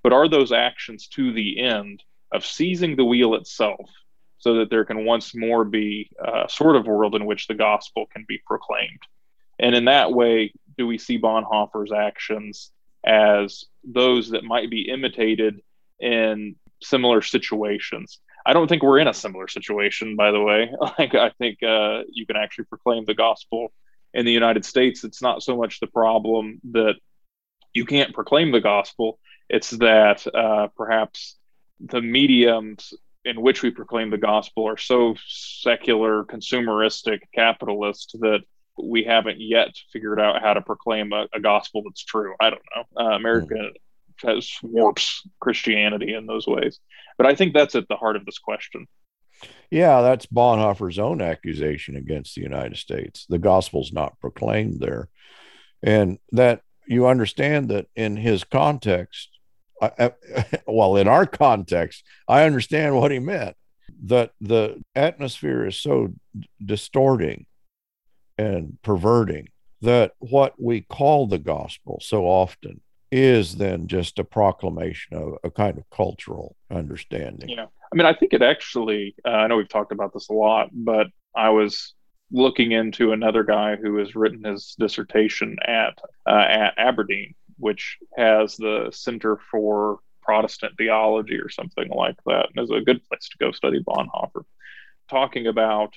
but 0.05 0.13
are 0.13 0.29
those 0.29 0.51
actions 0.51 1.07
to 1.07 1.33
the 1.33 1.59
end 1.59 2.03
of 2.31 2.45
seizing 2.45 2.95
the 2.95 3.03
wheel 3.03 3.33
itself 3.33 3.89
so 4.37 4.53
that 4.53 4.69
there 4.69 4.85
can 4.85 5.03
once 5.03 5.33
more 5.33 5.65
be 5.65 6.11
a 6.23 6.47
sort 6.47 6.75
of 6.75 6.85
world 6.85 7.15
in 7.15 7.25
which 7.25 7.47
the 7.47 7.55
gospel 7.55 8.05
can 8.13 8.23
be 8.27 8.39
proclaimed? 8.45 8.99
And 9.57 9.73
in 9.73 9.85
that 9.85 10.11
way 10.11 10.53
do 10.77 10.85
we 10.85 10.99
see 10.99 11.17
bonhoeffer's 11.17 11.91
actions 11.91 12.69
as 13.03 13.65
those 13.83 14.29
that 14.29 14.43
might 14.43 14.69
be 14.69 14.89
imitated 14.89 15.61
in 15.99 16.55
similar 16.81 17.21
situations. 17.21 18.19
I 18.45 18.53
don't 18.53 18.67
think 18.67 18.83
we're 18.83 18.99
in 18.99 19.07
a 19.07 19.13
similar 19.13 19.47
situation, 19.47 20.15
by 20.15 20.31
the 20.31 20.41
way. 20.41 20.71
Like, 20.99 21.15
I 21.15 21.31
think 21.31 21.63
uh, 21.63 22.03
you 22.11 22.25
can 22.25 22.35
actually 22.35 22.65
proclaim 22.65 23.05
the 23.05 23.15
gospel 23.15 23.73
in 24.13 24.25
the 24.25 24.31
United 24.31 24.65
States. 24.65 25.03
It's 25.03 25.21
not 25.21 25.43
so 25.43 25.57
much 25.57 25.79
the 25.79 25.87
problem 25.87 26.59
that 26.71 26.95
you 27.73 27.85
can't 27.85 28.13
proclaim 28.13 28.51
the 28.51 28.61
gospel, 28.61 29.19
it's 29.49 29.71
that 29.71 30.25
uh, 30.33 30.69
perhaps 30.77 31.37
the 31.79 32.01
mediums 32.01 32.93
in 33.25 33.41
which 33.41 33.63
we 33.63 33.71
proclaim 33.71 34.09
the 34.09 34.17
gospel 34.17 34.67
are 34.67 34.77
so 34.77 35.15
secular, 35.27 36.23
consumeristic, 36.23 37.19
capitalist 37.33 38.15
that 38.21 38.41
we 38.77 39.03
haven't 39.03 39.39
yet 39.39 39.73
figured 39.91 40.19
out 40.19 40.41
how 40.41 40.53
to 40.53 40.61
proclaim 40.61 41.11
a, 41.11 41.27
a 41.33 41.39
gospel 41.39 41.83
that's 41.83 42.03
true. 42.03 42.33
I 42.39 42.49
don't 42.51 42.61
know. 42.75 43.03
Uh, 43.03 43.15
America 43.15 43.55
mm 43.55 43.71
has 44.23 44.49
warps 44.61 45.27
Christianity 45.39 46.13
in 46.13 46.25
those 46.25 46.47
ways. 46.47 46.79
But 47.17 47.27
I 47.27 47.35
think 47.35 47.53
that's 47.53 47.75
at 47.75 47.87
the 47.87 47.95
heart 47.95 48.15
of 48.15 48.25
this 48.25 48.39
question. 48.39 48.87
Yeah, 49.69 50.01
that's 50.01 50.25
Bonhoeffer's 50.25 50.99
own 50.99 51.21
accusation 51.21 51.95
against 51.95 52.35
the 52.35 52.41
United 52.41 52.77
States. 52.77 53.25
The 53.27 53.39
gospel's 53.39 53.91
not 53.91 54.19
proclaimed 54.19 54.79
there. 54.79 55.09
And 55.83 56.19
that 56.31 56.61
you 56.87 57.07
understand 57.07 57.69
that 57.69 57.87
in 57.95 58.17
his 58.17 58.43
context, 58.43 59.29
I, 59.81 60.13
well, 60.67 60.95
in 60.97 61.07
our 61.07 61.25
context, 61.25 62.03
I 62.27 62.43
understand 62.43 62.95
what 62.95 63.11
he 63.11 63.19
meant. 63.19 63.55
That 64.05 64.31
the 64.41 64.83
atmosphere 64.93 65.65
is 65.65 65.77
so 65.79 66.13
distorting 66.63 67.45
and 68.37 68.77
perverting 68.81 69.49
that 69.81 70.13
what 70.19 70.61
we 70.61 70.81
call 70.81 71.27
the 71.27 71.37
gospel 71.37 71.99
so 72.01 72.25
often 72.25 72.81
is 73.15 73.55
then 73.55 73.87
just 73.87 74.19
a 74.19 74.25
proclamation 74.25 75.15
of 75.15 75.37
a 75.45 75.49
kind 75.49 75.77
of 75.77 75.89
cultural 75.89 76.57
understanding. 76.69 77.47
Yeah. 77.47 77.63
I 77.65 77.95
mean, 77.95 78.05
I 78.05 78.13
think 78.13 78.33
it 78.33 78.41
actually, 78.41 79.15
uh, 79.25 79.29
I 79.29 79.47
know 79.47 79.55
we've 79.55 79.69
talked 79.69 79.93
about 79.93 80.13
this 80.13 80.27
a 80.27 80.33
lot, 80.33 80.69
but 80.73 81.07
I 81.33 81.49
was 81.49 81.93
looking 82.29 82.73
into 82.73 83.13
another 83.13 83.45
guy 83.45 83.77
who 83.77 83.95
has 83.99 84.15
written 84.15 84.43
his 84.43 84.75
dissertation 84.77 85.55
at, 85.65 85.97
uh, 86.29 86.45
at 86.49 86.73
Aberdeen, 86.77 87.35
which 87.57 87.97
has 88.17 88.57
the 88.57 88.89
Center 88.91 89.39
for 89.49 89.99
Protestant 90.21 90.73
Theology 90.77 91.37
or 91.37 91.47
something 91.47 91.87
like 91.87 92.17
that, 92.25 92.49
and 92.53 92.63
is 92.63 92.71
a 92.71 92.81
good 92.81 93.01
place 93.07 93.29
to 93.29 93.37
go 93.39 93.53
study 93.53 93.81
Bonhoeffer. 93.81 94.43
Talking 95.09 95.47
about 95.47 95.93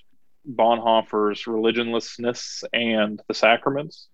Bonhoeffer's 0.48 1.44
religionlessness 1.46 2.62
and 2.72 3.20
the 3.26 3.34
sacraments 3.34 4.06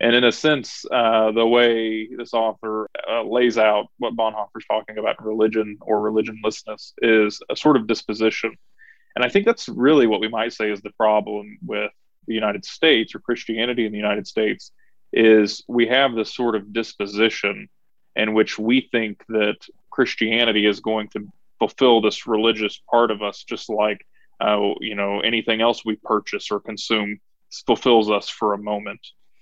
and 0.00 0.16
in 0.16 0.24
a 0.24 0.32
sense, 0.32 0.86
uh, 0.90 1.30
the 1.32 1.46
way 1.46 2.08
this 2.16 2.32
author 2.32 2.88
uh, 3.06 3.22
lays 3.22 3.58
out 3.58 3.88
what 3.98 4.16
Bonhoeffer's 4.16 4.64
talking 4.66 4.96
about 4.96 5.22
religion 5.22 5.76
or 5.82 6.00
religionlessness 6.00 6.92
is 7.02 7.42
a 7.50 7.56
sort 7.56 7.76
of 7.76 7.86
disposition. 7.86 8.56
And 9.14 9.22
I 9.22 9.28
think 9.28 9.44
that's 9.44 9.68
really 9.68 10.06
what 10.06 10.20
we 10.20 10.28
might 10.28 10.54
say 10.54 10.70
is 10.70 10.80
the 10.80 10.92
problem 10.92 11.58
with 11.62 11.92
the 12.26 12.34
United 12.34 12.64
States 12.64 13.14
or 13.14 13.18
Christianity 13.18 13.84
in 13.84 13.92
the 13.92 13.98
United 13.98 14.26
States 14.26 14.72
is 15.12 15.62
we 15.68 15.86
have 15.88 16.14
this 16.14 16.34
sort 16.34 16.54
of 16.56 16.72
disposition 16.72 17.68
in 18.16 18.32
which 18.32 18.58
we 18.58 18.88
think 18.92 19.22
that 19.28 19.56
Christianity 19.90 20.64
is 20.64 20.80
going 20.80 21.08
to 21.08 21.28
fulfill 21.58 22.00
this 22.00 22.26
religious 22.26 22.80
part 22.90 23.10
of 23.10 23.20
us, 23.20 23.44
just 23.44 23.68
like 23.68 24.06
uh, 24.40 24.70
you 24.80 24.94
know 24.94 25.20
anything 25.20 25.60
else 25.60 25.84
we 25.84 25.96
purchase 25.96 26.50
or 26.50 26.60
consume 26.60 27.20
fulfills 27.66 28.10
us 28.10 28.30
for 28.30 28.54
a 28.54 28.58
moment 28.58 29.00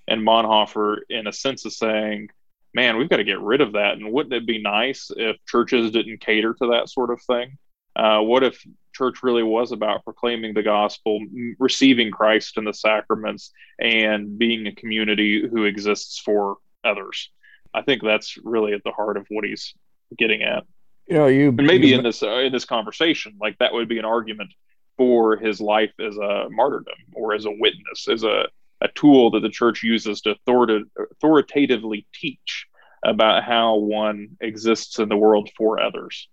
and 0.08 0.26
Bonhoeffer, 0.26 0.98
in 1.08 1.26
a 1.26 1.32
sense, 1.32 1.64
is 1.66 1.76
saying, 1.76 2.30
man, 2.74 2.96
we've 2.96 3.08
got 3.08 3.18
to 3.18 3.24
get 3.24 3.40
rid 3.40 3.60
of 3.60 3.72
that. 3.72 3.94
And 3.94 4.12
wouldn't 4.12 4.34
it 4.34 4.46
be 4.46 4.60
nice 4.60 5.10
if 5.16 5.36
churches 5.46 5.90
didn't 5.90 6.20
cater 6.20 6.54
to 6.54 6.66
that 6.68 6.88
sort 6.88 7.10
of 7.10 7.20
thing? 7.22 7.58
Uh, 7.94 8.20
what 8.20 8.44
if 8.44 8.64
church 8.98 9.22
really 9.22 9.44
was 9.44 9.70
about 9.70 10.04
proclaiming 10.04 10.54
the 10.54 10.62
gospel, 10.62 11.20
receiving 11.58 12.10
Christ 12.10 12.58
in 12.58 12.64
the 12.64 12.74
sacraments, 12.74 13.52
and 13.78 14.36
being 14.36 14.66
a 14.66 14.74
community 14.74 15.46
who 15.48 15.64
exists 15.64 16.18
for 16.18 16.56
others. 16.84 17.30
I 17.72 17.82
think 17.82 18.02
that's 18.02 18.36
really 18.42 18.72
at 18.72 18.82
the 18.84 18.90
heart 18.90 19.16
of 19.16 19.26
what 19.30 19.44
he's 19.44 19.74
getting 20.18 20.42
at. 20.42 20.64
You 21.06 21.16
know, 21.16 21.26
you 21.26 21.48
and 21.48 21.66
maybe 21.66 21.88
you, 21.88 21.98
in 21.98 22.02
this 22.02 22.22
uh, 22.22 22.38
in 22.40 22.52
this 22.52 22.64
conversation, 22.64 23.36
like 23.40 23.56
that 23.58 23.72
would 23.72 23.88
be 23.88 23.98
an 23.98 24.04
argument 24.04 24.50
for 24.96 25.36
his 25.36 25.60
life 25.60 25.92
as 26.00 26.16
a 26.16 26.48
martyrdom 26.50 26.98
or 27.14 27.34
as 27.34 27.44
a 27.44 27.50
witness, 27.50 28.08
as 28.08 28.24
a 28.24 28.48
a 28.80 28.88
tool 28.94 29.30
that 29.32 29.40
the 29.40 29.48
church 29.48 29.82
uses 29.82 30.20
to 30.22 30.36
authoritatively 30.46 32.06
teach 32.14 32.66
about 33.04 33.44
how 33.44 33.76
one 33.76 34.28
exists 34.40 34.98
in 34.98 35.08
the 35.08 35.16
world 35.16 35.50
for 35.56 35.80
others. 35.80 36.28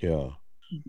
Yeah. 0.00 0.30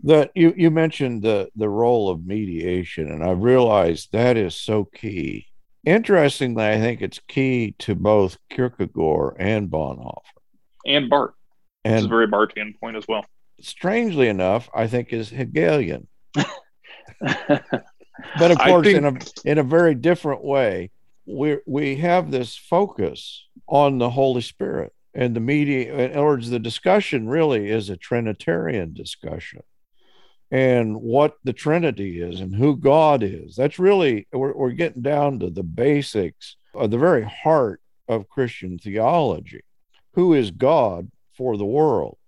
That 0.04 0.30
you, 0.34 0.54
you 0.56 0.70
mentioned 0.70 1.22
the, 1.22 1.50
the 1.54 1.68
role 1.68 2.10
of 2.10 2.26
mediation, 2.26 3.10
and 3.10 3.22
I 3.22 3.30
realized 3.30 4.10
that 4.12 4.36
is 4.36 4.56
so 4.56 4.84
key. 4.84 5.46
Interestingly, 5.84 6.64
I 6.64 6.80
think 6.80 7.02
it's 7.02 7.20
key 7.28 7.76
to 7.78 7.94
both 7.94 8.38
Kierkegaard 8.50 9.36
and 9.38 9.70
Bonhoeffer. 9.70 10.22
And 10.84 11.08
Barth. 11.08 11.34
And 11.84 11.94
it's 11.94 12.06
a 12.06 12.08
very 12.08 12.26
Barthian 12.26 12.78
point 12.80 12.96
as 12.96 13.06
well. 13.06 13.24
Strangely 13.60 14.28
enough, 14.28 14.68
I 14.74 14.88
think 14.88 15.12
is 15.12 15.30
Hegelian. 15.30 16.08
but 16.34 16.50
of 18.50 18.58
course, 18.58 18.86
think... 18.86 18.98
in 18.98 19.04
a 19.04 19.16
in 19.44 19.58
a 19.58 19.62
very 19.62 19.94
different 19.94 20.44
way. 20.44 20.90
We 21.26 21.58
we 21.66 21.96
have 21.96 22.30
this 22.30 22.56
focus 22.56 23.46
on 23.66 23.98
the 23.98 24.10
Holy 24.10 24.42
Spirit 24.42 24.92
and 25.14 25.34
the 25.34 25.40
media 25.40 25.94
in 25.94 26.12
other 26.12 26.24
words 26.24 26.50
the 26.50 26.58
discussion 26.58 27.28
really 27.28 27.70
is 27.70 27.88
a 27.90 27.96
trinitarian 27.96 28.92
discussion. 28.92 29.62
And 30.50 31.00
what 31.00 31.34
the 31.42 31.52
trinity 31.52 32.20
is 32.20 32.40
and 32.40 32.54
who 32.54 32.76
god 32.76 33.24
is. 33.24 33.56
That's 33.56 33.80
really 33.80 34.28
we're, 34.32 34.54
we're 34.54 34.70
getting 34.70 35.02
down 35.02 35.40
to 35.40 35.50
the 35.50 35.64
basics 35.64 36.56
of 36.74 36.90
the 36.90 36.98
very 36.98 37.24
heart 37.24 37.80
of 38.06 38.28
christian 38.28 38.78
theology. 38.78 39.62
Who 40.12 40.34
is 40.34 40.50
god 40.50 41.10
for 41.36 41.56
the 41.56 41.64
world? 41.64 42.18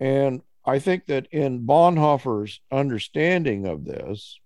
And 0.00 0.42
i 0.66 0.78
think 0.78 1.06
that 1.06 1.28
in 1.30 1.66
bonhoeffer's 1.66 2.60
understanding 2.70 3.66
of 3.66 3.84
this 3.84 4.38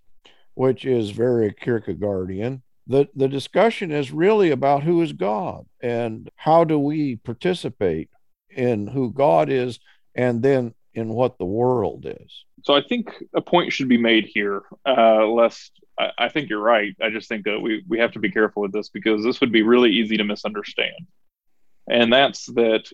which 0.55 0.87
is 0.87 1.11
very 1.11 1.53
kierkegaardian 1.53 2.63
the, 2.87 3.09
the 3.15 3.29
discussion 3.29 3.91
is 3.91 4.13
really 4.13 4.51
about 4.51 4.83
who 4.83 5.03
is 5.03 5.13
God 5.13 5.67
and 5.81 6.31
how 6.37 6.65
do 6.65 6.79
we 6.79 7.17
participate 7.17 8.09
in 8.51 8.87
who 8.87 9.13
God 9.13 9.51
is 9.51 9.79
and 10.15 10.43
then 10.43 10.75
in 10.95 11.09
what 11.09 11.39
the 11.39 11.45
world 11.45 12.07
is. 12.07 12.45
So 12.65 12.75
I 12.75 12.83
think 12.83 13.11
a 13.35 13.43
point 13.43 13.73
should 13.73 13.89
be 13.89 13.99
made 13.99 14.25
here, 14.25 14.63
uh, 14.87 15.27
lest 15.27 15.73
I, 15.99 16.11
I 16.19 16.29
think 16.29 16.49
you're 16.49 16.61
right. 16.61 16.97
I 17.03 17.11
just 17.11 17.29
think 17.29 17.45
that 17.45 17.61
we, 17.61 17.85
we 17.87 17.99
have 17.99 18.13
to 18.13 18.19
be 18.19 18.31
careful 18.31 18.63
with 18.63 18.73
this 18.73 18.89
because 18.89 19.23
this 19.23 19.41
would 19.41 19.53
be 19.53 19.63
really 19.63 19.91
easy 19.91 20.17
to 20.17 20.25
misunderstand. 20.25 21.07
And 21.89 22.13
that's 22.13 22.47
that 22.47 22.89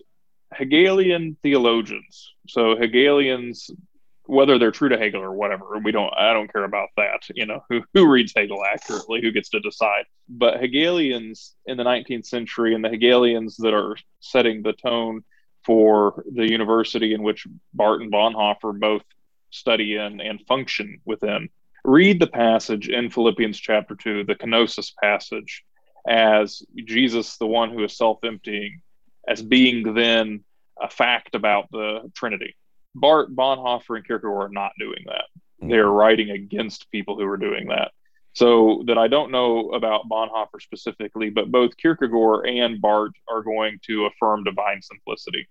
Hegelian 0.53 1.37
theologians, 1.41 2.33
so 2.47 2.75
Hegelians 2.75 3.71
whether 4.25 4.57
they're 4.57 4.71
true 4.71 4.89
to 4.89 4.97
Hegel 4.97 5.21
or 5.21 5.33
whatever, 5.33 5.77
we 5.83 5.91
don't. 5.91 6.13
I 6.15 6.33
don't 6.33 6.51
care 6.51 6.63
about 6.63 6.89
that. 6.97 7.21
You 7.33 7.45
know, 7.45 7.63
who 7.69 7.81
who 7.93 8.09
reads 8.09 8.33
Hegel 8.35 8.63
accurately, 8.63 9.21
who 9.21 9.31
gets 9.31 9.49
to 9.49 9.59
decide. 9.59 10.05
But 10.29 10.61
Hegelians 10.61 11.55
in 11.65 11.77
the 11.77 11.83
19th 11.83 12.25
century 12.25 12.73
and 12.73 12.83
the 12.83 12.89
Hegelians 12.89 13.57
that 13.57 13.73
are 13.73 13.97
setting 14.19 14.61
the 14.61 14.73
tone 14.73 15.23
for 15.65 16.23
the 16.31 16.49
university 16.49 17.13
in 17.13 17.23
which 17.23 17.47
Barth 17.73 18.01
and 18.01 18.11
Bonhoeffer 18.11 18.79
both 18.79 19.03
study 19.49 19.95
in 19.95 20.19
and 20.19 20.41
function 20.47 20.99
within. 21.05 21.49
Read 21.85 22.19
the 22.19 22.27
passage 22.27 22.89
in 22.89 23.09
Philippians 23.09 23.59
chapter 23.59 23.95
2, 23.95 24.23
the 24.23 24.35
kenosis 24.35 24.93
passage, 25.01 25.63
as 26.07 26.63
Jesus, 26.85 27.37
the 27.37 27.47
one 27.47 27.71
who 27.71 27.83
is 27.83 27.97
self 27.97 28.19
emptying, 28.23 28.81
as 29.27 29.41
being 29.41 29.93
then 29.93 30.43
a 30.81 30.89
fact 30.89 31.35
about 31.35 31.69
the 31.71 32.09
Trinity 32.15 32.55
Barth, 32.95 33.29
Bonhoeffer, 33.29 33.95
and 33.95 34.05
Kierkegaard 34.05 34.51
are 34.51 34.53
not 34.53 34.71
doing 34.79 35.03
that. 35.05 35.25
Mm-hmm. 35.61 35.69
They 35.69 35.77
are 35.77 35.91
writing 35.91 36.29
against 36.29 36.91
people 36.91 37.17
who 37.17 37.27
are 37.27 37.37
doing 37.37 37.67
that. 37.67 37.91
So 38.33 38.83
that 38.87 38.97
I 38.97 39.07
don't 39.07 39.31
know 39.31 39.69
about 39.71 40.09
Bonhoeffer 40.09 40.59
specifically, 40.59 41.29
but 41.29 41.51
both 41.51 41.77
Kierkegaard 41.77 42.47
and 42.47 42.81
Barth 42.81 43.13
are 43.29 43.43
going 43.43 43.79
to 43.85 44.05
affirm 44.05 44.43
divine 44.43 44.81
simplicity. 44.81 45.47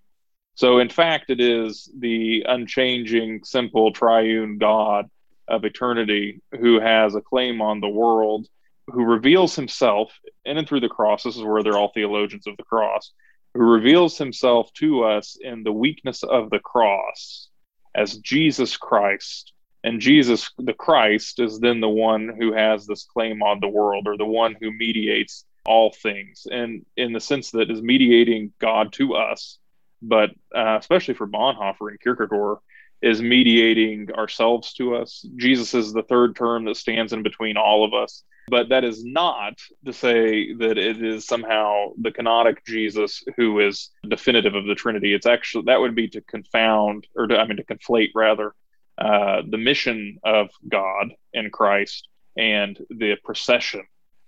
So 0.54 0.80
in 0.80 0.88
fact, 0.88 1.30
it 1.30 1.40
is 1.40 1.90
the 1.96 2.44
unchanging, 2.46 3.44
simple, 3.44 3.92
triune 3.92 4.58
God 4.58 5.08
of 5.48 5.64
eternity 5.64 6.42
who 6.60 6.80
has 6.80 7.14
a 7.14 7.20
claim 7.20 7.62
on 7.62 7.80
the 7.80 7.88
world, 7.88 8.48
who 8.88 9.04
reveals 9.04 9.54
himself 9.54 10.12
in 10.44 10.58
and 10.58 10.68
through 10.68 10.80
the 10.80 10.88
cross. 10.88 11.22
This 11.22 11.36
is 11.36 11.42
where 11.42 11.62
they're 11.62 11.78
all 11.78 11.92
theologians 11.94 12.46
of 12.46 12.56
the 12.56 12.64
cross 12.64 13.12
who 13.54 13.60
reveals 13.60 14.18
himself 14.18 14.72
to 14.74 15.04
us 15.04 15.36
in 15.40 15.62
the 15.62 15.72
weakness 15.72 16.22
of 16.22 16.50
the 16.50 16.58
cross 16.58 17.48
as 17.94 18.16
Jesus 18.18 18.76
Christ. 18.76 19.52
And 19.84 20.00
Jesus, 20.00 20.50
the 20.58 20.72
Christ, 20.72 21.40
is 21.40 21.58
then 21.58 21.80
the 21.80 21.88
one 21.88 22.34
who 22.38 22.52
has 22.52 22.86
this 22.86 23.04
claim 23.04 23.42
on 23.42 23.60
the 23.60 23.68
world 23.68 24.06
or 24.06 24.16
the 24.16 24.24
one 24.24 24.56
who 24.60 24.70
mediates 24.72 25.44
all 25.64 25.92
things. 25.92 26.46
And 26.50 26.86
in 26.96 27.12
the 27.12 27.20
sense 27.20 27.50
that 27.50 27.70
is 27.70 27.82
mediating 27.82 28.52
God 28.58 28.92
to 28.94 29.14
us, 29.14 29.58
but 30.00 30.30
uh, 30.54 30.78
especially 30.78 31.14
for 31.14 31.26
Bonhoeffer 31.26 31.88
and 31.88 32.00
Kierkegaard, 32.00 32.58
is 33.02 33.20
mediating 33.20 34.12
ourselves 34.12 34.72
to 34.74 34.96
us. 34.96 35.26
Jesus 35.36 35.74
is 35.74 35.92
the 35.92 36.04
third 36.04 36.36
term 36.36 36.64
that 36.66 36.76
stands 36.76 37.12
in 37.12 37.22
between 37.22 37.56
all 37.56 37.84
of 37.84 37.92
us. 37.94 38.22
But 38.52 38.68
that 38.68 38.84
is 38.84 39.02
not 39.02 39.54
to 39.86 39.94
say 39.94 40.52
that 40.52 40.76
it 40.76 41.02
is 41.02 41.26
somehow 41.26 41.92
the 41.98 42.10
kenotic 42.10 42.58
Jesus 42.66 43.24
who 43.38 43.60
is 43.60 43.88
definitive 44.06 44.54
of 44.54 44.66
the 44.66 44.74
Trinity. 44.74 45.14
It's 45.14 45.24
actually 45.24 45.64
that 45.68 45.80
would 45.80 45.94
be 45.94 46.08
to 46.08 46.20
confound, 46.20 47.06
or 47.16 47.26
to, 47.28 47.38
I 47.38 47.46
mean, 47.46 47.56
to 47.56 47.64
conflate 47.64 48.10
rather, 48.14 48.52
uh, 48.98 49.40
the 49.48 49.56
mission 49.56 50.18
of 50.22 50.50
God 50.68 51.14
in 51.32 51.48
Christ 51.48 52.06
and 52.36 52.78
the 52.90 53.16
procession 53.24 53.84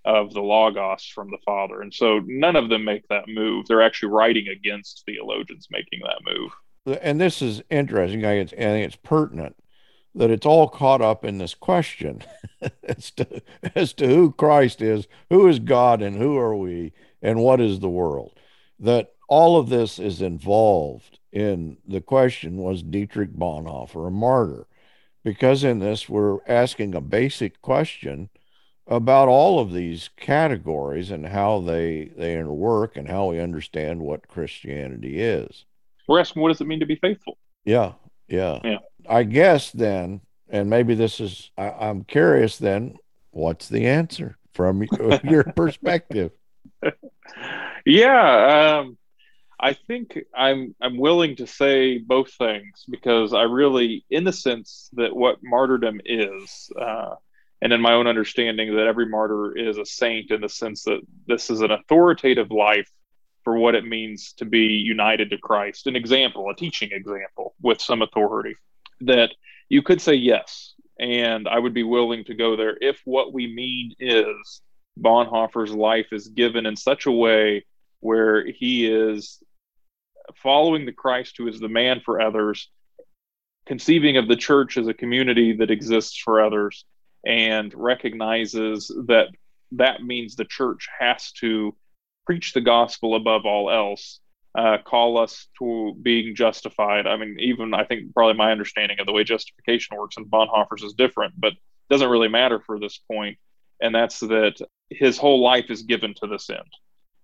of 0.06 0.32
the 0.32 0.40
Logos 0.40 1.04
from 1.04 1.30
the 1.30 1.44
Father. 1.44 1.82
And 1.82 1.92
so 1.92 2.22
none 2.24 2.56
of 2.56 2.70
them 2.70 2.82
make 2.82 3.06
that 3.08 3.28
move. 3.28 3.66
They're 3.66 3.82
actually 3.82 4.08
writing 4.08 4.48
against 4.48 5.02
theologians 5.04 5.68
making 5.70 6.00
that 6.02 6.22
move 6.24 6.50
and 6.86 7.20
this 7.20 7.40
is 7.40 7.62
interesting. 7.70 8.24
I 8.24 8.44
think 8.44 8.52
it's 8.58 8.96
pertinent 8.96 9.56
that 10.14 10.30
it's 10.30 10.46
all 10.46 10.68
caught 10.68 11.00
up 11.00 11.24
in 11.24 11.38
this 11.38 11.54
question 11.54 12.22
as 12.84 13.10
to 13.12 13.42
as 13.74 13.92
to 13.94 14.06
who 14.06 14.32
Christ 14.32 14.80
is, 14.80 15.06
who 15.30 15.46
is 15.48 15.58
God, 15.58 16.02
and 16.02 16.16
who 16.16 16.36
are 16.36 16.56
we, 16.56 16.92
and 17.22 17.40
what 17.40 17.60
is 17.60 17.80
the 17.80 17.88
world. 17.88 18.32
That 18.78 19.12
all 19.28 19.58
of 19.58 19.68
this 19.68 19.98
is 19.98 20.22
involved 20.22 21.18
in 21.32 21.78
the 21.86 22.00
question: 22.00 22.58
Was 22.58 22.82
Dietrich 22.82 23.32
Bonhoeffer 23.32 24.06
a 24.06 24.10
martyr? 24.10 24.66
Because 25.24 25.64
in 25.64 25.78
this, 25.78 26.08
we're 26.08 26.38
asking 26.46 26.94
a 26.94 27.00
basic 27.00 27.62
question 27.62 28.28
about 28.86 29.28
all 29.28 29.58
of 29.58 29.72
these 29.72 30.10
categories 30.16 31.10
and 31.10 31.26
how 31.26 31.60
they 31.60 32.10
they 32.16 32.42
work 32.42 32.96
and 32.96 33.08
how 33.08 33.30
we 33.30 33.40
understand 33.40 34.00
what 34.00 34.28
Christianity 34.28 35.20
is. 35.20 35.64
We're 36.06 36.20
asking, 36.20 36.42
what 36.42 36.48
does 36.48 36.60
it 36.60 36.66
mean 36.66 36.80
to 36.80 36.86
be 36.86 36.96
faithful? 36.96 37.38
Yeah, 37.64 37.92
yeah. 38.28 38.60
Yeah. 38.62 38.78
I 39.08 39.24
guess 39.24 39.70
then, 39.70 40.20
and 40.48 40.70
maybe 40.70 40.94
this 40.94 41.20
is, 41.20 41.50
I, 41.56 41.70
I'm 41.70 42.04
curious 42.04 42.58
then, 42.58 42.96
what's 43.30 43.68
the 43.68 43.86
answer 43.86 44.38
from 44.52 44.84
your 45.24 45.44
perspective? 45.44 46.32
yeah. 47.84 48.78
Um, 48.80 48.96
I 49.60 49.72
think 49.72 50.18
I'm 50.34 50.74
I'm 50.80 50.98
willing 50.98 51.36
to 51.36 51.46
say 51.46 51.98
both 51.98 52.32
things 52.34 52.84
because 52.90 53.32
I 53.32 53.42
really, 53.42 54.04
in 54.10 54.24
the 54.24 54.32
sense 54.32 54.90
that 54.94 55.14
what 55.14 55.38
martyrdom 55.42 56.00
is, 56.04 56.70
uh, 56.78 57.14
and 57.62 57.72
in 57.72 57.80
my 57.80 57.92
own 57.94 58.06
understanding 58.06 58.74
that 58.76 58.86
every 58.86 59.08
martyr 59.08 59.56
is 59.56 59.78
a 59.78 59.86
saint 59.86 60.30
in 60.30 60.40
the 60.40 60.48
sense 60.48 60.82
that 60.84 61.00
this 61.26 61.50
is 61.50 61.60
an 61.60 61.70
authoritative 61.70 62.50
life 62.50 62.90
for 63.42 63.56
what 63.56 63.74
it 63.74 63.84
means 63.84 64.32
to 64.34 64.44
be 64.44 64.66
united 64.66 65.30
to 65.30 65.38
Christ. 65.38 65.86
An 65.86 65.96
example, 65.96 66.50
a 66.50 66.56
teaching 66.56 66.90
example 66.92 67.54
with 67.62 67.80
some 67.80 68.02
authority 68.02 68.56
that 69.06 69.30
you 69.68 69.82
could 69.82 70.00
say 70.00 70.14
yes, 70.14 70.74
and 70.98 71.48
I 71.48 71.58
would 71.58 71.74
be 71.74 71.82
willing 71.82 72.24
to 72.24 72.34
go 72.34 72.56
there 72.56 72.76
if 72.80 73.00
what 73.04 73.32
we 73.32 73.52
mean 73.52 73.94
is 73.98 74.62
Bonhoeffer's 74.98 75.72
life 75.72 76.06
is 76.12 76.28
given 76.28 76.66
in 76.66 76.76
such 76.76 77.06
a 77.06 77.12
way 77.12 77.64
where 78.00 78.46
he 78.46 78.86
is 78.86 79.42
following 80.36 80.86
the 80.86 80.92
Christ 80.92 81.36
who 81.38 81.48
is 81.48 81.60
the 81.60 81.68
man 81.68 82.00
for 82.04 82.20
others, 82.20 82.70
conceiving 83.66 84.16
of 84.16 84.28
the 84.28 84.36
church 84.36 84.76
as 84.76 84.86
a 84.86 84.94
community 84.94 85.56
that 85.56 85.70
exists 85.70 86.18
for 86.18 86.42
others, 86.42 86.84
and 87.26 87.72
recognizes 87.74 88.88
that 89.06 89.28
that 89.72 90.02
means 90.02 90.36
the 90.36 90.44
church 90.44 90.88
has 90.98 91.32
to 91.32 91.74
preach 92.26 92.52
the 92.52 92.60
gospel 92.60 93.16
above 93.16 93.44
all 93.44 93.70
else 93.70 94.20
uh, 94.54 94.78
call 94.84 95.18
us 95.18 95.48
to 95.58 95.94
being 96.00 96.34
justified. 96.34 97.06
I 97.06 97.16
mean, 97.16 97.36
even 97.40 97.74
I 97.74 97.84
think 97.84 98.14
probably 98.14 98.34
my 98.34 98.52
understanding 98.52 99.00
of 99.00 99.06
the 99.06 99.12
way 99.12 99.24
justification 99.24 99.96
works 99.96 100.16
in 100.16 100.26
Bonhoeffer's 100.26 100.82
is 100.82 100.94
different, 100.94 101.34
but 101.38 101.54
doesn't 101.90 102.08
really 102.08 102.28
matter 102.28 102.60
for 102.60 102.78
this 102.78 102.98
point. 102.98 103.38
and 103.80 103.94
that's 103.94 104.20
that 104.20 104.60
his 104.90 105.18
whole 105.18 105.42
life 105.42 105.70
is 105.70 105.82
given 105.82 106.14
to 106.14 106.26
this 106.26 106.48
end. 106.50 106.60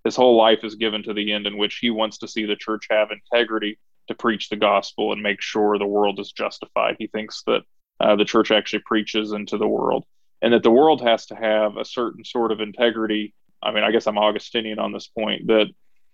His 0.04 0.16
whole 0.16 0.36
life 0.36 0.64
is 0.64 0.74
given 0.76 1.02
to 1.04 1.14
the 1.14 1.32
end 1.32 1.46
in 1.46 1.56
which 1.56 1.78
he 1.78 1.90
wants 1.90 2.18
to 2.18 2.28
see 2.28 2.46
the 2.46 2.56
church 2.56 2.86
have 2.90 3.08
integrity 3.10 3.78
to 4.08 4.14
preach 4.14 4.48
the 4.48 4.56
gospel 4.56 5.12
and 5.12 5.22
make 5.22 5.40
sure 5.40 5.78
the 5.78 5.86
world 5.86 6.18
is 6.18 6.32
justified. 6.32 6.96
He 6.98 7.06
thinks 7.06 7.42
that 7.46 7.62
uh, 8.00 8.16
the 8.16 8.24
church 8.24 8.50
actually 8.50 8.82
preaches 8.86 9.32
into 9.32 9.58
the 9.58 9.68
world 9.68 10.04
and 10.42 10.52
that 10.52 10.62
the 10.62 10.70
world 10.70 11.02
has 11.02 11.26
to 11.26 11.34
have 11.34 11.76
a 11.76 11.84
certain 11.84 12.24
sort 12.24 12.50
of 12.50 12.60
integrity. 12.60 13.34
I 13.62 13.72
mean, 13.72 13.84
I 13.84 13.90
guess 13.90 14.06
I'm 14.06 14.18
Augustinian 14.18 14.78
on 14.78 14.92
this 14.92 15.06
point 15.06 15.46
that, 15.48 15.66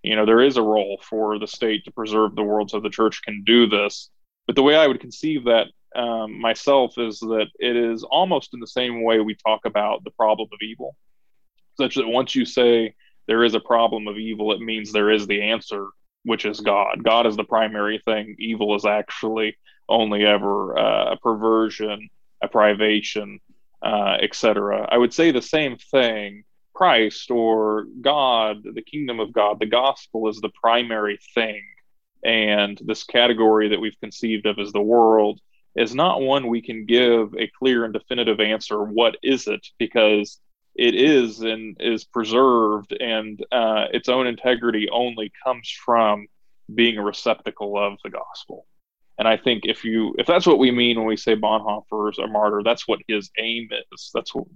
you 0.06 0.14
know, 0.14 0.24
there 0.24 0.40
is 0.40 0.56
a 0.56 0.62
role 0.62 1.00
for 1.02 1.38
the 1.38 1.48
state 1.48 1.84
to 1.84 1.90
preserve 1.90 2.36
the 2.36 2.42
world 2.42 2.70
so 2.70 2.78
the 2.78 2.88
church 2.88 3.22
can 3.22 3.42
do 3.44 3.66
this. 3.66 4.08
But 4.46 4.54
the 4.54 4.62
way 4.62 4.76
I 4.76 4.86
would 4.86 5.00
conceive 5.00 5.44
that 5.44 5.66
um, 5.96 6.40
myself 6.40 6.96
is 6.96 7.18
that 7.20 7.46
it 7.58 7.74
is 7.74 8.04
almost 8.04 8.54
in 8.54 8.60
the 8.60 8.68
same 8.68 9.02
way 9.02 9.18
we 9.18 9.34
talk 9.34 9.64
about 9.64 10.04
the 10.04 10.12
problem 10.12 10.48
of 10.52 10.58
evil, 10.62 10.96
such 11.76 11.96
that 11.96 12.06
once 12.06 12.36
you 12.36 12.44
say 12.44 12.94
there 13.26 13.42
is 13.42 13.54
a 13.54 13.60
problem 13.60 14.06
of 14.06 14.16
evil, 14.16 14.52
it 14.52 14.60
means 14.60 14.92
there 14.92 15.10
is 15.10 15.26
the 15.26 15.42
answer, 15.42 15.88
which 16.22 16.44
is 16.44 16.60
God. 16.60 17.02
God 17.02 17.26
is 17.26 17.34
the 17.34 17.42
primary 17.42 18.00
thing. 18.04 18.36
Evil 18.38 18.76
is 18.76 18.84
actually 18.84 19.56
only 19.88 20.24
ever 20.24 20.78
uh, 20.78 21.14
a 21.14 21.16
perversion, 21.16 22.08
a 22.40 22.46
privation, 22.46 23.40
uh, 23.82 24.18
etc. 24.22 24.86
I 24.88 24.98
would 24.98 25.12
say 25.12 25.32
the 25.32 25.42
same 25.42 25.78
thing. 25.78 26.44
Christ 26.76 27.30
or 27.30 27.86
God, 28.02 28.58
the 28.62 28.82
kingdom 28.82 29.18
of 29.18 29.32
God, 29.32 29.58
the 29.58 29.66
gospel 29.66 30.28
is 30.28 30.38
the 30.40 30.50
primary 30.50 31.18
thing. 31.34 31.62
And 32.22 32.78
this 32.84 33.04
category 33.04 33.68
that 33.70 33.80
we've 33.80 33.98
conceived 34.00 34.46
of 34.46 34.58
as 34.58 34.72
the 34.72 34.82
world 34.82 35.40
is 35.74 35.94
not 35.94 36.20
one 36.20 36.48
we 36.48 36.60
can 36.60 36.84
give 36.84 37.34
a 37.34 37.50
clear 37.58 37.84
and 37.84 37.94
definitive 37.94 38.40
answer. 38.40 38.82
What 38.82 39.16
is 39.22 39.46
it? 39.46 39.66
Because 39.78 40.38
it 40.74 40.94
is 40.94 41.40
and 41.40 41.76
is 41.80 42.04
preserved, 42.04 42.92
and 42.92 43.42
uh, 43.50 43.86
its 43.92 44.08
own 44.08 44.26
integrity 44.26 44.88
only 44.90 45.32
comes 45.44 45.70
from 45.84 46.26
being 46.74 46.98
a 46.98 47.02
receptacle 47.02 47.78
of 47.78 47.98
the 48.04 48.10
gospel. 48.10 48.66
And 49.18 49.26
I 49.26 49.38
think 49.38 49.62
if 49.64 49.84
you 49.84 50.14
if 50.18 50.26
that's 50.26 50.46
what 50.46 50.58
we 50.58 50.70
mean 50.70 50.98
when 50.98 51.06
we 51.06 51.16
say 51.16 51.34
Bonhoeffer 51.34 52.12
is 52.12 52.18
a 52.18 52.26
martyr, 52.26 52.62
that's 52.62 52.86
what 52.86 53.00
his 53.08 53.30
aim 53.38 53.68
is. 53.92 54.10
That's 54.12 54.34
what, 54.34 54.46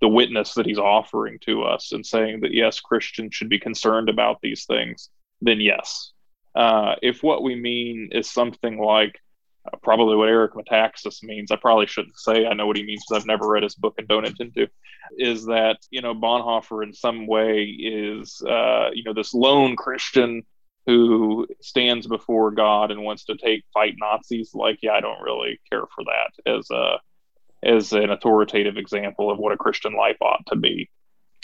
the 0.00 0.08
witness 0.08 0.54
that 0.54 0.66
he's 0.66 0.78
offering 0.78 1.38
to 1.40 1.62
us 1.62 1.92
and 1.92 2.06
saying 2.06 2.40
that 2.40 2.54
yes, 2.54 2.80
Christians 2.80 3.34
should 3.34 3.48
be 3.48 3.58
concerned 3.58 4.08
about 4.08 4.40
these 4.40 4.64
things. 4.64 5.10
Then 5.40 5.60
yes, 5.60 6.12
uh, 6.54 6.94
if 7.02 7.22
what 7.22 7.42
we 7.42 7.54
mean 7.54 8.10
is 8.12 8.30
something 8.30 8.78
like 8.78 9.20
uh, 9.66 9.76
probably 9.82 10.16
what 10.16 10.28
Eric 10.28 10.54
Metaxas 10.54 11.22
means, 11.22 11.50
I 11.50 11.56
probably 11.56 11.86
shouldn't 11.86 12.18
say 12.18 12.46
I 12.46 12.54
know 12.54 12.66
what 12.66 12.76
he 12.76 12.84
means 12.84 13.02
because 13.08 13.22
I've 13.22 13.26
never 13.26 13.48
read 13.48 13.62
his 13.62 13.74
book 13.74 13.94
and 13.98 14.08
don't 14.08 14.26
intend 14.26 14.54
to. 14.54 14.68
Is 15.16 15.46
that 15.46 15.78
you 15.90 16.02
know 16.02 16.14
Bonhoeffer 16.14 16.82
in 16.82 16.92
some 16.92 17.26
way 17.26 17.64
is 17.64 18.42
uh, 18.48 18.90
you 18.92 19.04
know 19.04 19.14
this 19.14 19.34
lone 19.34 19.76
Christian 19.76 20.42
who 20.88 21.46
stands 21.60 22.06
before 22.06 22.50
God 22.50 22.90
and 22.90 23.02
wants 23.02 23.26
to 23.26 23.36
take 23.36 23.62
fight 23.74 23.96
Nazis, 23.98 24.52
like, 24.54 24.78
yeah, 24.80 24.92
I 24.92 25.00
don't 25.02 25.20
really 25.20 25.60
care 25.70 25.84
for 25.94 26.02
that 26.04 26.50
as 26.50 26.70
a 26.70 26.98
as 27.62 27.92
an 27.92 28.10
authoritative 28.10 28.76
example 28.76 29.30
of 29.30 29.38
what 29.38 29.52
a 29.52 29.56
Christian 29.56 29.94
life 29.94 30.16
ought 30.20 30.44
to 30.46 30.56
be. 30.56 30.88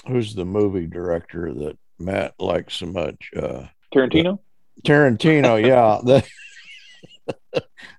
Who's 0.07 0.35
the 0.35 0.45
movie 0.45 0.87
director 0.87 1.53
that 1.53 1.79
Matt 1.99 2.35
likes 2.39 2.75
so 2.77 2.87
much? 2.87 3.31
Uh, 3.37 3.65
Tarantino. 3.95 4.39
Tarantino, 4.85 5.63
yeah. 5.67 6.01
that 6.05 6.27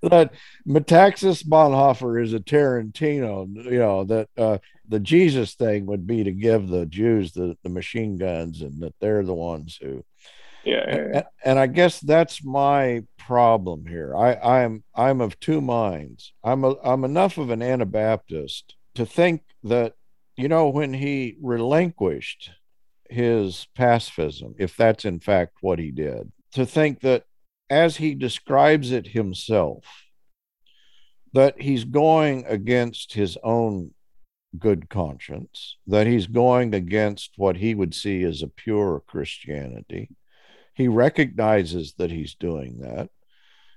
that 0.03 0.33
Metaxas 0.67 1.43
Bonhoeffer 1.43 2.23
is 2.23 2.33
a 2.33 2.39
Tarantino. 2.39 3.47
You 3.65 3.79
know 3.79 4.03
that 4.05 4.29
uh, 4.37 4.57
the 4.87 4.99
Jesus 4.99 5.55
thing 5.55 5.85
would 5.87 6.05
be 6.05 6.23
to 6.23 6.31
give 6.31 6.67
the 6.67 6.85
Jews 6.85 7.31
the, 7.31 7.57
the 7.63 7.69
machine 7.69 8.17
guns, 8.17 8.61
and 8.61 8.81
that 8.81 8.93
they're 8.99 9.23
the 9.23 9.33
ones 9.33 9.79
who 9.81 10.03
yeah, 10.65 10.83
And, 10.89 11.23
and, 11.43 11.59
I 11.59 11.67
guess 11.67 11.99
that's 11.99 12.43
my 12.43 13.03
problem 13.17 13.85
here. 13.85 14.15
I, 14.15 14.35
I'm 14.35 14.83
I'm 14.95 15.21
of 15.21 15.39
two 15.39 15.61
minds. 15.61 16.33
I'm 16.43 16.63
a, 16.63 16.75
I'm 16.83 17.03
enough 17.03 17.37
of 17.37 17.49
an 17.49 17.61
Anabaptist 17.61 18.75
to 18.95 19.05
think 19.05 19.43
that 19.63 19.93
you 20.35 20.47
know 20.47 20.69
when 20.69 20.93
he 20.93 21.37
relinquished 21.41 22.51
his 23.09 23.67
pacifism, 23.75 24.55
if 24.57 24.75
that's 24.75 25.05
in 25.05 25.19
fact 25.19 25.57
what 25.61 25.79
he 25.79 25.91
did, 25.91 26.31
to 26.53 26.65
think 26.65 27.01
that 27.01 27.23
as 27.69 27.97
he 27.97 28.15
describes 28.15 28.91
it 28.91 29.07
himself, 29.07 29.85
that 31.33 31.61
he's 31.61 31.83
going 31.83 32.45
against 32.47 33.13
his 33.13 33.37
own 33.43 33.91
good 34.57 34.89
conscience, 34.89 35.77
that 35.87 36.07
he's 36.07 36.27
going 36.27 36.73
against 36.73 37.31
what 37.37 37.57
he 37.57 37.75
would 37.75 37.93
see 37.93 38.23
as 38.23 38.41
a 38.41 38.47
pure 38.47 39.03
Christianity, 39.05 40.09
he 40.75 40.87
recognizes 40.87 41.93
that 41.97 42.11
he's 42.11 42.35
doing 42.35 42.79
that. 42.79 43.09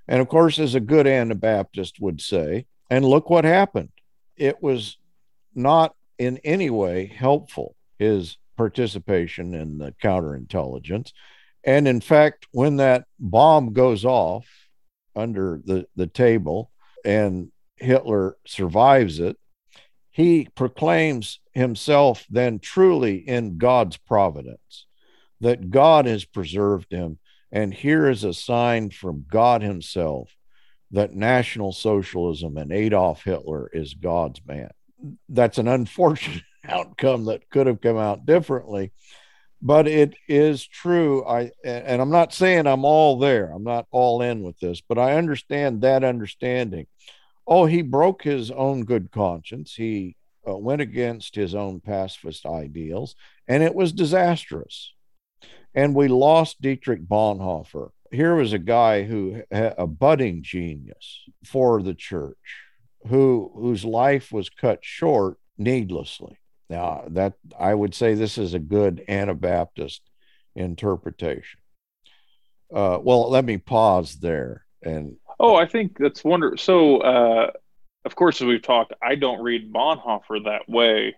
And 0.06 0.20
of 0.20 0.28
course, 0.28 0.58
as 0.58 0.74
a 0.74 0.80
good 0.80 1.06
Anabaptist 1.06 2.00
would 2.00 2.20
say, 2.20 2.66
and 2.90 3.04
look 3.04 3.30
what 3.30 3.44
happened. 3.44 3.90
It 4.36 4.62
was 4.62 4.98
not 5.54 5.94
in 6.18 6.38
any 6.38 6.70
way 6.70 7.06
helpful, 7.06 7.76
his 7.98 8.36
participation 8.56 9.54
in 9.54 9.78
the 9.78 9.94
counterintelligence. 10.02 11.12
And 11.64 11.86
in 11.86 12.00
fact, 12.00 12.46
when 12.50 12.76
that 12.76 13.04
bomb 13.18 13.72
goes 13.72 14.04
off 14.04 14.46
under 15.14 15.60
the, 15.64 15.86
the 15.94 16.06
table 16.06 16.70
and 17.04 17.52
Hitler 17.76 18.36
survives 18.46 19.20
it, 19.20 19.36
he 20.10 20.48
proclaims 20.56 21.38
himself 21.52 22.24
then 22.28 22.58
truly 22.58 23.16
in 23.16 23.58
God's 23.58 23.96
providence 23.96 24.87
that 25.40 25.70
God 25.70 26.06
has 26.06 26.24
preserved 26.24 26.92
him. 26.92 27.18
And 27.50 27.72
here 27.72 28.08
is 28.08 28.24
a 28.24 28.34
sign 28.34 28.90
from 28.90 29.24
God 29.30 29.62
Himself 29.62 30.36
that 30.90 31.14
National 31.14 31.72
Socialism 31.72 32.56
and 32.56 32.72
Adolf 32.72 33.22
Hitler 33.22 33.68
is 33.72 33.94
God's 33.94 34.40
man. 34.46 34.70
That's 35.28 35.58
an 35.58 35.68
unfortunate 35.68 36.42
outcome 36.68 37.26
that 37.26 37.48
could 37.50 37.66
have 37.66 37.80
come 37.80 37.96
out 37.98 38.26
differently, 38.26 38.92
but 39.62 39.86
it 39.86 40.14
is 40.28 40.66
true. 40.66 41.24
I 41.24 41.50
and 41.64 42.00
I'm 42.00 42.10
not 42.10 42.34
saying 42.34 42.66
I'm 42.66 42.84
all 42.84 43.18
there. 43.18 43.50
I'm 43.50 43.64
not 43.64 43.86
all 43.90 44.22
in 44.22 44.42
with 44.42 44.58
this, 44.58 44.80
but 44.80 44.98
I 44.98 45.16
understand 45.16 45.82
that 45.82 46.04
understanding. 46.04 46.86
Oh, 47.46 47.64
he 47.64 47.82
broke 47.82 48.22
his 48.22 48.50
own 48.50 48.84
good 48.84 49.10
conscience. 49.10 49.74
He 49.74 50.16
uh, 50.46 50.56
went 50.56 50.82
against 50.82 51.34
his 51.34 51.54
own 51.54 51.80
pacifist 51.80 52.44
ideals, 52.44 53.14
and 53.46 53.62
it 53.62 53.74
was 53.74 53.92
disastrous 53.92 54.92
and 55.74 55.94
we 55.94 56.08
lost 56.08 56.60
Dietrich 56.60 57.06
Bonhoeffer. 57.06 57.90
Here 58.10 58.34
was 58.34 58.52
a 58.52 58.58
guy 58.58 59.02
who 59.02 59.42
had 59.50 59.74
a 59.76 59.86
budding 59.86 60.42
genius 60.42 61.24
for 61.44 61.82
the 61.82 61.94
church, 61.94 62.36
who 63.06 63.52
whose 63.54 63.84
life 63.84 64.32
was 64.32 64.48
cut 64.48 64.78
short 64.82 65.38
needlessly. 65.58 66.38
Now 66.70 67.04
that 67.08 67.34
I 67.58 67.74
would 67.74 67.94
say 67.94 68.14
this 68.14 68.38
is 68.38 68.54
a 68.54 68.58
good 68.58 69.04
Anabaptist 69.08 70.02
interpretation. 70.54 71.60
Uh, 72.72 72.98
well, 73.00 73.30
let 73.30 73.44
me 73.44 73.58
pause 73.58 74.16
there 74.16 74.64
and. 74.82 75.16
Oh, 75.40 75.54
I 75.54 75.66
think 75.66 75.96
that's 75.98 76.24
wonderful. 76.24 76.58
So, 76.58 76.98
uh, 76.98 77.50
of 78.04 78.16
course, 78.16 78.40
as 78.40 78.46
we've 78.46 78.62
talked, 78.62 78.92
I 79.00 79.14
don't 79.14 79.40
read 79.40 79.72
Bonhoeffer 79.72 80.44
that 80.44 80.68
way 80.68 81.14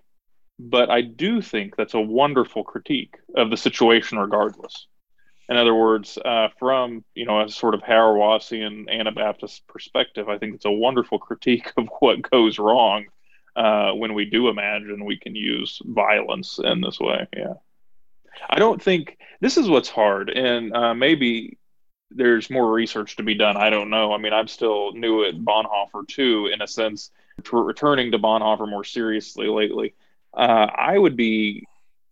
but 0.60 0.90
I 0.90 1.00
do 1.00 1.40
think 1.40 1.74
that's 1.74 1.94
a 1.94 2.00
wonderful 2.00 2.64
critique 2.64 3.16
of 3.34 3.50
the 3.50 3.56
situation, 3.56 4.18
regardless. 4.18 4.86
In 5.48 5.56
other 5.56 5.74
words, 5.74 6.18
uh, 6.22 6.48
from 6.58 7.02
you 7.14 7.24
know 7.24 7.40
a 7.40 7.48
sort 7.48 7.74
of 7.74 7.80
Hauerwasian 7.80 8.88
Anabaptist 8.90 9.66
perspective, 9.66 10.28
I 10.28 10.38
think 10.38 10.54
it's 10.54 10.66
a 10.66 10.70
wonderful 10.70 11.18
critique 11.18 11.72
of 11.76 11.88
what 12.00 12.22
goes 12.22 12.58
wrong 12.58 13.06
uh, 13.56 13.92
when 13.92 14.14
we 14.14 14.26
do 14.26 14.48
imagine 14.48 15.04
we 15.04 15.18
can 15.18 15.34
use 15.34 15.80
violence 15.84 16.60
in 16.62 16.82
this 16.82 17.00
way. 17.00 17.26
Yeah, 17.34 17.54
I 18.48 18.58
don't 18.58 18.82
think 18.82 19.16
this 19.40 19.56
is 19.56 19.68
what's 19.68 19.88
hard, 19.88 20.28
and 20.28 20.74
uh, 20.74 20.94
maybe 20.94 21.56
there's 22.10 22.50
more 22.50 22.70
research 22.70 23.16
to 23.16 23.22
be 23.22 23.34
done. 23.34 23.56
I 23.56 23.70
don't 23.70 23.88
know. 23.88 24.12
I 24.12 24.18
mean, 24.18 24.32
I'm 24.32 24.48
still 24.48 24.92
new 24.92 25.24
at 25.24 25.36
Bonhoeffer 25.36 26.06
too, 26.06 26.50
in 26.52 26.60
a 26.60 26.66
sense, 26.66 27.10
returning 27.50 28.12
to 28.12 28.18
Bonhoeffer 28.18 28.68
more 28.68 28.84
seriously 28.84 29.46
lately 29.46 29.94
uh, 30.34 30.66
I 30.74 30.96
would 30.96 31.16
be 31.16 31.66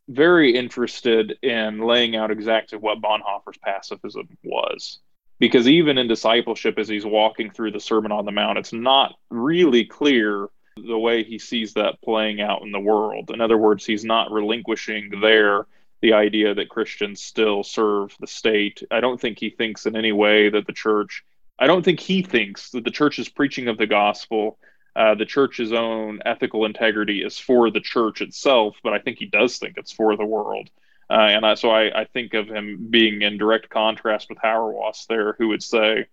very 0.08 0.54
interested 0.56 1.36
in 1.42 1.80
laying 1.80 2.16
out 2.16 2.30
exactly 2.30 2.78
what 2.78 3.00
Bonhoeffer's 3.00 3.58
pacifism 3.62 4.38
was. 4.42 4.98
Because 5.38 5.68
even 5.68 5.98
in 5.98 6.08
discipleship, 6.08 6.78
as 6.78 6.88
he's 6.88 7.06
walking 7.06 7.50
through 7.50 7.70
the 7.70 7.80
Sermon 7.80 8.10
on 8.10 8.24
the 8.24 8.32
Mount, 8.32 8.58
it's 8.58 8.72
not 8.72 9.14
really 9.30 9.84
clear 9.84 10.48
the 10.76 10.98
way 10.98 11.22
he 11.22 11.38
sees 11.38 11.74
that 11.74 12.00
playing 12.02 12.40
out 12.40 12.62
in 12.62 12.72
the 12.72 12.80
world. 12.80 13.30
In 13.30 13.40
other 13.40 13.56
words, 13.56 13.84
he's 13.84 14.04
not 14.04 14.32
relinquishing 14.32 15.20
there 15.20 15.66
the 16.00 16.12
idea 16.12 16.54
that 16.54 16.68
Christians 16.68 17.22
still 17.22 17.62
serve 17.62 18.14
the 18.20 18.26
state. 18.26 18.82
I 18.90 19.00
don't 19.00 19.20
think 19.20 19.38
he 19.38 19.50
thinks 19.50 19.86
in 19.86 19.96
any 19.96 20.12
way 20.12 20.48
that 20.48 20.66
the 20.66 20.72
church, 20.72 21.24
I 21.58 21.66
don't 21.66 21.84
think 21.84 22.00
he 22.00 22.22
thinks 22.22 22.70
that 22.70 22.84
the 22.84 22.90
church's 22.90 23.28
preaching 23.28 23.68
of 23.68 23.78
the 23.78 23.86
gospel, 23.86 24.58
uh, 24.98 25.14
the 25.14 25.24
church's 25.24 25.72
own 25.72 26.20
ethical 26.26 26.64
integrity 26.64 27.22
is 27.22 27.38
for 27.38 27.70
the 27.70 27.80
church 27.80 28.20
itself, 28.20 28.76
but 28.82 28.92
I 28.92 28.98
think 28.98 29.18
he 29.18 29.26
does 29.26 29.56
think 29.56 29.78
it's 29.78 29.92
for 29.92 30.16
the 30.16 30.24
world. 30.24 30.70
Uh, 31.08 31.28
and 31.30 31.46
I, 31.46 31.54
so 31.54 31.70
I, 31.70 32.00
I, 32.00 32.04
think 32.04 32.34
of 32.34 32.48
him 32.48 32.88
being 32.90 33.22
in 33.22 33.38
direct 33.38 33.70
contrast 33.70 34.28
with 34.28 34.38
Hauerwas 34.38 35.06
there, 35.06 35.36
who 35.38 35.48
would 35.48 35.62
say, 35.62 36.06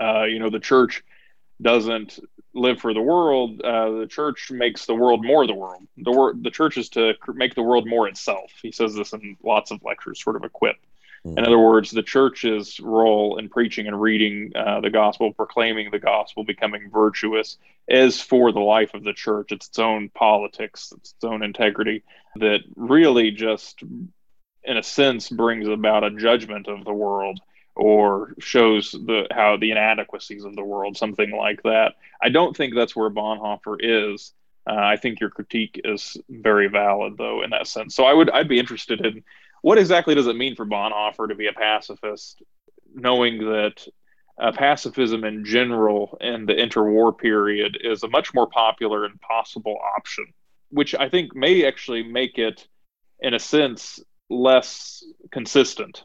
uh, 0.00 0.24
you 0.24 0.38
know, 0.38 0.48
the 0.48 0.58
church 0.58 1.04
doesn't 1.60 2.18
live 2.54 2.80
for 2.80 2.94
the 2.94 3.02
world. 3.02 3.60
Uh, 3.60 3.90
the 3.90 4.06
church 4.06 4.50
makes 4.50 4.86
the 4.86 4.94
world 4.94 5.22
more 5.22 5.46
the 5.46 5.54
world. 5.54 5.86
The 5.98 6.10
word 6.10 6.42
the 6.42 6.50
church 6.50 6.78
is 6.78 6.88
to 6.90 7.14
make 7.28 7.54
the 7.54 7.62
world 7.62 7.86
more 7.86 8.08
itself. 8.08 8.50
He 8.62 8.72
says 8.72 8.94
this 8.94 9.12
in 9.12 9.36
lots 9.44 9.70
of 9.70 9.84
lectures, 9.84 10.22
sort 10.22 10.36
of 10.36 10.44
a 10.44 10.48
quip. 10.48 10.76
In 11.24 11.44
other 11.44 11.58
words, 11.58 11.90
the 11.90 12.02
church's 12.02 12.78
role 12.80 13.38
in 13.38 13.48
preaching 13.48 13.86
and 13.86 14.00
reading 14.00 14.52
uh, 14.54 14.80
the 14.80 14.90
gospel, 14.90 15.32
proclaiming 15.32 15.90
the 15.90 15.98
gospel, 15.98 16.44
becoming 16.44 16.90
virtuous, 16.90 17.58
is 17.88 18.20
for 18.20 18.52
the 18.52 18.60
life 18.60 18.94
of 18.94 19.04
the 19.04 19.12
church. 19.12 19.52
It's 19.52 19.68
its 19.68 19.78
own 19.78 20.10
politics, 20.10 20.92
it's 20.96 21.12
its 21.12 21.24
own 21.24 21.42
integrity 21.42 22.02
that 22.36 22.60
really 22.76 23.30
just, 23.30 23.82
in 24.62 24.76
a 24.76 24.82
sense, 24.82 25.28
brings 25.28 25.68
about 25.68 26.04
a 26.04 26.10
judgment 26.10 26.68
of 26.68 26.84
the 26.84 26.92
world 26.92 27.40
or 27.74 28.34
shows 28.38 28.92
the 28.92 29.26
how 29.30 29.56
the 29.56 29.70
inadequacies 29.70 30.44
of 30.44 30.56
the 30.56 30.64
world, 30.64 30.96
something 30.96 31.30
like 31.30 31.62
that. 31.62 31.94
I 32.22 32.28
don't 32.28 32.56
think 32.56 32.74
that's 32.74 32.96
where 32.96 33.10
Bonhoeffer 33.10 33.76
is. 33.80 34.32
Uh, 34.68 34.74
I 34.74 34.96
think 34.96 35.20
your 35.20 35.30
critique 35.30 35.80
is 35.84 36.16
very 36.28 36.68
valid, 36.68 37.16
though, 37.16 37.42
in 37.42 37.50
that 37.50 37.66
sense. 37.66 37.94
So 37.94 38.04
I 38.04 38.12
would 38.12 38.30
I'd 38.30 38.48
be 38.48 38.58
interested 38.58 39.04
in 39.04 39.24
what 39.62 39.78
exactly 39.78 40.14
does 40.14 40.26
it 40.26 40.36
mean 40.36 40.56
for 40.56 40.66
Bonhoeffer 40.66 41.28
to 41.28 41.34
be 41.34 41.46
a 41.46 41.52
pacifist, 41.52 42.42
knowing 42.94 43.38
that 43.38 43.86
uh, 44.40 44.52
pacifism 44.52 45.24
in 45.24 45.44
general 45.44 46.16
in 46.20 46.46
the 46.46 46.54
interwar 46.54 47.16
period 47.16 47.78
is 47.80 48.02
a 48.02 48.08
much 48.08 48.32
more 48.34 48.46
popular 48.46 49.04
and 49.04 49.20
possible 49.20 49.78
option, 49.96 50.26
which 50.70 50.94
I 50.94 51.08
think 51.08 51.34
may 51.34 51.66
actually 51.66 52.02
make 52.04 52.38
it, 52.38 52.66
in 53.20 53.34
a 53.34 53.38
sense, 53.38 54.00
less 54.30 55.04
consistent 55.32 56.04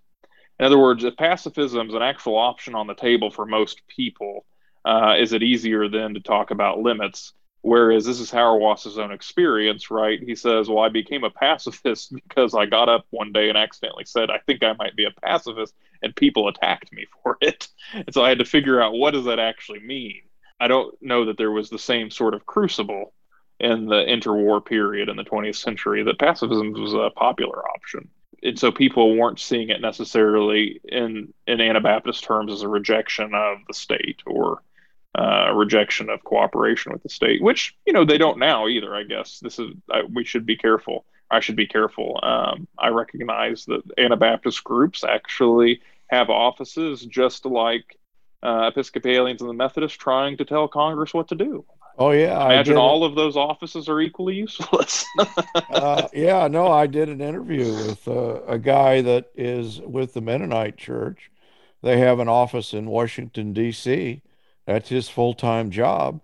in 0.59 0.65
other 0.65 0.79
words, 0.79 1.03
if 1.03 1.17
pacifism 1.17 1.89
is 1.89 1.93
an 1.93 2.01
actual 2.01 2.37
option 2.37 2.75
on 2.75 2.87
the 2.87 2.93
table 2.93 3.31
for 3.31 3.45
most 3.45 3.81
people, 3.87 4.45
uh, 4.85 5.15
is 5.19 5.33
it 5.33 5.43
easier 5.43 5.89
then 5.89 6.13
to 6.13 6.19
talk 6.19 6.51
about 6.51 6.79
limits? 6.79 7.33
Whereas 7.63 8.05
this 8.05 8.19
is 8.19 8.29
Hauerwas's 8.29 8.99
own 8.99 9.13
experience, 9.13 9.89
right? 9.89 10.21
He 10.21 10.35
says, 10.35 10.67
Well, 10.67 10.83
I 10.83 10.89
became 10.89 11.23
a 11.23 11.29
pacifist 11.29 12.13
because 12.27 12.53
I 12.53 12.65
got 12.65 12.89
up 12.89 13.05
one 13.09 13.31
day 13.31 13.49
and 13.49 13.57
accidentally 13.57 14.05
said, 14.05 14.29
I 14.29 14.39
think 14.39 14.63
I 14.63 14.73
might 14.73 14.95
be 14.95 15.05
a 15.05 15.21
pacifist, 15.21 15.73
and 16.01 16.15
people 16.15 16.47
attacked 16.47 16.91
me 16.91 17.05
for 17.23 17.37
it. 17.41 17.69
And 17.93 18.13
so 18.13 18.23
I 18.23 18.29
had 18.29 18.39
to 18.39 18.45
figure 18.45 18.81
out 18.81 18.93
what 18.93 19.11
does 19.11 19.25
that 19.25 19.39
actually 19.39 19.79
mean? 19.79 20.21
I 20.59 20.67
don't 20.67 20.93
know 21.01 21.25
that 21.25 21.37
there 21.37 21.51
was 21.51 21.69
the 21.69 21.79
same 21.79 22.11
sort 22.11 22.33
of 22.33 22.45
crucible 22.45 23.13
in 23.59 23.85
the 23.85 24.03
interwar 24.03 24.63
period 24.63 25.09
in 25.09 25.15
the 25.15 25.23
20th 25.23 25.55
century 25.55 26.03
that 26.03 26.19
pacifism 26.19 26.73
was 26.73 26.93
a 26.93 27.11
popular 27.15 27.65
option 27.69 28.09
and 28.43 28.59
so 28.59 28.71
people 28.71 29.15
weren't 29.15 29.39
seeing 29.39 29.69
it 29.69 29.81
necessarily 29.81 30.81
in 30.83 31.33
in 31.47 31.61
Anabaptist 31.61 32.23
terms 32.23 32.51
as 32.51 32.61
a 32.61 32.67
rejection 32.67 33.33
of 33.33 33.59
the 33.67 33.73
state 33.73 34.21
or 34.25 34.61
uh, 35.15 35.51
rejection 35.53 36.09
of 36.09 36.23
cooperation 36.23 36.91
with 36.91 37.03
the 37.03 37.09
state, 37.09 37.41
which 37.41 37.75
you 37.85 37.93
know 37.93 38.05
they 38.05 38.17
don't 38.17 38.39
now 38.39 38.67
either. 38.67 38.95
I 38.95 39.03
guess 39.03 39.39
this 39.39 39.59
is 39.59 39.71
I, 39.91 40.03
we 40.03 40.23
should 40.23 40.45
be 40.45 40.57
careful. 40.57 41.05
I 41.29 41.39
should 41.39 41.55
be 41.55 41.67
careful. 41.67 42.19
Um, 42.21 42.67
I 42.77 42.89
recognize 42.89 43.65
that 43.65 43.81
Anabaptist 43.97 44.63
groups 44.63 45.03
actually 45.03 45.81
have 46.07 46.29
offices 46.29 47.03
just 47.05 47.45
like 47.45 47.97
uh, 48.43 48.71
Episcopalians 48.71 49.41
and 49.41 49.49
the 49.49 49.55
Methodists 49.55 49.97
trying 49.97 50.37
to 50.37 50.45
tell 50.45 50.67
Congress 50.67 51.13
what 51.13 51.29
to 51.29 51.35
do. 51.35 51.65
Oh 51.97 52.09
yeah, 52.09 52.37
I 52.37 52.53
imagine 52.53 52.77
all 52.77 53.03
of 53.03 53.13
those 53.13 53.37
offices 53.37 53.87
are 53.87 54.01
equally 54.01 54.33
useless. 54.33 55.05
uh, 55.69 56.07
yeah, 56.11 56.47
no, 56.47 56.67
I 56.67 56.87
did 56.87 57.07
an 57.07 57.21
interview 57.21 57.71
with 57.71 58.07
uh, 58.07 58.41
a 58.47 58.57
guy 58.57 59.01
that 59.01 59.29
is 59.35 59.79
with 59.79 60.13
the 60.13 60.21
Mennonite 60.21 60.77
Church. 60.77 61.29
They 61.83 61.99
have 61.99 62.19
an 62.19 62.27
office 62.27 62.73
in 62.73 62.87
Washington 62.87 63.53
D.C. 63.53 64.23
That's 64.65 64.89
his 64.89 65.09
full 65.09 65.33
time 65.33 65.71
job. 65.71 66.21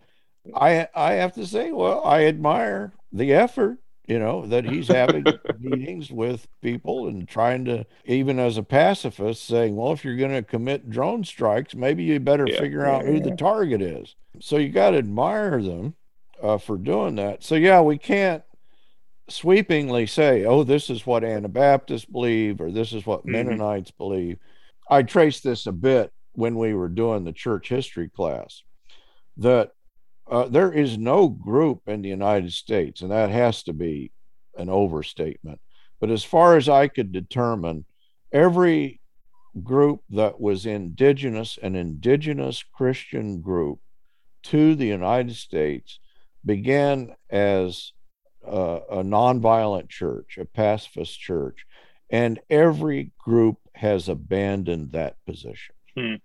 I 0.55 0.87
I 0.95 1.13
have 1.13 1.33
to 1.33 1.45
say, 1.45 1.71
well, 1.71 2.03
I 2.03 2.25
admire 2.25 2.93
the 3.11 3.33
effort 3.33 3.79
you 4.09 4.17
know, 4.17 4.47
that 4.47 4.65
he's 4.65 4.87
having 4.87 5.23
meetings 5.59 6.09
with 6.09 6.47
people 6.63 7.07
and 7.07 7.29
trying 7.29 7.63
to, 7.65 7.85
even 8.05 8.39
as 8.39 8.57
a 8.57 8.63
pacifist, 8.63 9.45
saying, 9.45 9.75
well, 9.75 9.91
if 9.91 10.03
you're 10.03 10.17
going 10.17 10.33
to 10.33 10.41
commit 10.41 10.89
drone 10.89 11.23
strikes, 11.23 11.75
maybe 11.75 12.03
you 12.03 12.19
better 12.19 12.47
yeah. 12.47 12.59
figure 12.59 12.87
out 12.87 13.05
who 13.05 13.19
the 13.19 13.35
target 13.35 13.83
is. 13.83 14.15
So 14.39 14.57
you 14.57 14.69
got 14.69 14.91
to 14.91 14.97
admire 14.97 15.61
them 15.61 15.93
uh, 16.41 16.57
for 16.57 16.77
doing 16.77 17.15
that. 17.17 17.43
So, 17.43 17.53
yeah, 17.53 17.81
we 17.81 17.99
can't 17.99 18.41
sweepingly 19.29 20.09
say, 20.09 20.43
oh, 20.43 20.63
this 20.63 20.89
is 20.89 21.05
what 21.05 21.23
Anabaptists 21.23 22.05
believe 22.05 22.61
or 22.61 22.71
this 22.71 22.93
is 22.93 23.05
what 23.05 23.19
mm-hmm. 23.19 23.33
Mennonites 23.33 23.91
believe. 23.91 24.39
I 24.89 25.03
trace 25.03 25.39
this 25.41 25.67
a 25.67 25.71
bit 25.71 26.11
when 26.33 26.55
we 26.55 26.73
were 26.73 26.89
doing 26.89 27.23
the 27.23 27.33
church 27.33 27.69
history 27.69 28.09
class 28.09 28.63
that 29.37 29.71
uh, 30.29 30.47
there 30.47 30.71
is 30.71 30.97
no 30.97 31.27
group 31.27 31.81
in 31.87 32.01
the 32.01 32.09
United 32.09 32.53
States, 32.53 33.01
and 33.01 33.11
that 33.11 33.29
has 33.29 33.63
to 33.63 33.73
be 33.73 34.11
an 34.55 34.69
overstatement. 34.69 35.59
But 35.99 36.11
as 36.11 36.23
far 36.23 36.55
as 36.55 36.69
I 36.69 36.87
could 36.87 37.11
determine, 37.11 37.85
every 38.31 39.01
group 39.63 40.01
that 40.11 40.39
was 40.39 40.65
indigenous, 40.65 41.57
an 41.61 41.75
indigenous 41.75 42.63
Christian 42.63 43.41
group 43.41 43.79
to 44.43 44.75
the 44.75 44.85
United 44.85 45.35
States, 45.35 45.99
began 46.45 47.15
as 47.29 47.93
a, 48.45 48.79
a 48.91 49.03
nonviolent 49.03 49.89
church, 49.89 50.37
a 50.37 50.45
pacifist 50.45 51.19
church, 51.19 51.65
and 52.09 52.39
every 52.49 53.11
group 53.17 53.57
has 53.73 54.07
abandoned 54.07 54.91
that 54.91 55.17
position. 55.25 55.75
Hmm. 55.97 56.15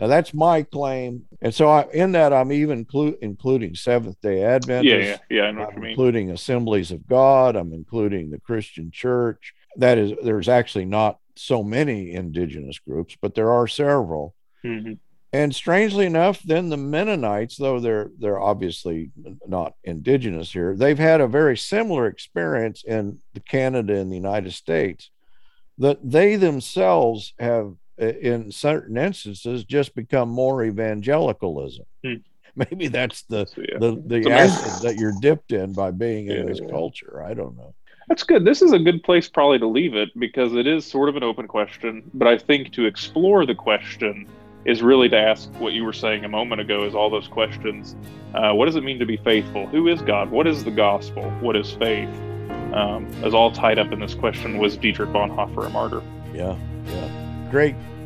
Now 0.00 0.06
that's 0.06 0.32
my 0.32 0.62
claim, 0.62 1.26
and 1.42 1.54
so 1.54 1.68
I, 1.68 1.86
in 1.92 2.12
that 2.12 2.32
I'm 2.32 2.52
even 2.52 2.86
clu- 2.86 3.18
including 3.20 3.74
Seventh 3.74 4.18
Day 4.22 4.42
Adventists. 4.42 4.86
Yeah, 4.86 4.96
yeah, 4.96 5.18
yeah. 5.28 5.42
I 5.42 5.50
know 5.50 5.70
I'm 5.76 5.84
including 5.84 6.30
Assemblies 6.30 6.90
of 6.90 7.06
God. 7.06 7.54
I'm 7.54 7.74
including 7.74 8.30
the 8.30 8.40
Christian 8.40 8.90
Church. 8.90 9.52
That 9.76 9.98
is, 9.98 10.14
there's 10.24 10.48
actually 10.48 10.86
not 10.86 11.18
so 11.36 11.62
many 11.62 12.12
indigenous 12.12 12.78
groups, 12.78 13.14
but 13.20 13.34
there 13.34 13.52
are 13.52 13.66
several. 13.66 14.34
Mm-hmm. 14.64 14.94
And 15.34 15.54
strangely 15.54 16.06
enough, 16.06 16.42
then 16.42 16.70
the 16.70 16.78
Mennonites, 16.78 17.58
though 17.58 17.78
they're 17.78 18.10
they're 18.18 18.40
obviously 18.40 19.10
not 19.46 19.74
indigenous 19.84 20.50
here, 20.50 20.74
they've 20.74 20.98
had 20.98 21.20
a 21.20 21.28
very 21.28 21.58
similar 21.58 22.06
experience 22.06 22.84
in 22.84 23.18
Canada 23.46 23.96
and 23.96 24.10
the 24.10 24.16
United 24.16 24.54
States. 24.54 25.10
That 25.76 25.98
they 26.02 26.36
themselves 26.36 27.34
have 27.38 27.74
in 28.00 28.50
certain 28.50 28.96
instances 28.96 29.64
just 29.64 29.94
become 29.94 30.28
more 30.28 30.64
evangelicalism. 30.64 31.84
Hmm. 32.04 32.14
Maybe 32.56 32.88
that's 32.88 33.22
the 33.22 33.46
so, 33.46 33.62
yeah. 33.62 33.78
the, 33.78 34.02
the 34.04 34.30
acid 34.30 34.82
that 34.82 34.96
you're 34.96 35.14
dipped 35.20 35.52
in 35.52 35.72
by 35.72 35.90
being 35.90 36.26
yeah, 36.26 36.38
in 36.38 36.46
this 36.46 36.60
yeah. 36.60 36.70
culture. 36.70 37.22
I 37.24 37.34
don't 37.34 37.56
know. 37.56 37.74
That's 38.08 38.24
good. 38.24 38.44
This 38.44 38.60
is 38.60 38.72
a 38.72 38.78
good 38.78 39.04
place 39.04 39.28
probably 39.28 39.60
to 39.60 39.68
leave 39.68 39.94
it 39.94 40.08
because 40.18 40.54
it 40.54 40.66
is 40.66 40.84
sort 40.84 41.08
of 41.08 41.16
an 41.16 41.22
open 41.22 41.46
question. 41.46 42.10
But 42.12 42.26
I 42.26 42.38
think 42.38 42.72
to 42.72 42.86
explore 42.86 43.46
the 43.46 43.54
question 43.54 44.26
is 44.64 44.82
really 44.82 45.08
to 45.08 45.16
ask 45.16 45.48
what 45.60 45.74
you 45.74 45.84
were 45.84 45.92
saying 45.92 46.24
a 46.24 46.28
moment 46.28 46.60
ago 46.60 46.84
is 46.84 46.94
all 46.94 47.08
those 47.08 47.28
questions. 47.28 47.94
Uh, 48.34 48.52
what 48.52 48.66
does 48.66 48.74
it 48.74 48.82
mean 48.82 48.98
to 48.98 49.06
be 49.06 49.16
faithful? 49.18 49.66
Who 49.68 49.86
is 49.86 50.02
God? 50.02 50.30
What 50.30 50.46
is 50.48 50.64
the 50.64 50.72
gospel? 50.72 51.22
What 51.40 51.56
is 51.56 51.70
faith? 51.70 52.08
Um, 52.74 53.06
as 53.22 53.32
all 53.32 53.52
tied 53.52 53.78
up 53.78 53.92
in 53.92 54.00
this 54.00 54.14
question 54.14 54.58
was 54.58 54.76
Dietrich 54.76 55.10
Bonhoeffer 55.10 55.66
a 55.66 55.70
martyr. 55.70 56.02
Yeah, 56.34 56.56
yeah. 56.86 57.48
Great 57.50 57.74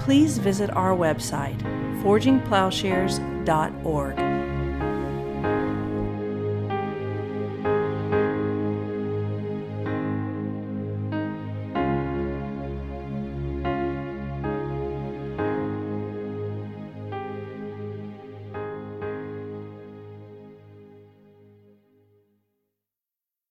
please 0.00 0.38
visit 0.38 0.70
our 0.70 0.96
website, 0.96 1.60
forgingplowshares.org. 2.02 4.41